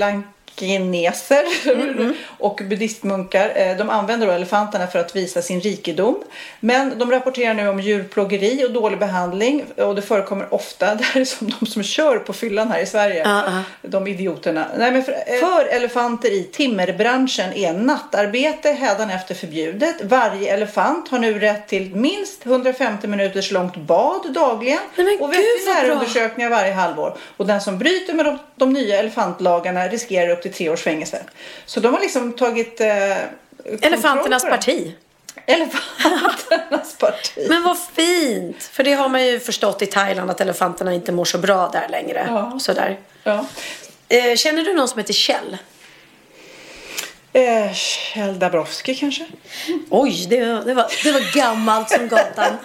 Lankineser 0.61 1.45
Mm, 1.73 2.15
och 2.39 2.61
buddhistmunkar. 2.65 3.53
Eh, 3.55 3.77
de 3.77 3.91
använder 3.91 4.27
då 4.27 4.33
elefanterna 4.33 4.87
för 4.87 4.99
att 4.99 5.17
visa 5.17 5.43
sin 5.43 5.61
rikedom. 5.61 6.23
Men 6.61 6.99
de 6.99 7.11
rapporterar 7.11 7.55
nu 7.55 7.69
om 7.69 7.81
djurplågeri 7.81 8.65
och 8.67 8.73
dålig 8.73 8.99
behandling. 8.99 9.65
Och 9.77 9.95
det 9.95 10.03
förekommer 10.03 10.55
ofta. 10.55 10.95
Det 10.95 11.05
här 11.05 11.21
är 11.21 11.25
som 11.25 11.53
de 11.61 11.67
som 11.67 11.83
kör 11.83 12.19
på 12.19 12.33
fyllan 12.33 12.71
här 12.71 12.81
i 12.81 12.87
Sverige. 12.87 13.23
Ja, 13.25 13.43
ja. 13.47 13.63
De 13.83 14.07
idioterna. 14.07 14.67
Nej, 14.79 14.93
men 14.93 15.05
för, 15.05 15.13
eh, 15.13 15.41
för 15.41 15.67
elefanter 15.67 16.33
i 16.33 16.45
timmerbranschen 16.45 17.53
är 17.53 17.73
nattarbete 17.73 18.73
hädanefter 18.73 19.35
förbjudet. 19.35 19.97
Varje 20.03 20.55
elefant 20.55 21.09
har 21.09 21.19
nu 21.19 21.39
rätt 21.39 21.69
till 21.69 21.97
minst 21.97 22.47
150 22.47 23.07
minuters 23.07 23.51
långt 23.51 23.77
bad 23.77 24.33
dagligen. 24.33 24.79
Nej, 24.97 25.19
och 25.21 25.33
veterinärundersökningar 25.33 26.51
varje 26.51 26.73
halvår. 26.73 27.17
Och 27.37 27.47
den 27.47 27.61
som 27.61 27.79
bryter 27.79 28.15
med 28.15 28.25
de, 28.25 28.39
de 28.57 28.73
nya 28.73 28.99
elefantlagarna 28.99 29.89
riskerar 29.89 30.29
upp 30.29 30.44
till 30.45 30.53
tre 30.53 30.69
års 30.69 30.83
fängelse. 30.83 31.23
Så 31.67 31.81
de 31.81 31.95
har 31.95 32.01
liksom 32.01 32.33
tagit 32.33 32.81
eh, 32.81 33.17
Elefanternas 33.81 34.45
parti. 34.45 34.95
Elefanternas 35.47 36.97
parti. 36.99 37.47
Men 37.49 37.63
vad 37.63 37.79
fint! 37.95 38.63
För 38.63 38.85
det 38.85 38.93
har 38.93 39.09
man 39.09 39.27
ju 39.27 39.41
förstått 39.41 39.83
i 39.83 39.87
Thailand 39.87 40.31
att 40.31 40.41
elefanterna 40.41 40.95
inte 40.95 41.13
mår 41.13 41.25
så 41.25 41.39
bra 41.39 41.69
där 41.69 41.89
längre. 41.89 42.27
Ja. 42.29 42.59
Sådär. 42.61 42.99
Ja. 43.23 43.47
Eh, 44.09 44.37
känner 44.37 44.63
du 44.63 44.75
någon 44.75 44.89
som 44.89 44.99
heter 44.99 45.15
Kjell? 45.15 45.57
Eh, 47.33 47.73
Kjell 47.73 48.39
Dabrowski 48.39 48.95
kanske? 48.95 49.27
Oj, 49.91 50.27
det, 50.31 50.41
det, 50.41 50.75
var, 50.75 51.05
det 51.05 51.13
var 51.13 51.35
gammalt 51.35 51.91
som 51.91 52.09
gatan. 52.09 52.57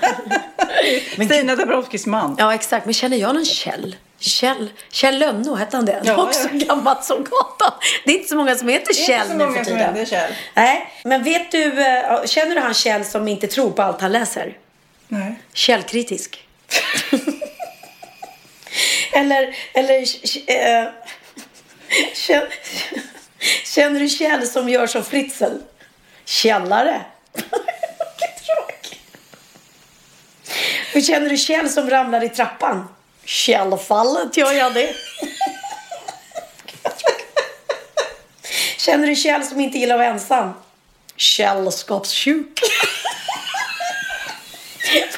Stina 1.26 1.56
Dabrowskis 1.56 2.06
man. 2.06 2.36
Ja, 2.40 2.54
exakt. 2.54 2.86
Men 2.86 2.94
känner 2.94 3.18
jag 3.18 3.36
någon 3.36 3.46
Kjell? 3.46 3.96
Kjell, 4.20 4.70
Kjell 4.90 5.20
Lönnå 5.20 5.56
hette 5.56 5.78
han 5.78 5.86
det? 5.86 6.02
Ja, 6.04 6.24
också 6.24 6.48
ja. 6.52 6.66
gammalt 6.66 7.04
som 7.04 7.24
gatan. 7.24 7.74
Det 8.06 8.12
är 8.12 8.16
inte 8.16 8.30
så 8.30 8.36
många 8.36 8.56
som 8.56 8.68
heter 8.68 8.94
Kjell 8.94 9.38
nu 9.38 9.52
för 9.52 9.64
tiden. 9.64 10.06
Kjell. 10.06 10.34
Nej, 10.54 10.94
men 11.04 11.24
vet 11.24 11.52
du, 11.52 11.86
eh, 11.86 12.26
känner 12.26 12.56
du 12.56 12.62
han 12.62 12.74
Kjell 12.74 13.06
som 13.06 13.28
inte 13.28 13.48
tror 13.48 13.72
på 13.72 13.82
allt 13.82 14.02
han 14.02 14.12
läser? 14.12 14.58
Nej. 15.08 15.36
Källkritisk. 15.54 16.48
Eller, 19.12 19.56
eller 19.74 20.00
äh, 20.00 20.88
känner, 22.14 22.50
känner 23.66 24.00
du 24.00 24.10
Kjell 24.10 24.48
som 24.48 24.70
gör 24.70 24.88
som 24.88 25.04
Fritzl? 25.04 25.54
Källare. 26.26 27.02
Hur 30.94 31.02
känner 31.02 31.30
du 31.30 31.38
Kjell 31.38 31.70
som 31.70 31.90
ramlar 31.90 32.24
i 32.24 32.30
trappan? 32.30 32.88
Källfallet 33.30 34.38
gör 34.38 34.52
jag 34.52 34.74
det. 34.74 34.96
Känner 38.78 39.08
du 39.08 39.16
Kjell 39.16 39.44
som 39.44 39.60
inte 39.60 39.78
gillar 39.78 39.96
att 39.96 40.00
vara 40.00 40.10
ensam? 40.10 40.54
Källskapssjuk. 41.16 42.60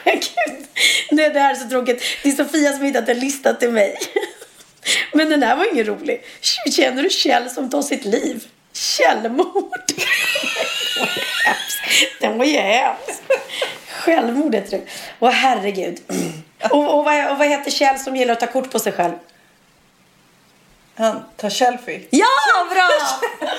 Men 0.03 0.15
gud, 0.15 0.67
det, 1.09 1.29
det 1.29 1.39
här 1.39 1.51
är 1.51 1.55
så 1.55 1.69
tråkigt. 1.69 2.03
Det 2.23 2.29
är 2.29 2.33
Sofia 2.33 2.73
som 2.73 2.85
hittat 2.85 3.09
en 3.09 3.19
lista 3.19 3.53
till 3.53 3.71
mig. 3.71 3.97
Men 5.13 5.29
den 5.29 5.43
här 5.43 5.55
var 5.55 5.73
ingen 5.73 5.85
rolig. 5.85 6.25
Känner 6.71 7.03
du 7.03 7.09
Kjell 7.09 7.49
som 7.49 7.69
tar 7.69 7.81
sitt 7.81 8.05
liv? 8.05 8.47
Källmord. 8.73 9.93
Den 12.21 12.37
var 12.37 12.45
ju 12.45 12.57
hemsk. 12.57 13.21
Självmord 13.87 14.55
heter 14.55 14.77
det. 14.77 14.83
Åh 15.19 15.29
herregud. 15.29 15.99
Och, 16.71 16.97
och, 16.97 17.05
vad, 17.05 17.31
och 17.31 17.37
vad 17.37 17.47
heter 17.47 17.71
Kjell 17.71 17.99
som 17.99 18.15
gillar 18.15 18.33
att 18.33 18.39
ta 18.39 18.47
kort 18.47 18.71
på 18.71 18.79
sig 18.79 18.91
själv? 18.91 19.13
Han 20.95 21.23
tar 21.37 21.49
selfie. 21.49 22.01
Ja, 22.09 22.25
bra! 22.69 22.89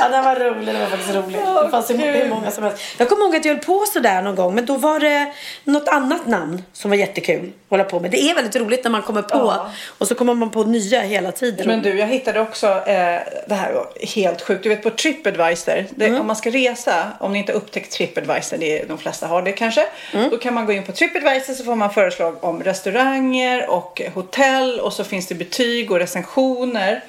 ja, 0.00 0.08
den 0.08 0.24
var 0.24 0.36
rolig. 0.36 0.66
Den 0.66 0.80
var 0.80 0.88
faktiskt 0.88 1.14
rolig. 1.14 1.40
Ja, 1.44 1.62
det 1.62 1.70
fanns 1.70 1.90
hur 1.90 2.28
många 2.28 2.50
som 2.50 2.64
helst. 2.64 2.82
Jag 2.98 3.08
kommer 3.08 3.24
ihåg 3.24 3.36
att 3.36 3.44
jag 3.44 3.54
höll 3.54 3.64
på 3.64 3.84
sådär 3.92 4.22
någon 4.22 4.34
gång. 4.34 4.54
Men 4.54 4.66
då 4.66 4.76
var 4.76 5.00
det 5.00 5.32
något 5.64 5.88
annat 5.88 6.26
namn 6.26 6.62
som 6.72 6.90
var 6.90 6.98
jättekul 6.98 7.52
hålla 7.68 7.84
på 7.84 8.00
med. 8.00 8.10
Det 8.10 8.20
är 8.30 8.34
väldigt 8.34 8.56
roligt 8.56 8.84
när 8.84 8.90
man 8.90 9.02
kommer 9.02 9.22
på. 9.22 9.36
Ja. 9.38 9.70
Och 9.98 10.08
så 10.08 10.14
kommer 10.14 10.34
man 10.34 10.50
på 10.50 10.64
nya 10.64 11.00
hela 11.00 11.32
tiden. 11.32 11.66
Men 11.66 11.82
du, 11.82 11.98
jag 11.98 12.06
hittade 12.06 12.40
också, 12.40 12.66
eh, 12.66 13.20
det 13.46 13.54
här 13.54 13.72
var 13.72 13.86
helt 14.14 14.42
sjukt, 14.42 14.62
du 14.62 14.68
vet 14.68 14.82
på 14.82 14.90
Tripadvisor, 14.90 15.84
det, 15.90 16.06
Mm. 16.06 16.20
om 16.20 16.26
man 16.26 16.36
ska 16.36 16.50
resa, 16.50 17.12
om 17.20 17.32
ni 17.32 17.38
inte 17.38 17.52
upptäckt 17.52 17.92
Tripadvisor, 17.92 18.56
det 18.56 18.80
är, 18.80 18.86
de 18.86 18.98
flesta 18.98 19.26
har 19.26 19.42
det 19.42 19.52
kanske, 19.52 19.86
Mm. 20.14 20.30
då 20.30 20.36
kan 20.38 20.54
man 20.54 20.66
gå 20.66 20.72
in 20.72 20.82
på 20.82 20.92
Tripadvisor 20.92 21.54
så 21.54 21.64
får 21.64 21.74
man 21.74 21.90
förslag 21.92 22.44
om 22.44 22.62
restauranger 22.64 23.70
och 23.70 24.02
hotell 24.14 24.80
och 24.80 24.92
så 24.92 25.04
finns 25.04 25.26
det 25.26 25.34
betyg 25.34 25.90
och 25.90 25.98
recensioner. 25.98 27.04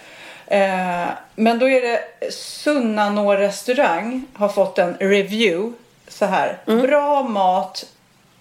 Eh, 0.48 1.06
men 1.36 1.60
då 1.60 1.70
är 1.70 1.82
det 1.82 2.32
Sunnanå 2.34 3.34
restaurang 3.36 4.26
har 4.34 4.50
fått 4.50 4.80
en 4.80 4.98
review 5.00 5.74
så 6.08 6.26
här. 6.26 6.58
Mm. 6.68 6.82
Bra 6.82 7.24
mat 7.24 7.86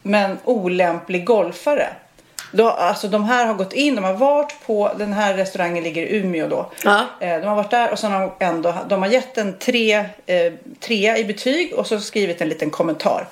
men 0.03 0.39
olämplig 0.45 1.25
golfare. 1.25 1.89
Då, 2.53 2.69
alltså 2.69 3.09
de 3.09 3.25
här 3.25 3.47
har 3.47 3.55
gått 3.55 3.73
in, 3.73 3.95
de 3.95 4.05
har 4.05 4.15
varit 4.15 4.57
på, 4.67 4.93
den 4.99 5.13
här 5.13 5.35
restaurangen 5.35 5.85
ligger 5.85 6.03
i 6.03 6.17
Umeå 6.17 6.49
då. 6.49 6.71
Ja. 6.85 7.05
Eh, 7.21 7.41
de 7.41 7.47
har 7.47 7.57
varit 7.57 7.71
där 7.71 7.93
och 7.93 7.99
sen 7.99 8.13
har 8.13 8.21
de 8.21 8.45
ändå, 8.45 8.75
de 8.89 9.03
har 9.03 9.09
gett 9.09 9.39
en 9.39 9.59
tre, 9.59 9.95
eh, 10.27 10.53
trea 10.81 11.19
i 11.19 11.25
betyg 11.25 11.75
och 11.75 11.87
så 11.87 12.01
skrivit 12.01 12.41
en 12.41 12.49
liten 12.49 12.71
kommentar. 12.71 13.27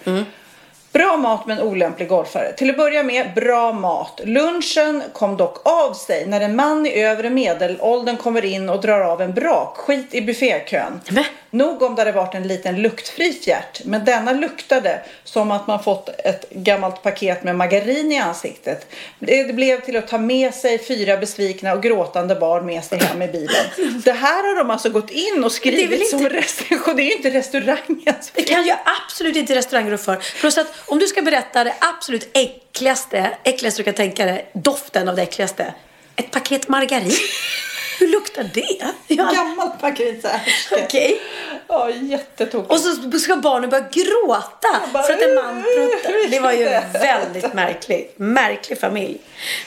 Bra 0.94 1.16
mat 1.16 1.46
men 1.46 1.60
olämplig 1.60 2.08
golfare. 2.08 2.52
Till 2.52 2.70
att 2.70 2.76
börja 2.76 3.02
med, 3.02 3.34
bra 3.34 3.72
mat. 3.72 4.20
Lunchen 4.24 5.02
kom 5.12 5.36
dock 5.36 5.58
av 5.64 5.94
sig 5.94 6.26
när 6.26 6.40
en 6.40 6.56
man 6.56 6.86
i 6.86 7.02
övre 7.02 7.30
medelåldern 7.30 8.16
kommer 8.16 8.44
in 8.44 8.68
och 8.68 8.80
drar 8.80 9.00
av 9.00 9.22
en 9.22 9.34
brakskit 9.34 10.14
i 10.14 10.22
buffékön. 10.22 11.00
Nämen. 11.08 11.24
Nog 11.50 11.82
om 11.82 11.94
det 11.94 12.00
hade 12.00 12.12
varit 12.12 12.34
en 12.34 12.48
liten 12.48 12.82
luktfri 12.82 13.32
fjärt, 13.32 13.84
men 13.84 14.04
denna 14.04 14.32
luktade 14.32 15.00
som 15.24 15.50
att 15.50 15.66
man 15.66 15.82
fått 15.82 16.08
ett 16.08 16.50
gammalt 16.50 17.02
paket 17.02 17.44
med 17.44 17.56
margarin 17.56 18.12
i 18.12 18.18
ansiktet. 18.18 18.86
Det 19.18 19.54
blev 19.54 19.80
till 19.80 19.96
att 19.96 20.08
ta 20.08 20.18
med 20.18 20.54
sig 20.54 20.78
fyra 20.78 21.16
besvikna 21.16 21.72
och 21.72 21.82
gråtande 21.82 22.34
barn 22.34 22.66
med 22.66 22.84
sig 22.84 22.98
hem 22.98 23.22
i 23.22 23.28
bilen. 23.28 23.64
Det 24.04 24.12
här 24.12 24.48
har 24.48 24.56
de 24.56 24.70
alltså 24.70 24.90
gått 24.90 25.10
in 25.10 25.44
och 25.44 25.52
skrivit 25.52 26.00
väl 26.00 26.06
som 26.06 26.18
inte- 26.20 26.36
recension. 26.36 26.96
Det 26.96 27.02
är 27.02 27.06
ju 27.06 27.12
inte 27.12 27.30
restaurangens 27.30 28.32
Det 28.34 28.42
kan 28.42 28.64
ju 28.64 28.72
absolut 28.84 29.36
inte 29.36 29.54
restauranger 29.54 29.96
för. 29.96 30.16
Plus 30.40 30.58
att 30.58 30.66
om 30.86 30.98
du 30.98 31.06
ska 31.06 31.22
berätta 31.22 31.64
det 31.64 31.74
absolut 31.80 32.28
äckligaste, 32.34 33.36
äckligaste 33.44 33.80
du 33.80 33.84
kan 33.84 33.94
tänka 33.94 34.24
dig, 34.24 34.50
doften 34.52 35.08
av 35.08 35.16
det 35.16 35.22
äckligaste. 35.22 35.74
Ett 36.16 36.30
paket 36.30 36.68
margarin. 36.68 37.12
Hur 37.98 38.08
luktar 38.08 38.50
det? 38.54 38.84
Ja. 39.06 39.30
Gammalt 39.34 39.80
paket 39.80 40.22
så. 40.22 40.28
Okej. 40.84 41.20
Ja, 41.68 41.90
jättetokigt. 41.90 42.72
Och 42.72 42.80
så 42.80 43.18
ska 43.18 43.36
barnen 43.36 43.70
börja 43.70 43.84
gråta 43.92 44.80
bara, 44.92 45.02
för 45.02 45.12
att 45.12 45.22
en 45.22 45.34
man 45.34 45.56
"Uh, 45.56 45.62
pruttar. 45.62 46.30
Det 46.30 46.40
var 46.40 46.52
ju 46.52 46.64
det." 46.64 46.84
väldigt 46.92 47.54
märkligt. 47.54 48.14
Märklig 48.18 48.80
familj. 48.80 49.18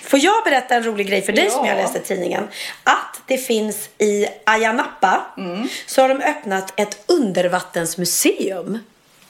Får 0.03 0.19
jag 0.19 0.43
berätta 0.43 0.75
en 0.75 0.83
rolig 0.83 1.07
grej 1.07 1.21
för 1.21 1.33
dig 1.33 1.49
som 1.49 1.65
Ja. 1.65 1.71
jag 1.71 1.77
läste 1.81 1.97
i 1.97 2.01
tidningen? 2.01 2.47
Att 2.83 3.21
det 3.27 3.37
finns 3.37 3.89
i 3.97 4.27
Ayia 4.45 4.73
Napa 4.73 5.25
Mm. 5.37 5.67
så 5.85 6.01
har 6.01 6.09
de 6.09 6.21
öppnat 6.21 6.79
ett 6.79 7.03
undervattensmuseum. 7.05 8.79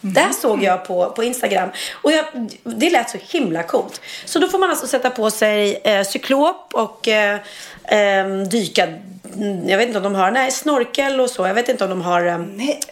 Det 0.01 0.19
här 0.19 0.31
såg 0.33 0.63
jag 0.63 0.85
på, 0.85 1.09
på 1.09 1.23
Instagram. 1.23 1.69
Och 1.93 2.11
jag, 2.11 2.25
det 2.63 2.89
lät 2.89 3.09
så 3.09 3.17
himla 3.29 3.63
coolt. 3.63 4.01
Så 4.25 4.39
då 4.39 4.47
får 4.47 4.59
man 4.59 4.69
alltså 4.69 4.87
sätta 4.87 5.09
på 5.09 5.31
sig 5.31 5.81
eh, 5.83 6.03
cyklop 6.03 6.69
och 6.73 7.07
eh, 7.07 7.39
ehm, 7.83 8.49
dyka. 8.49 8.83
mm, 8.83 9.69
Jag 9.69 9.77
vet 9.77 9.87
inte 9.87 9.97
om 9.97 10.03
de 10.03 10.15
har 10.15 10.31
nej, 10.31 10.51
snorkel 10.51 11.19
och 11.19 11.29
så. 11.29 11.47
Jag 11.47 11.53
vet 11.53 11.69
inte 11.69 11.83
om 11.83 11.89
de 11.89 12.01
har 12.01 12.25
eh, 12.25 12.39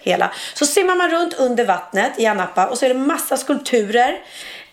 hela. 0.01 0.31
Så 0.53 0.65
simmar 0.65 0.95
man 0.95 1.11
runt 1.11 1.33
under 1.33 1.65
vattnet 1.65 2.11
i 2.17 2.25
Anapa 2.25 2.65
och 2.67 2.77
så 2.77 2.85
är 2.85 2.89
det 2.89 2.99
massa 2.99 3.37
skulpturer. 3.37 4.17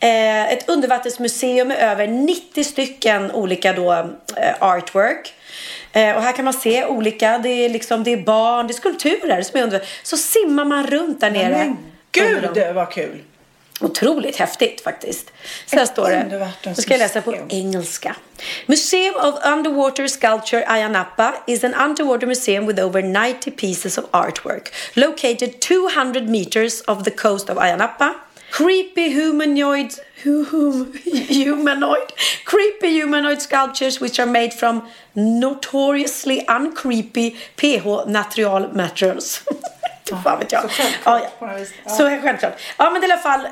Eh, 0.00 0.52
ett 0.52 0.68
undervattensmuseum 0.68 1.68
med 1.68 1.78
över 1.78 2.06
90 2.06 2.64
stycken 2.64 3.30
olika 3.32 3.72
då, 3.72 3.92
eh, 3.92 4.54
artwork. 4.60 5.34
Eh, 5.92 6.16
och 6.16 6.22
här 6.22 6.32
kan 6.32 6.44
man 6.44 6.54
se 6.54 6.84
olika, 6.84 7.38
det 7.38 7.48
är, 7.48 7.68
liksom, 7.68 8.04
det 8.04 8.12
är 8.12 8.16
barn, 8.16 8.66
det 8.66 8.72
är 8.72 8.74
skulpturer 8.74 9.42
som 9.42 9.60
är 9.60 9.64
under. 9.64 9.82
Så 10.02 10.16
simmar 10.16 10.64
man 10.64 10.86
runt 10.86 11.20
där 11.20 11.30
nere. 11.30 11.48
Men 11.58 11.76
gud 12.12 12.74
vad 12.74 12.90
kul. 12.92 13.22
Otroligt 13.80 14.36
häftigt 14.36 14.80
faktiskt. 14.80 15.32
Så 15.66 15.76
här 15.76 15.82
Ett 15.82 15.88
står 15.88 16.10
det. 16.10 16.50
Nu 16.66 16.74
ska 16.74 16.92
jag 16.94 16.98
läsa 16.98 17.20
på 17.22 17.36
engelska. 17.48 18.16
Museum 18.66 19.14
of 19.14 19.34
Underwater 19.46 20.06
Sculpture 20.06 20.64
Ayanapa 20.66 21.34
is 21.46 21.64
an 21.64 21.74
underwater 21.74 22.26
museum 22.26 22.66
with 22.66 22.84
over 22.84 23.02
90 23.02 23.50
pieces 23.50 23.98
of 23.98 24.04
artwork 24.10 24.68
located 24.94 25.60
200 25.60 26.28
meters 26.28 26.82
off 26.86 27.04
the 27.04 27.10
coast 27.10 27.50
of 27.50 27.58
Ayanapa. 27.58 28.14
Creepy 28.50 29.08
humanoid, 29.08 29.90
hu- 30.22 30.44
hu- 30.44 30.92
humanoid, 31.28 32.12
creepy 32.44 32.90
humanoid 32.90 33.40
sculptures 33.40 34.00
which 34.00 34.20
are 34.20 34.30
made 34.30 34.52
from 34.52 34.82
notoriously 35.14 36.44
uncreepy 36.48 37.36
PH 37.56 38.06
natural 38.06 38.68
materials. 38.74 39.42
Inte 40.12 40.22
fan 40.22 40.38
vet 40.38 40.52
jag. 40.52 40.62
så 40.62 40.68
självklart 40.68 41.22
Ja, 41.22 41.28
ja. 41.40 41.58
Ja. 41.84 41.90
Så 41.90 42.08
självklart. 42.22 42.60
Ja, 42.76 42.90
men 42.90 43.02
i 43.02 43.04
alla 43.04 43.16
fall. 43.16 43.44
eh, 43.44 43.50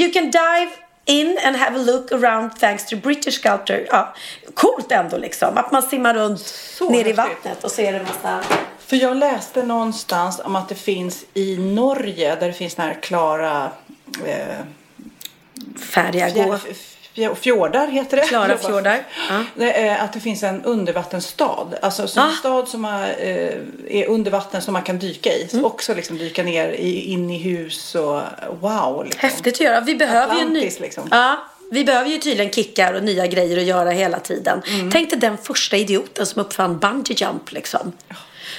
You 0.00 0.12
can 0.12 0.30
dive 0.30 0.70
in 1.04 1.38
and 1.44 1.56
have 1.56 1.76
a 1.80 1.82
look 1.82 2.12
around 2.12 2.60
thanks 2.60 2.84
to 2.86 2.96
British 2.96 3.34
sculpture. 3.34 3.86
Ja, 3.90 4.14
coolt 4.54 4.92
ändå 4.92 5.16
liksom. 5.18 5.58
Att 5.58 5.72
man 5.72 5.82
simmar 5.82 6.14
runt 6.14 6.40
Så 6.40 6.90
ner 6.90 7.06
i 7.06 7.12
vattnet 7.12 7.64
och 7.64 7.70
ser 7.70 7.94
en 7.94 8.02
massa... 8.02 8.40
För 8.86 8.96
jag 8.96 9.16
läste 9.16 9.62
någonstans 9.62 10.40
om 10.44 10.56
att 10.56 10.68
det 10.68 10.74
finns 10.74 11.24
i 11.34 11.56
Norge 11.58 12.36
där 12.36 12.46
det 12.46 12.52
finns 12.52 12.72
såna 12.72 12.88
här 12.88 12.94
klara 13.02 13.70
eh, 14.26 14.56
Färdiga 15.80 16.28
fjär, 16.30 16.60
fjordar 17.36 17.86
heter 17.86 18.16
det. 18.16 18.22
Klara 18.22 18.58
fjordar. 18.58 19.06
Ja. 19.58 19.64
Är 19.66 19.98
att 19.98 20.12
det 20.12 20.20
finns 20.20 20.42
en 20.42 20.64
undervattensstad. 20.64 21.66
Alltså 21.82 22.08
som 22.08 22.22
en 22.22 22.28
Ah. 22.28 22.32
stad 22.32 22.68
som 22.68 22.84
är, 22.84 23.08
eh, 23.18 24.00
är 24.00 24.06
under 24.08 24.30
vatten 24.30 24.62
som 24.62 24.72
man 24.72 24.82
kan 24.82 24.98
dyka 24.98 25.30
i. 25.32 25.48
Mm. 25.52 25.62
Så 25.62 25.66
Också 25.66 25.94
liksom 25.94 26.18
dyka 26.18 26.42
ner 26.42 26.72
in 26.72 27.30
i 27.30 27.38
hus 27.38 27.94
och 27.94 28.20
wow. 28.60 29.04
Liksom. 29.04 29.20
Häftigt 29.20 29.54
att 29.54 29.60
göra. 29.60 29.80
Vi 29.80 29.94
behöver 29.94 30.34
ju 30.34 30.40
ny... 30.44 30.58
Atlantis, 30.58 30.80
liksom. 30.80 31.08
Ja, 31.10 31.36
vi 31.70 31.84
behöver 31.84 32.10
ju 32.10 32.18
tydligen 32.18 32.52
kickar 32.52 32.92
och 32.94 33.02
nya 33.02 33.26
grejer 33.26 33.56
att 33.56 33.64
göra 33.64 33.90
hela 33.90 34.18
tiden. 34.18 34.62
Mm. 34.74 34.90
Tänk 34.90 35.10
dig 35.10 35.18
den 35.18 35.38
första 35.38 35.76
idioten 35.76 36.26
som 36.26 36.40
uppfann 36.42 36.78
bungee 36.78 37.16
jump 37.16 37.52
liksom. 37.52 37.92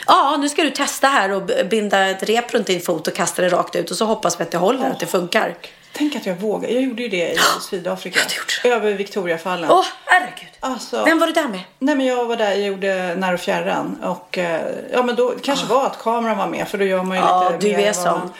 Ja, 0.07 0.37
nu 0.39 0.49
ska 0.49 0.63
du 0.63 0.69
testa 0.69 1.07
här 1.07 1.31
och 1.31 1.41
binda 1.69 2.07
ett 2.07 2.23
rep 2.23 2.53
runt 2.53 2.67
din 2.67 2.81
fot 2.81 3.07
och 3.07 3.15
kasta 3.15 3.41
det 3.41 3.49
rakt 3.49 3.75
ut 3.75 3.91
och 3.91 3.97
så 3.97 4.05
hoppas 4.05 4.39
vi 4.39 4.43
att 4.43 4.51
det 4.51 4.57
håller, 4.57 4.89
att 4.89 4.99
det 4.99 5.05
funkar. 5.05 5.55
Tänk 5.93 6.15
att 6.15 6.25
jag 6.25 6.35
vågar. 6.35 6.69
Jag 6.69 6.81
gjorde 6.83 7.01
ju 7.03 7.09
det 7.09 7.31
i 7.33 7.37
Sydafrika. 7.69 8.19
gjorde 8.63 8.75
Över 8.75 8.93
Victoriafallen. 8.93 9.71
Åh, 9.71 9.85
herregud. 10.05 10.49
Alltså, 10.59 11.03
Vem 11.05 11.19
var 11.19 11.27
du 11.27 11.33
där 11.33 11.47
med? 11.47 11.59
Nej 11.79 11.95
men 11.95 12.05
jag 12.05 12.25
var 12.25 12.35
där, 12.35 12.49
jag 12.51 12.59
gjorde 12.59 13.15
När 13.15 13.33
och 13.33 13.39
fjärran 13.39 14.03
och 14.03 14.37
eh, 14.37 14.61
ja 14.93 15.03
men 15.03 15.15
då 15.15 15.33
kanske 15.43 15.65
var 15.65 15.85
att 15.85 15.99
kameran 15.99 16.37
var 16.37 16.47
med 16.47 16.67
för 16.67 16.77
då 16.77 16.85
gör 16.85 17.03
man 17.03 17.17
ju 17.17 17.23
Ja, 17.23 17.49
lite 17.53 17.67
du 17.71 17.77
mer 17.77 17.87
är 17.87 17.93
sån. 17.93 18.03
man- 18.19 18.33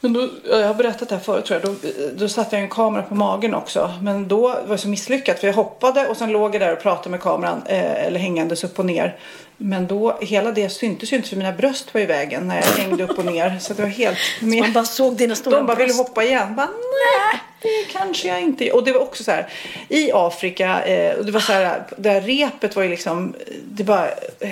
Men 0.00 0.12
då, 0.12 0.28
ja, 0.50 0.58
jag 0.58 0.66
har 0.66 0.74
berättat 0.74 1.08
det 1.08 1.14
här 1.14 1.22
förut 1.22 1.44
tror 1.44 1.60
jag. 1.60 1.70
Då, 1.70 1.88
då 2.16 2.28
satte 2.28 2.56
jag 2.56 2.62
en 2.62 2.68
kamera 2.70 3.02
på 3.02 3.14
magen 3.14 3.54
också. 3.54 3.90
Men 4.02 4.28
då 4.28 4.48
var 4.48 4.68
det 4.68 4.78
så 4.78 4.88
misslyckat 4.88 5.38
för 5.40 5.46
jag 5.46 5.54
hoppade 5.54 6.06
och 6.08 6.16
sen 6.16 6.32
låg 6.32 6.54
jag 6.54 6.62
där 6.62 6.72
och 6.72 6.82
pratade 6.82 7.10
med 7.10 7.20
kameran 7.20 7.62
eh, 7.66 8.06
eller 8.06 8.20
hängandes 8.20 8.64
upp 8.64 8.78
och 8.78 8.86
ner. 8.86 9.16
Men 9.56 9.86
då, 9.86 10.18
hela 10.20 10.52
det 10.52 10.68
syntes 10.68 11.12
ju 11.12 11.16
inte 11.16 11.28
för 11.28 11.36
mina 11.36 11.52
bröst 11.52 11.94
var 11.94 12.00
i 12.00 12.06
vägen 12.06 12.48
när 12.48 12.56
jag 12.56 12.62
hängde 12.62 13.04
upp 13.04 13.18
och 13.18 13.24
ner. 13.24 13.58
Så 13.60 13.74
det 13.74 13.82
var 13.82 13.88
helt... 13.88 14.18
Man 14.40 14.72
bara 14.72 14.84
såg 14.84 15.16
dina 15.16 15.34
stora 15.34 15.56
de 15.56 15.66
bara 15.66 15.76
ville 15.76 15.92
hoppa 15.92 16.24
igen. 16.24 16.54
Bara, 16.56 16.66
nej 16.66 17.40
det 17.62 17.92
kanske 17.92 18.28
jag 18.28 18.42
inte 18.42 18.72
Och 18.72 18.84
det 18.84 18.92
var 18.92 19.00
också 19.00 19.24
så 19.24 19.30
här, 19.30 19.48
i 19.88 20.10
Afrika, 20.14 20.84
eh, 20.84 21.18
och 21.18 21.24
det 21.24 21.32
var 21.32 21.40
så 21.40 21.52
här, 21.52 21.82
det 21.96 22.10
här 22.10 22.20
repet 22.20 22.76
var 22.76 22.82
ju 22.82 22.88
liksom, 22.88 23.34
det 23.64 23.84
bara 23.84 24.10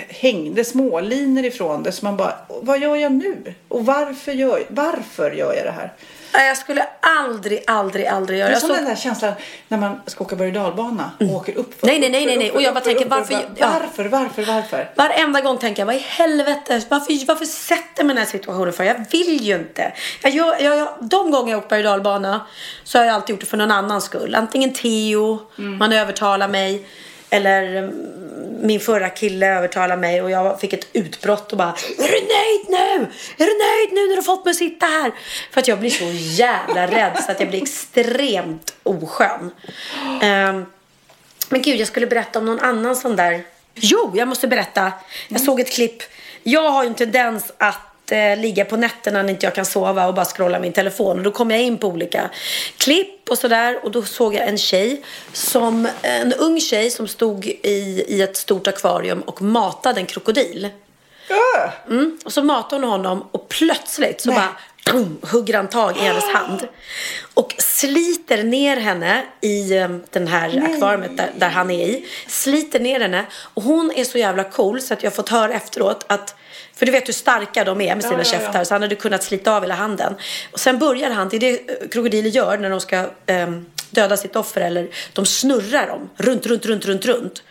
hängde 0.09 0.65
smålinor 0.65 1.45
ifrån 1.45 1.83
det. 1.83 1.93
Så 1.93 2.05
man 2.05 2.17
bara, 2.17 2.35
vad 2.63 2.81
gör 2.81 2.97
jag 2.97 3.13
nu? 3.13 3.55
Och 3.69 3.87
varför 3.87 4.33
gör, 4.33 4.65
varför 4.69 5.31
gör 5.31 5.55
jag 5.55 5.65
det 5.65 5.71
här? 5.71 5.93
Nej, 6.33 6.49
Jag 6.49 6.57
skulle 6.57 6.87
aldrig, 7.01 7.63
aldrig, 7.67 8.07
aldrig 8.07 8.39
göra 8.39 8.49
Det 8.49 8.53
är 8.53 8.55
jag 8.55 8.61
som 8.61 8.69
såg- 8.69 8.77
den 8.77 8.85
där 8.85 8.97
känslan 8.97 9.33
när 9.69 9.79
man 9.79 10.01
ska 10.07 10.25
åka 10.25 10.37
berg 10.37 10.49
och 10.49 10.55
dalbana 10.55 11.11
och 11.21 11.27
åker 11.35 11.57
upp 11.59 11.83
Nej, 11.83 11.99
nej, 12.01 12.11
nej, 12.11 12.27
nej, 12.27 12.37
nej. 12.37 12.51
Och 12.51 12.63
jag 12.63 12.75
bara 12.75 12.85
tänker, 12.85 13.05
varför- 13.09 13.49
ja. 13.57 13.69
Varför, 13.81 14.05
varför, 14.05 14.43
varför? 14.45 14.91
Varenda 14.95 15.41
gång 15.41 15.59
tänker 15.59 15.83
jag, 15.83 15.87
vad 15.87 15.95
i 15.97 15.99
helvete, 15.99 16.83
varför, 16.89 17.27
varför 17.27 17.45
sätter 17.45 18.05
mig 18.05 18.13
i 18.13 18.17
den 18.17 18.25
här 18.25 18.31
situationen 18.33 18.73
för? 18.73 18.85
Jag 18.85 19.05
vill 19.11 19.41
ju 19.43 19.55
inte. 19.55 19.93
Jag 20.23 20.33
jag, 20.35 20.63
jag, 20.63 20.89
de 21.01 21.31
gånger 21.31 21.51
jag 21.53 21.59
åkt 21.59 21.69
berg 21.69 21.79
och 21.81 21.85
dalbana 21.85 22.41
så 22.85 22.99
har 22.99 23.05
jag 23.05 23.15
alltid 23.15 23.31
gjort 23.35 23.41
det 23.41 23.47
för 23.47 23.57
någon 23.57 23.71
annans 23.71 24.05
skull. 24.05 24.35
Antingen 24.35 24.73
Theo, 24.75 25.39
Mm. 25.59 25.79
man 25.79 25.93
övertalar 25.93 26.49
mig. 26.49 26.87
Eller 27.31 27.77
mm, 27.77 28.17
min 28.61 28.81
förra 28.81 29.09
kille 29.09 29.47
övertalade 29.47 30.01
mig 30.01 30.23
och 30.23 30.31
jag 30.31 30.61
fick 30.61 30.73
ett 30.73 30.87
utbrott 30.93 31.53
och 31.53 31.59
bara 31.59 31.75
Är 31.99 32.09
du 32.09 32.21
nöjd 32.21 32.67
nu? 32.69 33.07
Är 33.37 33.47
du 33.47 33.59
nöjd 33.59 33.93
nu 33.93 34.09
när 34.09 34.17
du 34.17 34.23
fått 34.23 34.45
mig 34.45 34.51
att 34.51 34.57
sitta 34.57 34.87
här? 34.87 35.13
För 35.51 35.61
att 35.61 35.69
jag 35.69 35.79
blir 35.79 35.91
så 35.91 36.05
jävla 36.43 36.87
rädd 36.87 37.23
så 37.27 37.33
att 37.33 37.41
jag 37.41 37.49
blir 37.49 37.63
extremt 37.63 38.75
oskön. 38.83 39.51
Ehm, 40.23 40.67
men 41.49 41.63
gud, 41.63 41.81
jag 41.81 41.89
skulle 41.89 42.07
berätta 42.07 42.39
om 42.39 42.47
någon 42.47 42.61
annan 42.61 42.97
sån 42.97 43.17
där. 43.17 43.45
Jo, 43.75 44.13
jag 44.15 44.29
måste 44.29 44.49
berätta. 44.49 44.93
Jag 45.29 45.41
såg 45.41 45.61
ett 45.61 45.73
klipp. 45.73 46.03
Jag 46.43 46.71
har 46.71 46.83
ju 46.83 46.89
en 46.89 46.95
tendens 46.95 47.53
att 47.59 47.96
eh, 48.13 48.39
ligga 48.39 48.65
på 48.65 48.77
nätterna 48.77 49.23
när 49.23 49.31
inte 49.31 49.47
jag 49.47 49.55
kan 49.55 49.65
sova 49.65 50.07
och 50.07 50.15
bara 50.15 50.25
scrolla 50.25 50.59
min 50.59 50.73
telefon. 50.73 51.19
Och 51.19 51.25
då 51.25 51.31
kommer 51.31 51.55
jag 51.55 51.65
in 51.65 51.79
på 51.79 51.89
olika 51.89 52.31
klipp 52.77 53.31
och 53.31 53.39
sådär. 53.39 53.79
Och 53.83 53.91
då 53.91 54.03
såg 54.03 54.35
jag 54.35 54.49
en 54.49 54.59
tjej, 54.59 55.03
som, 55.33 55.89
en 56.03 56.33
ung 56.33 56.61
tjej 56.61 56.91
som 56.91 57.09
stod 57.09 57.47
i, 57.47 58.05
i 58.09 58.23
ett 58.23 58.37
stort 58.37 58.67
akvarium 58.67 59.21
och 59.21 59.43
matade 59.43 60.01
en 60.01 60.07
krokodil. 60.07 60.69
Öh! 61.31 61.71
Mm. 61.91 62.19
Och 62.25 62.33
så 62.33 62.43
matar 62.43 62.81
hon 62.81 62.89
honom 62.89 63.25
och 63.31 63.49
plötsligt 63.49 64.21
så 64.21 64.31
Nej. 64.31 64.39
bara 64.39 64.57
boom, 64.93 65.19
hugger 65.23 65.55
han 65.55 65.69
tag 65.69 65.97
i 65.97 66.01
hennes 66.01 66.25
hand. 66.25 66.69
Och 67.35 67.55
sliter 67.59 68.43
ner 68.43 68.77
henne 68.77 69.23
i 69.41 69.77
eh, 69.77 69.89
den 70.11 70.27
här 70.27 70.75
akvariet 70.75 71.17
där, 71.17 71.31
där 71.39 71.49
han 71.49 71.71
är 71.71 71.87
i. 71.87 72.05
Sliter 72.27 72.81
ner 72.81 73.01
henne. 73.01 73.27
Och 73.35 73.63
hon 73.63 73.93
är 73.97 74.05
så 74.05 74.19
jävla 74.19 74.45
cool 74.45 74.81
så 74.81 74.95
att 74.95 75.03
jag 75.03 75.11
har 75.11 75.15
fått 75.15 75.29
höra 75.29 75.53
efteråt 75.53 76.05
att 76.09 76.35
för 76.77 76.87
du 76.87 76.93
vet 76.93 77.09
hur 77.09 77.13
starka 77.13 77.65
de 77.65 77.81
är 77.81 77.95
med 77.95 78.05
sina 78.05 78.15
Ja, 78.15 78.23
ja, 78.25 78.33
ja. 78.33 78.39
käftar. 78.39 78.65
Så 78.65 78.75
han 78.75 78.83
hade 78.83 78.95
kunnat 78.95 79.23
slita 79.23 79.57
av 79.57 79.63
hela 79.63 79.75
handen. 79.75 80.15
Och 80.53 80.61
sen 80.61 80.79
börjar 80.79 81.11
han, 81.11 81.29
det 81.29 81.37
är 81.37 81.41
det 81.41 81.91
krokodiler 81.93 82.31
gör 82.31 82.59
när 82.59 82.71
de 82.71 82.81
ska 82.81 83.11
ehm, 83.27 83.67
döda 83.91 84.17
sitt 84.17 84.37
offer. 84.37 84.61
Eller 84.61 84.89
de 85.13 85.27
snurrar 85.27 85.87
dem 85.87 86.11
runt, 86.17 86.47
runt, 86.47 86.67
runt, 86.67 86.87
runt, 86.87 87.07
runt. 87.07 87.43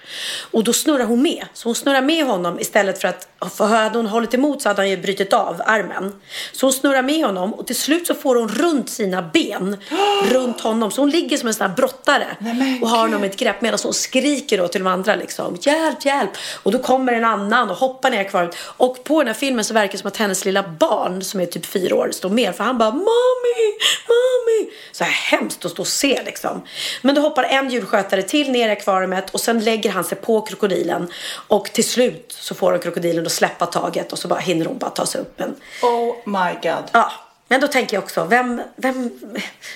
Och 0.52 0.64
då 0.64 0.74
snurrar 0.74 1.06
hon 1.06 1.22
med. 1.22 1.46
Så 1.54 1.70
hon 1.70 1.76
snurrar 1.76 2.02
med 2.02 2.26
honom 2.26 2.60
istället 2.60 3.02
för 3.02 3.08
att, 3.08 3.28
för 3.58 3.66
hade 3.66 3.98
hon 3.98 4.08
hållit 4.08 4.34
emot 4.34 4.62
så 4.62 4.70
hade 4.70 4.82
han 4.82 4.90
ju 4.90 4.98
brutit 4.98 5.34
av 5.34 5.62
armen. 5.66 6.14
Så 6.52 6.66
hon 6.66 6.74
snurrar 6.74 7.02
med 7.02 7.26
honom 7.26 7.54
och 7.54 7.68
till 7.68 7.76
slut 7.76 8.08
så 8.08 8.14
får 8.14 8.36
hon 8.36 8.50
runt 8.50 8.90
sina 8.90 9.22
ben 9.22 9.78
runt 10.32 10.62
honom. 10.62 10.92
Så 10.92 11.02
hon 11.02 11.10
ligger 11.10 11.38
som 11.38 11.48
en 11.48 11.54
sån 11.54 11.70
här 11.70 11.76
brottare 11.76 12.28
Nej, 12.40 12.80
och 12.82 12.90
har 12.90 12.98
honom 12.98 13.24
i 13.24 13.28
ett 13.28 13.38
grepp 13.38 13.62
medan 13.62 13.80
hon 13.84 13.94
skriker 13.94 14.58
då 14.58 14.68
till 14.68 14.84
de 14.84 14.88
andra 14.88 15.16
liksom 15.16 15.58
hjälp, 15.62 16.06
hjälp. 16.06 16.32
Och 16.64 16.72
då 16.72 16.80
kommer 16.80 17.14
en 17.14 17.26
annan 17.26 17.70
och 17.70 17.78
hoppar 17.78 18.12
ner 18.12 18.18
i 18.18 18.22
akvariet. 18.22 18.56
Och 18.60 19.04
på 19.04 19.20
den 19.20 19.28
här 19.28 19.34
filmen 19.34 19.66
så 19.66 19.74
verkar 19.74 19.92
det 19.92 19.98
som 19.98 20.08
att 20.08 20.18
hennes 20.18 20.46
lilla 20.46 20.64
barn 20.80 21.24
som 21.24 21.40
är 21.40 21.46
typ 21.46 21.66
fyra 21.66 21.96
år 21.96 22.10
står 22.12 22.30
med 22.30 22.56
för 22.56 22.64
han 22.64 22.78
bara 22.78 22.92
mommy, 22.92 23.72
mommy. 24.08 24.72
Så 24.92 25.04
här 25.04 25.12
hemskt 25.12 25.66
att 25.66 25.72
stå 25.72 25.82
och 25.82 25.88
se 25.88 26.22
liksom. 26.26 26.62
Men 27.02 27.16
då 27.16 27.22
hoppar 27.22 27.44
en 27.44 27.70
djurskötare 27.70 28.22
till 28.22 28.52
ner 28.52 28.70
i 28.70 28.72
akvariet 28.72 29.30
och 29.30 29.42
sen 29.42 29.64
lägger 29.64 29.92
han 29.96 30.04
sig 30.04 30.18
på 30.18 30.42
krokodilen. 30.42 31.08
Och 31.48 31.66
till 31.66 31.90
slut 31.90 32.36
så 32.40 32.56
får 32.56 32.72
hon 32.72 32.82
krokodilen 32.82 33.26
att 33.26 33.32
släppa 33.32 33.66
taget 33.66 34.12
och 34.12 34.20
så 34.20 34.28
bara 34.28 34.40
hinner 34.40 34.66
hon 34.66 34.78
bara 34.78 34.90
ta 34.90 35.06
sig 35.06 35.22
upp. 35.22 35.40
Men, 35.40 35.56
Oh 35.82 36.16
my 36.26 36.54
god. 36.54 36.90
ja. 36.92 37.12
Men 37.48 37.62
då 37.62 37.68
tänker 37.68 37.98
jag 37.98 38.04
också, 38.04 38.24
vem, 38.24 38.62
vem, 38.76 39.20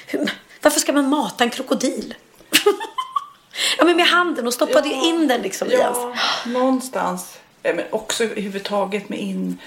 hur, 0.08 0.32
varför 0.62 0.80
ska 0.80 0.94
man 0.94 1.10
mata 1.10 1.44
en 1.44 1.50
krokodil? 1.50 2.16
ja 3.78 3.86
men 3.86 3.96
med 3.96 4.06
handen 4.06 4.48
och 4.48 4.54
stoppade 4.54 4.88
ju 4.88 4.94
in 4.94 5.28
den 5.28 5.42
liksom 5.42 5.68
i 5.68 5.74
ens. 5.74 5.98
Ja, 5.98 6.16
någonstans. 6.46 7.40
Ja, 7.64 7.74
men 7.74 7.86
också 7.90 8.24
överhuvudtaget 8.24 9.10
med 9.10 9.20
in... 9.20 9.58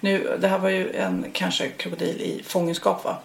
Nu, 0.00 0.38
det 0.40 0.48
här 0.48 0.58
var 0.58 0.68
ju 0.68 0.92
en 0.92 1.26
kanske 1.32 1.68
krokodil 1.68 2.20
i 2.20 2.42
fångenskap 2.46 3.04
va? 3.04 3.16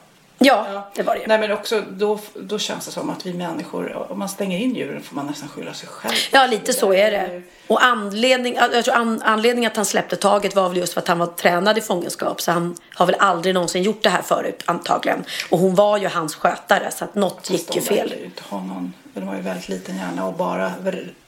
Ja, 0.46 0.90
det 0.96 1.04
var 1.04 1.16
det. 1.16 1.28
Nej 1.28 1.40
men 1.40 1.52
också 1.52 1.82
då, 1.90 2.20
då 2.36 2.60
känns 2.60 2.86
det 2.86 2.92
som 2.92 3.10
att 3.10 3.26
vi 3.26 3.34
människor, 3.34 4.12
om 4.12 4.20
man 4.20 4.30
stänger 4.30 4.58
in 4.58 4.76
djuren 4.76 5.04
får 5.04 5.16
man 5.16 5.28
nästan 5.28 5.50
skylla 5.50 5.74
sig 5.74 5.90
själv. 5.90 6.14
Ja, 6.32 6.46
lite 6.48 6.74
så 6.74 6.94
är 6.94 7.12
det. 7.12 7.42
Och 7.68 7.84
anledning, 7.84 8.56
jag 8.56 8.86
tror 8.86 8.96
an, 8.96 9.22
anledningen 9.26 9.72
att 9.72 9.76
han 9.78 9.86
släppte 9.86 10.16
taget 10.16 10.56
var 10.56 10.70
väl 10.70 10.78
just 10.78 10.94
för 10.94 11.02
att 11.02 11.08
han 11.08 11.20
var 11.20 11.28
tränad 11.28 11.78
i 11.78 11.82
fångenskap. 11.82 12.42
Så 12.42 12.52
han 12.52 12.76
har 12.94 13.06
väl 13.06 13.16
aldrig 13.20 13.54
någonsin 13.54 13.84
gjort 13.84 14.04
det 14.04 14.10
här 14.10 14.22
förut 14.22 14.64
antagligen. 14.66 15.24
Och 15.50 15.60
hon 15.60 15.76
var 15.76 15.98
ju 15.98 16.08
hans 16.08 16.36
skötare 16.36 16.92
så 16.92 17.04
att 17.04 17.16
något 17.16 17.50
gick 17.50 17.76
ju 17.76 17.82
De 17.82 17.88
fel. 17.88 18.14
ju 18.20 18.26
inte 18.26 18.44
ha 18.50 18.58
någon, 18.64 18.94
de 19.14 19.28
har 19.28 19.36
ju 19.36 19.42
väldigt 19.42 19.70
liten 19.70 19.98
hjärna 19.98 20.28
och 20.28 20.34
bara 20.34 20.72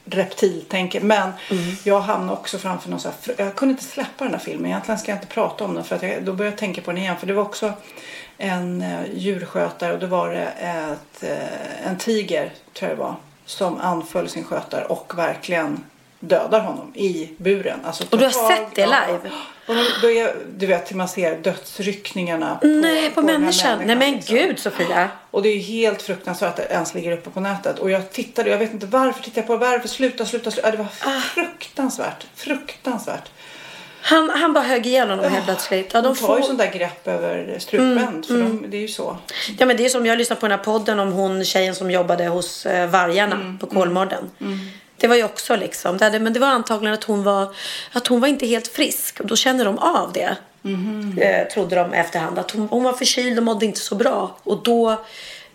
reptiltänker. 0.04 1.00
Men 1.00 1.32
Mm. 1.50 1.64
jag 1.84 2.00
hamnade 2.00 2.32
också 2.38 2.58
framför 2.58 2.90
någon 2.90 3.00
så 3.00 3.08
här, 3.08 3.34
jag 3.44 3.54
kunde 3.54 3.72
inte 3.72 3.84
släppa 3.84 4.24
den 4.24 4.32
här 4.32 4.40
filmen. 4.40 4.66
Egentligen 4.70 4.98
ska 4.98 5.10
jag 5.10 5.16
inte 5.16 5.26
prata 5.34 5.64
om 5.64 5.74
den 5.74 5.84
för 5.84 5.96
att 5.96 6.02
jag, 6.02 6.24
då 6.24 6.32
började 6.32 6.52
jag 6.54 6.58
tänka 6.58 6.80
på 6.80 6.90
den 6.90 7.00
igen. 7.00 7.16
För 7.20 7.26
det 7.26 7.32
var 7.32 7.42
också 7.42 7.72
en 8.38 8.82
uh, 8.82 9.14
djurskötare 9.14 9.92
och 9.92 9.98
då 9.98 10.06
var 10.06 10.30
det 10.30 10.48
ett, 10.58 11.22
eh, 11.22 11.86
en 11.88 11.98
tiger 11.98 12.52
tror 12.74 12.88
jag 12.90 12.98
det 12.98 13.02
var. 13.02 13.14
Som 13.46 13.80
anföll 13.80 14.28
sin 14.28 14.44
skötare 14.44 14.84
och 14.84 15.18
verkligen 15.18 15.84
dödar 16.20 16.60
honom 16.60 16.92
i 16.94 17.30
buren. 17.38 17.78
Alltså, 17.84 18.04
Och 18.10 18.18
du 18.18 18.24
har 18.24 18.32
tag- 18.32 18.56
sett 18.56 18.74
det 18.74 18.80
ja. 18.80 19.04
live? 19.06 19.30
Och 19.68 19.74
då, 20.02 20.10
är, 20.10 20.36
du 20.56 20.66
vet, 20.66 20.92
man 20.94 21.08
ser 21.08 21.36
dödsryckningarna 21.38 22.56
på, 22.60 22.66
Nej, 22.66 23.10
på, 23.10 23.20
här 23.20 23.38
människan. 23.38 23.78
Nej 23.84 23.96
men 23.96 24.12
liksom. 24.12 24.36
gud 24.36 24.58
Sofia. 24.58 25.08
Och 25.30 25.42
det 25.42 25.48
är 25.48 25.58
helt 25.58 26.02
fruktansvärt 26.02 26.50
att 26.50 26.56
det 26.56 26.74
ens 26.74 26.94
ligger 26.94 27.12
uppe 27.12 27.30
på 27.30 27.40
nätet. 27.40 27.78
Och 27.78 27.90
jag 27.90 28.10
tittade, 28.10 28.50
jag 28.50 28.58
vet 28.58 28.72
inte 28.72 28.86
varför 28.86 29.22
tittade 29.22 29.40
jag 29.40 29.46
på 29.46 29.52
det, 29.52 29.70
varför, 29.70 29.88
sluta, 29.88 30.26
sluta, 30.26 30.50
sluta. 30.50 30.70
Det 30.70 30.76
var 30.76 30.86
Ah. 31.04 31.20
fruktansvärt, 31.20 32.26
fruktansvärt. 32.34 33.30
Han, 34.08 34.30
han 34.30 34.52
bara 34.52 34.64
högg 34.64 34.86
ihjäl 34.86 35.10
honom 35.10 35.32
helt 35.32 35.44
plötsligt. 35.44 35.90
Ja, 35.94 36.02
De 36.02 36.08
de 36.08 36.20
tar 36.20 36.26
får... 36.26 36.38
ju 36.38 36.42
sånt 36.42 36.58
där 36.58 36.72
grepp 36.72 37.08
över 37.08 37.58
strupen, 37.58 38.22
för 38.22 38.34
de, 38.38 38.64
det 38.70 38.76
är 38.76 38.80
ju 38.80 38.88
så. 38.88 39.16
Ja 39.58 39.66
men 39.66 39.76
det 39.76 39.84
är 39.84 39.88
som 39.88 40.06
jag 40.06 40.18
lyssnade 40.18 40.40
på 40.40 40.48
den 40.48 40.58
här 40.58 40.64
podden 40.64 41.00
om 41.00 41.12
hon 41.12 41.44
tjejen 41.44 41.74
som 41.74 41.90
jobbade 41.90 42.26
hos 42.26 42.66
eh, 42.66 42.90
vargarna 42.90 43.34
Mm, 43.34 43.58
på 43.58 43.66
Kolmården. 43.66 44.30
Det 44.96 45.06
var 45.08 45.16
ju 45.16 45.24
också 45.24 45.56
liksom, 45.56 45.98
det 45.98 46.04
hade, 46.04 46.18
men 46.20 46.32
det 46.32 46.40
var 46.40 46.48
antagligen 46.48 46.94
att 46.94 47.04
hon 47.04 47.22
var, 47.22 47.54
att 47.92 48.06
hon 48.06 48.20
var 48.20 48.28
inte 48.28 48.46
helt 48.46 48.68
frisk 48.68 49.20
och 49.20 49.26
då 49.26 49.36
känner 49.36 49.64
de 49.64 49.78
av 49.78 50.12
det. 50.12 50.36
Mhm. 50.62 51.18
Eh, 51.20 51.48
trodde 51.48 51.76
de 51.76 51.92
efterhand 51.92 52.38
att 52.38 52.50
hon, 52.50 52.68
hon 52.70 52.84
var 52.84 52.92
förkyld 52.92 53.38
och 53.38 53.44
mådde 53.44 53.66
inte 53.66 53.80
så 53.80 53.94
bra 53.94 54.36
och 54.42 54.62
då 54.62 55.04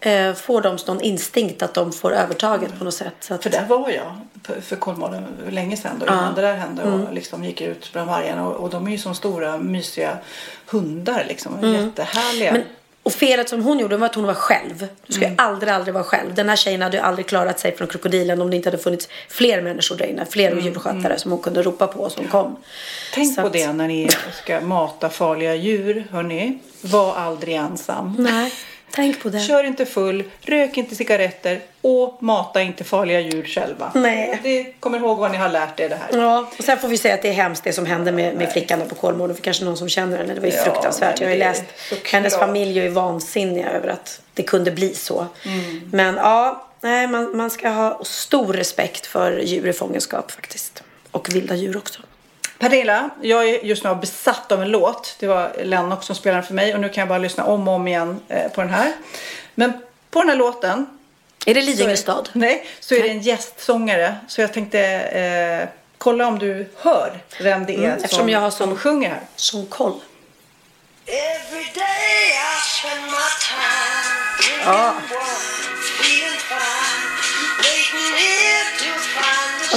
eh, 0.02 0.34
får 0.34 0.62
de 0.62 0.78
någon 0.88 1.02
instinkt 1.02 1.62
att 1.62 1.74
de 1.74 1.94
får 1.94 2.14
övertaget 2.14 2.78
på 2.80 2.84
något 2.84 2.94
sätt. 2.94 3.14
Så 3.20 3.34
att, 3.34 3.44
För 3.44 3.50
där 3.50 3.66
var 3.66 3.90
jag 3.90 4.16
för 4.62 4.76
Kolmården 4.76 5.26
länge 5.50 5.78
sedan 5.78 6.00
då, 6.00 6.06
innan 6.06 6.36
det 6.36 6.42
där 6.42 6.54
hände 6.56 6.84
och 6.84 7.14
liksom 7.14 7.44
gick 7.44 7.62
ut 7.62 7.90
bland 7.94 8.10
vargarna 8.10 8.48
och, 8.48 8.56
och 8.64 8.70
de 8.70 8.88
är 8.88 8.92
ju 8.92 8.98
som 8.98 9.16
stora 9.16 9.58
mysiga 9.58 10.18
hundar 10.70 11.26
liksom, 11.28 11.74
jättehärliga. 11.74 12.52
Men, 12.52 12.64
och 13.04 13.12
felet 13.14 13.50
som 13.50 13.64
hon 13.64 13.80
gjorde 13.80 13.98
var 13.98 14.06
att 14.06 14.16
hon 14.16 14.26
var 14.26 14.34
själv. 14.34 14.88
Du 15.08 15.14
ska 15.14 15.26
Mm. 15.26 15.36
aldrig, 15.40 15.74
aldrig 15.74 15.94
vara 15.94 16.04
själv. 16.04 16.34
Den 16.36 16.50
här 16.50 16.56
tjejen 16.56 16.82
hade 16.82 16.98
ju 16.98 17.04
aldrig 17.04 17.26
klarat 17.28 17.60
sig 17.60 17.76
från 17.78 17.88
krokodilen 17.88 18.42
om 18.42 18.50
det 18.50 18.56
inte 18.56 18.70
hade 18.70 18.78
funnits 18.84 19.08
fler 19.30 19.62
människor 19.62 19.96
där 19.98 20.06
inne. 20.06 20.26
Fler 20.26 20.52
Mm, 20.52 20.66
djurskötare 20.66 21.20
som 21.20 21.32
hon 21.32 21.42
kunde 21.42 21.62
ropa 21.62 21.88
på 21.88 22.10
som 22.10 22.28
kom. 22.28 22.56
Tänk 23.14 23.36
Så 23.36 23.42
på 23.42 23.48
att- 23.48 23.54
det 23.54 23.74
när 23.74 23.88
ni 23.88 24.10
ska 24.44 24.62
mata 24.62 25.10
farliga 25.10 25.56
djur, 25.56 26.08
hörni. 26.12 26.60
Var 26.82 27.16
aldrig 27.16 27.56
ensam. 27.56 28.16
Nej, 28.20 28.52
tänk 28.92 29.24
på 29.24 29.30
det. 29.30 29.40
Kör 29.40 29.64
inte 29.64 29.86
full, 29.86 30.24
rök 30.42 30.78
inte 30.78 30.96
cigaretter 30.96 31.60
och 31.82 32.24
mata 32.24 32.62
inte 32.62 32.84
farliga 32.84 33.20
djur 33.20 33.44
själva. 33.44 33.92
Nej. 33.96 34.40
Det, 34.44 34.74
kommer 34.80 34.98
ihåg 34.98 35.18
vad 35.18 35.32
ni 35.32 35.38
har 35.38 35.50
lärt 35.50 35.80
er 35.80 35.90
det 35.90 35.96
här. 35.96 36.22
Ja, 36.22 36.50
och 36.58 36.64
sen 36.64 36.80
får 36.80 36.88
vi 36.88 36.98
säga 36.98 37.14
att 37.14 37.22
det 37.22 37.30
är 37.30 37.34
hemskt 37.34 37.64
det 37.64 37.74
som 37.74 37.86
hände 37.86 38.12
med, 38.12 38.36
med 38.36 38.52
flickan 38.52 38.82
på 38.90 38.96
Kolmården. 38.96 39.36
För 39.36 39.44
kanske 39.44 39.66
någon 39.66 39.78
som 39.78 39.90
känner 39.90 40.18
henne. 40.18 40.34
Det 40.34 40.40
var 40.40 40.48
ju 40.48 40.54
Ja, 40.54 40.64
fruktansvärt. 40.64 41.22
Jag 41.22 41.28
har 41.28 41.34
ju 41.34 41.40
läst. 41.40 41.64
Hennes 42.12 42.38
familj 42.38 42.80
är 42.80 42.84
ju 42.84 42.90
vansinniga 42.90 43.70
över 43.70 43.88
att 43.88 44.22
det 44.34 44.44
kunde 44.44 44.72
bli 44.72 44.94
så. 44.94 45.26
Mm. 45.46 45.90
Men 45.92 46.16
ja, 46.16 46.68
nej, 46.82 47.08
man, 47.08 47.38
man 47.38 47.50
ska 47.50 47.70
ha 47.70 48.04
stor 48.04 48.54
respekt 48.54 49.06
för 49.06 49.40
djur 49.40 49.68
i 49.68 49.74
fångenskap 49.74 50.32
faktiskt. 50.32 50.84
Och 51.12 51.36
vilda 51.36 51.56
djur 51.56 51.78
också. 51.78 52.02
Pernilla, 52.62 53.10
jag 53.22 53.50
är 53.50 53.66
just 53.66 53.84
nu 53.84 53.96
besatt 53.96 54.52
av 54.52 54.62
en 54.62 54.70
låt. 54.72 55.16
Det 55.20 55.28
var 55.28 55.52
Lennox 55.64 56.06
som 56.06 56.16
spelade 56.16 56.44
för 56.44 56.54
mig 56.54 56.74
och 56.74 56.80
nu 56.80 56.90
kan 56.90 57.02
jag 57.02 57.08
bara 57.08 57.20
lyssna 57.20 57.44
om 57.46 57.68
och 57.68 57.74
om 57.74 57.88
igen 57.88 58.20
eh, 58.28 58.52
på 58.52 58.62
den 58.62 58.70
här. 58.70 58.94
Men 59.56 59.74
på 60.12 60.20
den 60.20 60.30
här 60.30 60.36
låten 60.36 60.86
Är 61.46 61.54
det 61.54 61.62
Lidingö 61.62 61.96
stad? 61.98 62.30
nej, 62.34 62.68
så 62.80 62.96
är 62.96 63.04
det 63.04 63.10
en 63.10 63.22
gästsångare. 63.22 64.16
Så 64.28 64.42
jag 64.42 64.54
tänkte 64.54 64.80
eh, 64.80 65.70
kolla 65.98 66.28
om 66.28 66.40
du 66.40 66.70
hör 66.78 67.20
vem 67.40 67.66
det 67.66 67.74
är 67.74 67.78
Mm, 67.78 67.92
eftersom 67.92 68.20
som, 68.20 68.30
jag 68.30 68.40
har 68.40 68.52
som 68.52 68.78
sjunger 68.78 69.10
här. 69.10 69.22
Sån 69.36 69.66
koll. 69.66 70.00
Every 71.06 71.64
day 71.76 72.32
I 72.32 72.62
spend 72.80 73.02
my 73.04 73.28
time 73.48 74.66
Ja. 74.66 74.94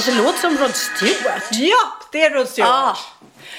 Alltså 0.04 0.20
det 0.20 0.26
låter 0.26 0.38
som 0.38 0.58
Rod 0.58 0.74
Stewart. 0.74 1.42
Ja, 1.50 2.06
det 2.12 2.24
är 2.24 2.30
Rod 2.30 2.48
Stewart. 2.48 2.68
Ja. 2.68 2.96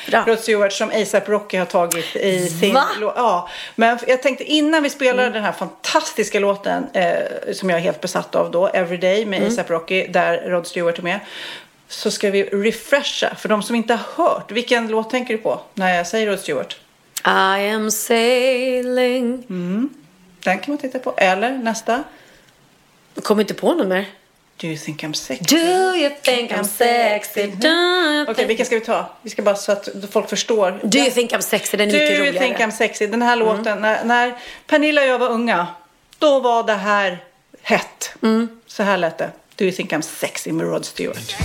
Bra. 0.08 0.24
Rod 0.28 0.40
Stewart 0.40 0.74
som 0.74 0.90
ASAP 0.90 1.30
Rocky 1.30 1.58
har 1.58 1.66
tagit 1.66 2.16
i 2.16 2.50
sin 2.50 2.78
låt. 3.00 3.14
Ja, 3.16 3.50
men 3.76 4.00
jag 4.08 4.22
tänkte 4.22 4.44
innan 4.44 4.84
vi 4.84 4.90
spelar 4.90 5.30
den 5.30 5.44
här 5.44 5.52
fantastiska 5.52 6.40
låten 6.40 6.88
eh, 6.94 7.54
som 7.54 7.70
jag 7.70 7.80
är 7.80 7.84
helt 7.84 8.02
besatt 8.02 8.36
av 8.36 8.52
då, 8.52 8.68
Everyday 8.68 9.26
med 9.26 9.48
ASAP 9.48 9.70
Rocky, 9.70 10.08
där 10.08 10.50
Rod 10.50 10.68
Stewart 10.68 10.98
är 10.98 11.04
med. 11.04 11.20
Så 11.88 12.12
ska 12.12 12.32
vi 12.32 12.44
refresha 12.44 13.36
för 13.36 13.50
de 13.50 13.64
som 13.64 13.76
inte 13.76 13.94
har 13.94 14.26
hört. 14.26 14.52
Vilken 14.52 14.88
låt 14.88 15.10
tänker 15.10 15.34
du 15.34 15.38
på 15.38 15.62
när 15.74 15.96
jag 15.96 16.08
säger 16.08 16.28
Rod 16.28 16.40
Stewart? 16.40 16.78
I 17.26 17.70
am 17.70 17.92
sailing. 17.92 19.44
Den 20.44 20.60
kan 20.60 20.72
man 20.72 20.78
titta 20.78 21.00
på. 21.00 21.14
Eller 21.18 21.58
nästa. 21.58 22.04
Kommer 23.24 23.42
inte 23.42 23.54
på 23.54 23.74
någon 23.74 23.88
mer. 23.88 24.06
Do 24.58 24.68
you 24.68 24.78
think 24.78 25.04
I'm 25.04 25.14
sexy? 25.14 25.56
Do 25.56 25.96
you 25.96 26.10
think 26.24 26.52
I'm 26.52 26.64
sexy? 26.64 27.48
Do 27.48 27.68
you 27.68 28.22
Okej, 28.24 28.36
think... 28.36 28.50
vilka 28.50 28.66
ska 28.66 28.76
vi 28.76 28.82
ta? 28.82 29.10
Vi 29.22 29.30
ska 29.30 29.42
bara 29.42 29.56
så 29.56 29.72
att 29.72 29.90
folk 30.12 30.30
förstår. 30.30 30.80
Do 30.84 30.98
you 30.98 31.12
think 31.12 31.32
I'm 31.34 31.42
sexy? 31.42 31.78
Den 31.78 31.90
är 31.90 31.94
Do 31.94 32.00
mycket 32.00 32.18
you 32.20 32.28
roligare. 32.30 32.46
think 32.46 32.58
I'm 32.58 32.72
sexy? 32.72 33.08
Den 33.08 33.22
här 33.22 33.36
låten, 33.36 33.82
när, 33.82 34.04
när 34.04 34.34
Pernilla 34.68 35.02
och 35.02 35.08
jag 35.08 35.20
var 35.20 35.30
unga, 35.30 35.68
då 36.20 36.40
var 36.40 36.64
det 36.64 36.74
här 36.74 37.24
hett. 37.62 38.14
Så 38.68 38.84
här 38.84 38.98
lät 38.98 39.18
det. 39.18 39.32
Do 39.56 39.64
you 39.66 39.74
think 39.74 39.92
I'm 39.94 40.02
sexy 40.02 40.52
med 40.52 40.68
Rod 40.68 40.86
Stewart. 40.86 41.36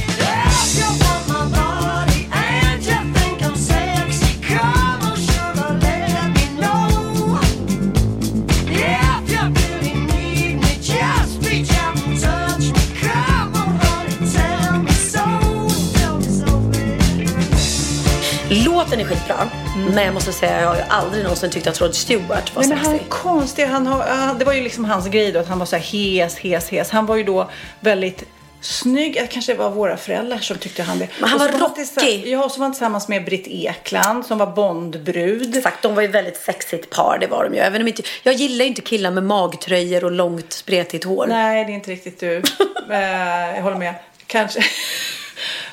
Låten 18.90 19.06
är 19.06 19.08
skitbra. 19.08 19.50
Men 19.94 20.04
jag 20.04 20.14
måste 20.14 20.32
säga, 20.32 20.60
jag 20.60 20.68
har 20.68 20.76
ju 20.76 20.82
aldrig 20.88 21.22
någonsin 21.22 21.50
tyckt 21.50 21.66
att 21.66 21.80
Rod 21.80 21.94
Stewart 21.94 22.54
var 22.54 22.62
Nej, 22.62 22.68
men 22.68 22.78
han 22.78 22.94
är 22.94 22.98
konstig. 23.08 23.64
Han 23.64 23.86
har, 23.86 24.00
han, 24.00 24.38
det 24.38 24.44
var 24.44 24.52
ju 24.52 24.62
liksom 24.62 24.84
hans 24.84 25.08
grej 25.08 25.32
då, 25.32 25.40
att 25.40 25.48
han 25.48 25.58
var 25.58 25.66
så 25.66 25.76
här 25.76 25.82
hes, 25.82 26.38
hes, 26.38 26.68
hes. 26.68 26.90
Han 26.90 27.06
var 27.06 27.16
ju 27.16 27.24
då 27.24 27.50
väldigt 27.80 28.24
snygg. 28.60 29.14
Det 29.14 29.26
kanske 29.26 29.54
var 29.54 29.70
våra 29.70 29.96
föräldrar 29.96 30.38
som 30.38 30.58
tyckte 30.58 30.82
han 30.82 30.98
det. 30.98 31.08
Men 31.20 31.28
han 31.28 31.38
var 31.38 31.48
rockig. 31.48 32.26
Ja, 32.26 32.44
och 32.44 32.50
så 32.50 32.58
var 32.58 32.64
han 32.64 32.72
tillsammans 32.72 33.08
med 33.08 33.24
Britt 33.24 33.46
Ekland 33.46 34.26
som 34.26 34.38
var 34.38 34.46
Bondbrud. 34.46 35.56
Exakt, 35.56 35.82
de 35.82 35.94
var 35.94 36.02
ju 36.02 36.08
väldigt 36.08 36.36
sexigt 36.36 36.90
par, 36.90 37.18
det 37.20 37.26
var 37.26 37.44
de 37.44 37.54
ju. 37.54 37.60
Även 37.60 37.82
om 37.82 37.88
inte, 37.88 38.02
jag 38.22 38.34
gillar 38.34 38.64
ju 38.64 38.68
inte 38.68 38.82
killar 38.82 39.10
med 39.10 39.22
magtröjor 39.22 40.04
och 40.04 40.12
långt 40.12 40.52
spretigt 40.52 41.04
hår. 41.04 41.26
Nej, 41.28 41.64
det 41.64 41.72
är 41.72 41.74
inte 41.74 41.90
riktigt 41.90 42.20
du. 42.20 42.42
Eh, 42.90 43.56
jag 43.56 43.62
håller 43.62 43.76
med. 43.76 43.94
Kanske. 44.26 44.60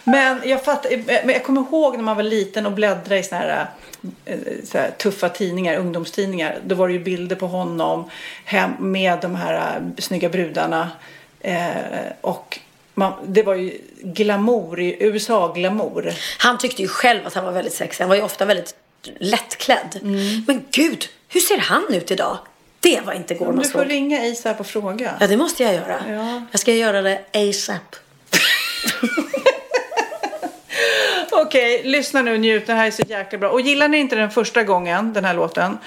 Men 0.08 0.42
jag, 0.46 0.64
fattar, 0.66 0.92
men 1.26 1.30
jag 1.30 1.44
kommer 1.44 1.62
ihåg 1.62 1.96
när 1.96 2.04
man 2.04 2.16
var 2.16 2.24
liten 2.24 2.66
och 2.66 2.72
bläddrade 2.72 3.20
i 3.20 3.24
såna 3.24 3.42
här, 3.42 3.68
eh, 4.26 4.38
så 4.64 4.78
här 4.78 4.92
tuffa 4.92 5.30
tidningar, 5.30 5.78
ungdomstidningar. 5.78 6.60
Då 6.66 6.76
var 6.76 6.88
det 6.88 6.94
ju 6.94 7.00
bilder 7.00 7.36
på 7.36 7.48
honom 7.48 8.10
hem 8.46 8.72
med 8.80 9.20
de 9.22 9.36
här 9.36 9.54
eh, 9.76 9.82
snygga 9.98 10.30
brudarna. 10.30 10.90
Eh, 11.40 11.68
och 12.22 12.60
man, 12.94 13.14
det 13.26 13.44
var 13.44 13.56
ju 13.56 13.82
glamour, 14.02 14.80
USA-glamour. 14.80 16.14
Han 16.38 16.58
tyckte 16.58 16.82
ju 16.82 16.88
själv 16.88 17.28
att 17.28 17.34
han 17.34 17.46
var 17.46 17.52
väldigt 17.52 17.74
sexig. 17.74 18.04
Han 18.04 18.10
var 18.10 18.16
ju 18.16 18.22
ofta 18.22 18.46
väldigt 18.46 18.76
lättklädd. 19.20 20.00
Mm. 20.02 20.44
Men 20.48 20.66
gud, 20.72 21.06
hur 21.28 21.40
ser 21.40 21.58
han 21.58 21.94
ut 21.94 22.12
idag? 22.12 22.38
Det 22.80 23.02
var 23.06 23.14
inte 23.14 23.34
igår 23.34 23.46
man 23.46 23.56
Du 23.58 23.70
får 23.70 23.80
såg. 23.80 23.92
ringa 23.92 24.32
ASAP 24.32 24.60
och 24.60 24.68
fråga. 24.68 25.14
Ja, 25.20 25.28
det 25.28 25.38
måste 25.38 25.64
jag 25.64 25.74
göra. 25.74 26.00
Ja. 26.10 26.42
Jag 26.52 26.60
ska 26.60 26.74
göra 26.74 27.02
det 27.02 27.20
ASAP. 27.34 27.96
Okej, 31.42 31.82
lyssna 31.84 32.22
nu, 32.22 32.38
njut. 32.38 32.68
Det 32.68 32.74
här 32.74 32.88
är 32.88 32.92
så 32.92 33.04
jäkla 33.08 33.38
bra. 33.40 33.50
Och 33.50 33.62
gillar 33.62 33.88
ni 33.88 33.98
inte 33.98 34.16
den 34.16 34.32
första 34.32 34.64
gången, 34.64 35.14
den 35.14 35.26
här 35.26 35.34
låten, 35.34 35.78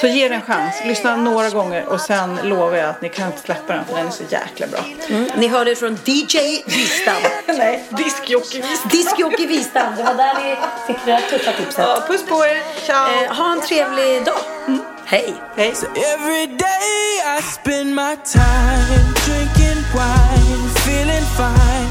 så 0.00 0.06
ge 0.06 0.28
den 0.28 0.32
en 0.32 0.42
chans. 0.42 0.74
Lyssna 0.84 1.16
några 1.16 1.50
gånger 1.50 1.86
och 1.86 2.00
sen 2.00 2.38
lovar 2.42 2.76
jag 2.76 2.90
att 2.90 3.02
ni 3.02 3.08
kan 3.08 3.26
inte 3.26 3.38
släppa 3.38 3.72
den 3.72 3.84
för 3.84 3.96
den 3.96 4.06
är 4.06 4.10
så 4.10 4.22
jäkla 4.28 4.66
bra. 4.66 4.80
Mm. 5.08 5.30
Ni 5.36 5.48
hörde 5.48 5.70
det 5.70 5.76
från 5.76 5.98
DJ 6.04 6.62
Wistam. 6.66 7.22
Nej, 7.46 7.84
diskjockey. 7.90 8.62
Diskjockey 8.90 9.46
Wistam. 9.46 9.96
Det 9.96 10.02
var 10.02 10.14
där 10.14 10.34
ni 10.34 10.56
fick 10.86 11.04
det 11.04 11.12
där 11.12 11.20
tuffa 11.20 11.52
tipset. 11.52 11.78
Ja, 11.78 12.04
puss 12.08 12.26
på 12.26 12.34
er. 12.34 12.86
Ciao. 12.86 13.24
Eh, 13.24 13.32
ha 13.32 13.52
en 13.52 13.60
trevlig 13.60 14.24
dag. 14.24 14.34
Hej. 15.04 15.34
Hej. 15.56 15.74
Every 16.14 16.46
day 16.46 17.38
I 17.38 17.42
spend 17.42 17.94
my 17.94 18.16
time 18.24 19.04
drinking 19.26 19.82
wine, 19.94 20.68
feeling 20.84 21.26
fine, 21.36 21.90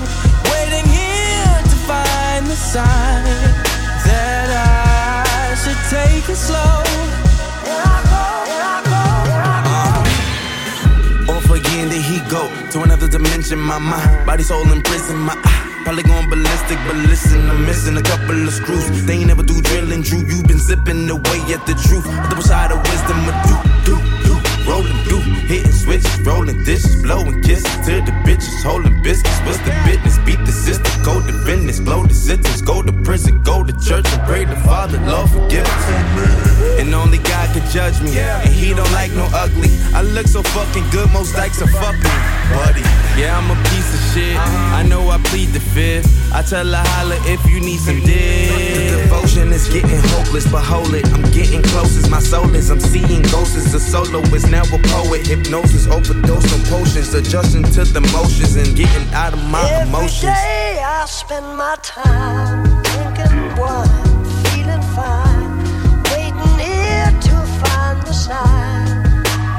waiting 0.50 0.88
here 0.92 1.62
to 1.64 1.76
find 1.88 2.46
the 2.48 2.56
sign 2.56 3.03
take 6.28 6.36
slow. 6.36 6.58
Off 11.34 11.50
again, 11.50 11.90
there 11.90 12.02
he 12.02 12.20
go 12.30 12.50
to 12.72 12.84
another 12.84 13.08
dimension. 13.08 13.60
My 13.60 13.78
mind, 13.78 14.26
body, 14.26 14.44
soul 14.44 14.72
in 14.72 14.82
prison. 14.82 15.18
My 15.18 15.36
eye, 15.44 15.82
probably 15.84 16.04
going 16.04 16.30
ballistic, 16.30 16.78
but 16.88 16.96
listen, 16.96 17.50
I'm 17.50 17.66
missing 17.66 17.98
a 17.98 18.02
couple 18.02 18.48
of 18.48 18.54
screws. 18.54 19.06
They 19.06 19.16
ain't 19.16 19.28
never 19.28 19.44
do 19.44 19.62
drilling, 19.62 20.02
Drew. 20.02 20.20
You 20.20 20.44
been 20.44 20.60
zipping 20.60 21.10
away 21.10 21.40
at 21.54 21.66
the 21.66 21.76
truth. 21.88 22.06
Double 22.30 22.44
side 22.44 22.72
of 22.72 22.80
wisdom, 22.90 23.18
a 23.30 23.34
do. 23.86 24.13
Rolling, 24.68 25.04
do, 25.10 25.20
hitting 25.48 25.72
switch, 25.72 26.06
rolling 26.26 26.64
dishes, 26.64 27.02
blowing 27.02 27.42
kisses 27.42 27.76
to 27.86 28.02
the 28.02 28.14
bitches, 28.24 28.64
holding 28.64 29.02
biscuits. 29.02 29.40
What's 29.46 29.60
the 29.60 29.72
business? 29.86 30.18
Beat 30.26 30.40
the 30.46 30.52
system, 30.52 31.04
go 31.04 31.20
to 31.20 31.34
business, 31.46 31.80
blow 31.80 32.06
the 32.06 32.14
sentence, 32.14 32.62
go 32.62 32.82
to 32.82 32.94
prison, 33.04 33.42
go 33.44 33.64
to 33.64 33.74
church 33.80 34.08
and 34.08 34.22
pray 34.24 34.46
the 34.46 34.56
Father, 34.68 35.00
Lord 35.02 35.30
forgive 35.30 35.66
us. 35.66 36.80
And 36.80 36.94
only 36.94 37.18
God 37.20 37.54
could 37.54 37.66
judge 37.70 38.02
me, 38.02 38.18
and 38.18 38.50
He 38.50 38.74
don't 38.74 38.92
like 38.94 39.12
no 39.12 39.28
ugly. 39.34 39.70
I 39.94 40.02
look 40.02 40.28
so 40.28 40.42
fucking 40.42 40.90
good, 40.92 41.12
most 41.12 41.36
likes 41.36 41.62
are 41.62 41.68
fuck 41.68 41.96
me, 41.96 42.14
buddy. 42.56 42.82
Yeah, 43.20 43.38
I'm 43.38 43.52
a 43.52 43.56
piece 43.70 43.94
of 43.94 44.02
shit. 44.14 44.38
I 44.38 44.84
know 44.84 45.10
I 45.10 45.18
plead 45.30 45.50
the 45.50 45.60
fifth. 45.60 46.10
I 46.34 46.42
tell 46.42 46.66
her 46.66 46.84
holla 46.98 47.16
if 47.26 47.46
you 47.46 47.60
need 47.60 47.80
some 47.80 48.00
dick. 48.02 48.50
The 48.50 49.04
devotion 49.04 49.54
is 49.54 49.68
getting 49.68 50.02
hopeless, 50.16 50.50
but 50.52 50.64
hold 50.64 50.94
it. 50.96 51.06
I'm 51.14 51.22
getting 51.32 51.62
close 51.62 51.96
as 51.96 52.10
my 52.10 52.20
soul 52.20 52.56
is. 52.56 52.72
I'm 52.72 52.80
seeing 52.80 53.22
ghosts 53.24 53.56
as 53.56 53.74
a 53.76 53.80
soloist, 53.80 54.50
now 54.54 54.64
a 54.76 54.80
poet. 54.94 55.26
Hypnosis, 55.26 55.88
overdose 55.88 56.54
on 56.54 56.62
potions, 56.70 57.14
adjusting 57.14 57.64
to 57.64 57.84
the 57.86 58.02
motions 58.14 58.56
and 58.56 58.70
getting 58.78 59.08
out 59.14 59.34
of 59.34 59.44
my 59.50 59.66
emotions. 59.82 60.24
Every 60.24 60.34
day 60.34 60.84
I 60.86 61.06
spend 61.06 61.58
my 61.58 61.76
time 61.82 62.62
drinking 62.94 63.58
wine, 63.58 64.24
feeling 64.46 64.86
fine, 64.94 65.58
waiting 66.14 66.54
here 66.62 67.12
to 67.28 67.36
find 67.62 67.98
the 68.06 68.14
sign 68.14 68.86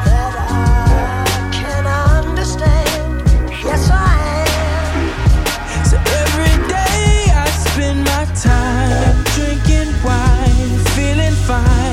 that 0.06 0.34
I 0.38 1.50
can 1.58 1.84
understand. 2.14 3.26
Yes, 3.66 3.90
I 3.90 4.14
am. 4.46 5.84
So 5.90 5.96
every 6.22 6.56
day 6.70 7.34
I 7.42 7.46
spend 7.66 7.98
my 8.12 8.24
time 8.48 9.16
drinking 9.34 9.90
wine, 10.06 10.70
feeling 10.94 11.36
fine, 11.50 11.83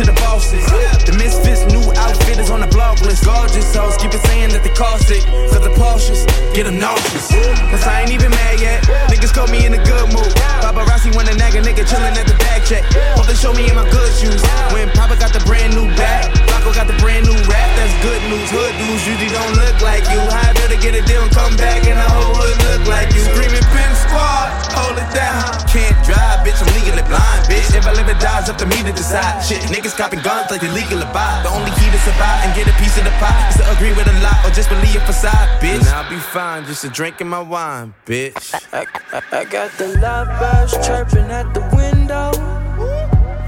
to 0.00 0.06
the 0.12 0.16
bosses. 0.20 0.64
The 1.04 1.12
misfits 1.12 1.68
new 1.68 1.84
outfit 2.00 2.38
is 2.38 2.50
on 2.50 2.60
the 2.60 2.66
blog 2.66 3.00
list. 3.04 3.24
Gorgeous 3.24 3.74
hoes 3.74 3.96
keep 3.98 4.12
it 4.14 4.24
saying 4.26 4.50
that 4.50 4.64
they 4.64 4.72
cost 4.72 5.10
it. 5.10 5.24
Cause 5.52 5.60
the 5.60 5.72
Porsches 5.76 6.24
get 6.54 6.64
them 6.64 6.78
nauseous. 6.78 7.28
Cause 7.68 7.84
I 7.84 8.02
ain't 8.02 8.12
even 8.12 8.30
mad 8.30 8.60
yet. 8.60 8.82
Niggas 9.12 9.32
caught 9.34 9.50
me 9.50 9.66
in 9.66 9.74
a 9.74 9.82
good 9.84 10.08
mood. 10.12 10.32
Paparazzi 10.64 11.14
wanna 11.14 11.34
nag 11.34 11.54
a 11.54 11.60
nigga 11.60 11.84
chillin' 11.84 12.16
at 12.16 12.26
the 12.26 12.36
back 12.40 12.64
check. 12.64 12.84
Hope 13.16 13.26
they 13.26 13.34
show 13.34 13.52
me 13.52 13.68
in 13.68 13.74
my 13.74 13.84
good 13.90 14.12
shoes. 14.16 14.40
When 14.72 14.88
Papa 14.90 15.16
got 15.20 15.32
the 15.32 15.40
brand 15.44 15.74
new 15.74 15.86
bag. 15.96 16.49
Flacco 16.60 16.76
got 16.76 16.86
the 16.86 16.98
brand 17.00 17.24
new 17.24 17.36
rap. 17.48 17.68
That's 17.76 17.94
good 18.04 18.20
news. 18.28 18.48
Hood 18.52 18.74
dudes 18.76 19.08
usually 19.08 19.32
don't 19.32 19.56
look 19.56 19.80
like 19.80 20.04
you. 20.12 20.20
How 20.20 20.52
better 20.52 20.76
get 20.76 20.92
a 20.92 21.02
deal 21.08 21.24
and 21.24 21.32
come 21.32 21.56
back 21.56 21.80
and 21.88 21.96
the 21.96 22.08
whole 22.12 22.36
hood 22.36 22.56
look 22.68 22.84
like 22.88 23.08
you. 23.16 23.24
Screaming 23.32 23.64
pin 23.72 23.92
squad, 23.96 24.52
hold 24.76 25.00
it 25.00 25.08
down. 25.16 25.56
Can't 25.72 25.96
drive, 26.04 26.44
bitch. 26.44 26.60
I'm 26.60 26.68
legally 26.76 27.04
blind, 27.08 27.48
bitch. 27.48 27.72
If 27.72 27.88
I 27.88 27.92
live 27.96 28.08
or 28.08 28.18
die, 28.20 28.44
it's 28.44 28.52
up 28.52 28.60
to 28.60 28.68
me 28.68 28.76
to 28.84 28.92
decide. 28.92 29.40
Shit, 29.40 29.64
niggas 29.72 29.96
copping 29.96 30.20
guns 30.20 30.52
like 30.52 30.60
they 30.60 30.68
legal 30.68 31.00
to 31.00 31.08
buy. 31.16 31.40
The 31.40 31.50
only 31.50 31.72
key 31.80 31.88
to 31.88 32.00
survive 32.04 32.44
and 32.44 32.52
get 32.52 32.68
a 32.68 32.76
piece 32.76 32.96
of 33.00 33.04
the 33.08 33.14
pie 33.16 33.48
is 33.48 33.56
to 33.56 33.64
agree 33.72 33.96
with 33.96 34.08
a 34.08 34.16
lot 34.20 34.36
or 34.44 34.52
just 34.52 34.68
believe 34.68 35.00
a 35.00 35.04
facade, 35.08 35.48
bitch. 35.64 35.80
And 35.80 35.88
I'll 35.96 36.08
be 36.12 36.20
fine, 36.20 36.68
just 36.68 36.84
a 36.84 36.90
drink 36.92 37.20
in 37.20 37.28
my 37.28 37.40
wine, 37.40 37.94
bitch. 38.04 38.36
I, 38.72 38.84
I, 39.16 39.22
I 39.32 39.44
got 39.44 39.72
the 39.80 39.96
love 39.96 40.28
lovebirds 40.28 40.76
chirping 40.84 41.30
at 41.32 41.54
the 41.56 41.64
window. 41.72 42.36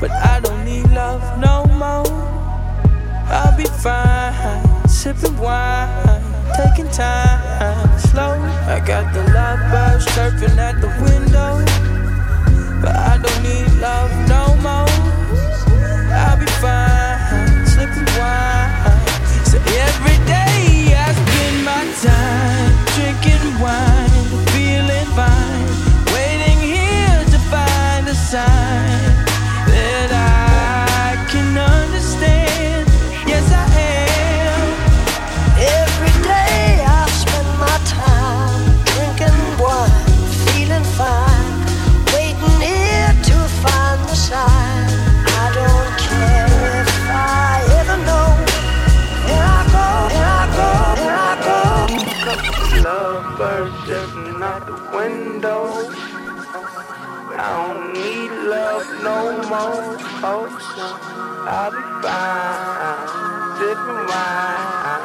but 0.00 0.10
I 0.10 0.40
don't 0.40 0.64
need 0.64 0.88
love 0.96 1.20
no 1.38 1.66
more. 1.76 2.21
I'll 3.32 3.56
be 3.56 3.64
fine, 3.64 4.62
sipping 4.86 5.38
wine, 5.38 5.88
taking 6.54 6.90
time 6.90 7.98
slow. 7.98 8.36
I 8.68 8.78
got 8.84 9.14
the 9.14 9.22
love 9.32 9.60
birds 9.72 10.04
chirping 10.14 10.58
at 10.58 10.76
the 10.82 10.88
window, 11.00 11.64
but 12.82 12.94
I 12.94 13.16
don't 13.22 13.42
need 13.42 13.72
love 13.80 14.12
no 14.28 14.42
more. 14.60 14.92
I'll 16.12 16.38
be 16.38 16.50
fine, 16.60 17.66
sipping 17.72 18.10
wine. 18.20 19.00
So 19.48 19.56
every 19.88 20.18
day 20.28 20.92
I 20.92 21.08
spend 21.20 21.56
my 21.64 21.84
time 22.04 22.72
drinking 22.92 23.48
wine, 23.64 24.12
feeling 24.52 25.08
fine, 25.16 25.68
waiting 26.12 26.60
here 26.60 27.24
to 27.32 27.38
find 27.48 28.08
a 28.08 28.14
sign 28.14 29.01
Love 52.92 53.38
birds 53.38 53.88
jumping 53.88 54.42
out 54.42 54.66
the 54.66 54.76
window. 54.94 55.64
I 57.22 57.48
don't 57.56 57.92
need 57.94 58.32
love 58.52 58.86
no 59.02 59.18
more. 59.48 59.96
Oh, 60.28 60.46
I'll 61.48 61.70
be 61.72 61.82
fine. 62.04 63.08
Sipping 63.58 64.02
wine, 64.10 65.04